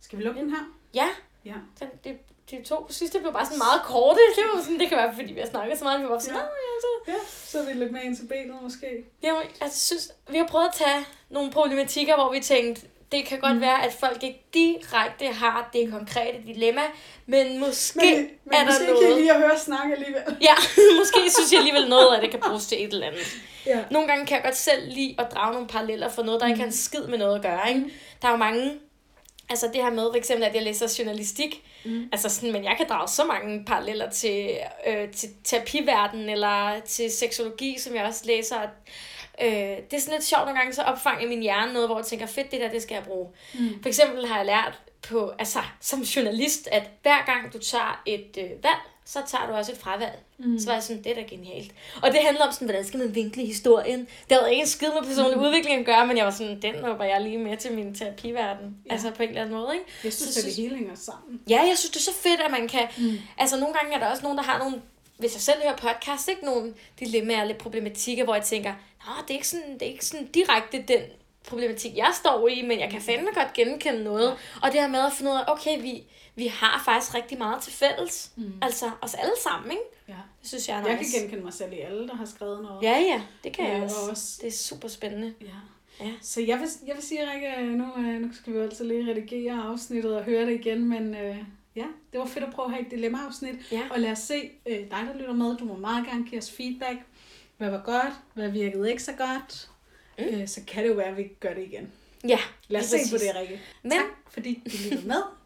[0.00, 0.74] Skal vi lukke ind her?
[0.94, 1.08] Ja.
[1.44, 1.54] Ja.
[1.80, 2.18] Den, det,
[2.50, 4.20] de to sidste blev bare sådan meget korte.
[4.36, 6.00] Det, var sådan, det kan være, fordi vi har snakket så meget.
[6.02, 6.40] Vi var sådan, Ja.
[6.40, 6.46] ja.
[6.46, 7.12] ja, så.
[7.12, 8.86] Ja, så vil vi lukke med ind til benet måske.
[9.22, 12.82] Jamen, jeg synes, vi har prøvet at tage nogle problematikker, hvor vi tænkte,
[13.12, 13.60] det kan godt mm.
[13.60, 16.82] være, at folk ikke direkte har det konkrete dilemma,
[17.26, 19.16] men måske Men, men er der kan noget.
[19.16, 20.22] I lige at høre snakke alligevel.
[20.48, 20.54] Ja,
[20.98, 23.36] måske synes jeg alligevel noget af det kan bruges til et eller andet.
[23.66, 23.84] Ja.
[23.90, 26.50] Nogle gange kan jeg godt selv lide at drage nogle paralleller for noget, der mm.
[26.50, 27.68] ikke har en skid med noget at gøre.
[27.68, 27.84] Ikke?
[28.22, 28.72] Der er jo mange,
[29.50, 32.08] altså det her med for eksempel, at jeg læser journalistik, mm.
[32.12, 34.50] altså sådan, men jeg kan drage så mange paralleller til,
[34.86, 38.56] øh, til terapiverdenen eller til seksologi, som jeg også læser.
[38.56, 38.70] At,
[39.42, 42.06] øh, det er sådan lidt sjovt nogle gange, så opfanger min hjerne noget, hvor jeg
[42.06, 43.28] tænker, fedt, det der, det skal jeg bruge.
[43.54, 43.82] Mm.
[43.82, 48.38] For eksempel har jeg lært på, altså som journalist, at hver gang du tager et
[48.38, 48.80] øh, valg,
[49.12, 50.18] så tager du også et fravalg.
[50.38, 50.58] Mm.
[50.58, 51.72] Så var jeg sådan, det er da genialt.
[52.02, 54.00] Og det handler om sådan, hvordan skal man vinkle historien.
[54.00, 55.44] Det havde ikke en skid med personlig mm.
[55.44, 58.76] udvikling at gøre, men jeg var sådan, den håber jeg lige med til min terapiverden.
[58.86, 58.92] Ja.
[58.92, 59.86] Altså på en eller anden måde, ikke?
[60.04, 61.40] Jeg synes, Så det hele hænger sammen.
[61.48, 62.88] Ja, jeg synes, det er så fedt, at man kan...
[62.98, 63.18] Mm.
[63.38, 64.82] Altså, nogle gange er der også nogen, der har nogle...
[65.18, 66.44] Hvis jeg selv hører podcast, ikke?
[66.44, 68.72] Nogle dilemmaer eller problematikker, hvor jeg tænker,
[69.06, 71.00] Nå, det er ikke sådan, det er ikke sådan direkte den
[71.48, 74.36] problematik, jeg står i, men jeg kan fandme godt genkende noget.
[74.62, 76.02] Og det her med at finde ud af, okay, vi,
[76.38, 78.30] vi har faktisk rigtig meget til fælles.
[78.36, 78.52] Mm.
[78.62, 79.82] Altså os alle sammen, ikke?
[80.08, 80.14] Ja.
[80.40, 81.12] Det synes jeg er Jeg nice.
[81.12, 82.82] kan genkende mig selv i alle, der har skrevet noget.
[82.82, 83.96] Ja, ja, det kan jeg Ja, også.
[84.02, 85.34] og også- Det er super spændende.
[85.40, 85.46] Ja.
[86.06, 86.12] Ja.
[86.20, 89.10] Så jeg vil, jeg vil sige, Rikke, nu, øh, nu skal vi jo altid lige
[89.10, 91.36] redigere afsnittet og høre det igen, men øh,
[91.76, 93.54] ja, det var fedt at prøve at have et dilemma-afsnit.
[93.72, 93.82] Ja.
[93.90, 95.56] Og lad os se øh, dig, der lytter med.
[95.56, 96.98] Du må meget gerne give os feedback.
[97.56, 98.12] Hvad var godt?
[98.34, 99.68] Hvad virkede ikke så godt?
[100.18, 100.24] Mm.
[100.24, 101.92] Øh, så kan det jo være, at vi gør det igen.
[102.28, 103.60] Ja, Lad os se på det, Rikke.
[103.82, 105.22] Men- Tak, fordi du lyttede med.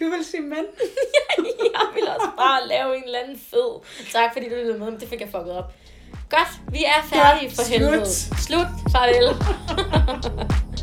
[0.00, 0.64] Du vil sige men.
[1.74, 3.80] jeg vil også bare lave en eller anden fed.
[4.12, 5.72] Tak fordi du lyttede med, men det fik jeg fucket op.
[6.30, 8.06] Godt, vi er færdige Godt, for helvede.
[8.06, 8.38] slut.
[8.40, 8.66] Slut.
[8.92, 9.28] Farvel.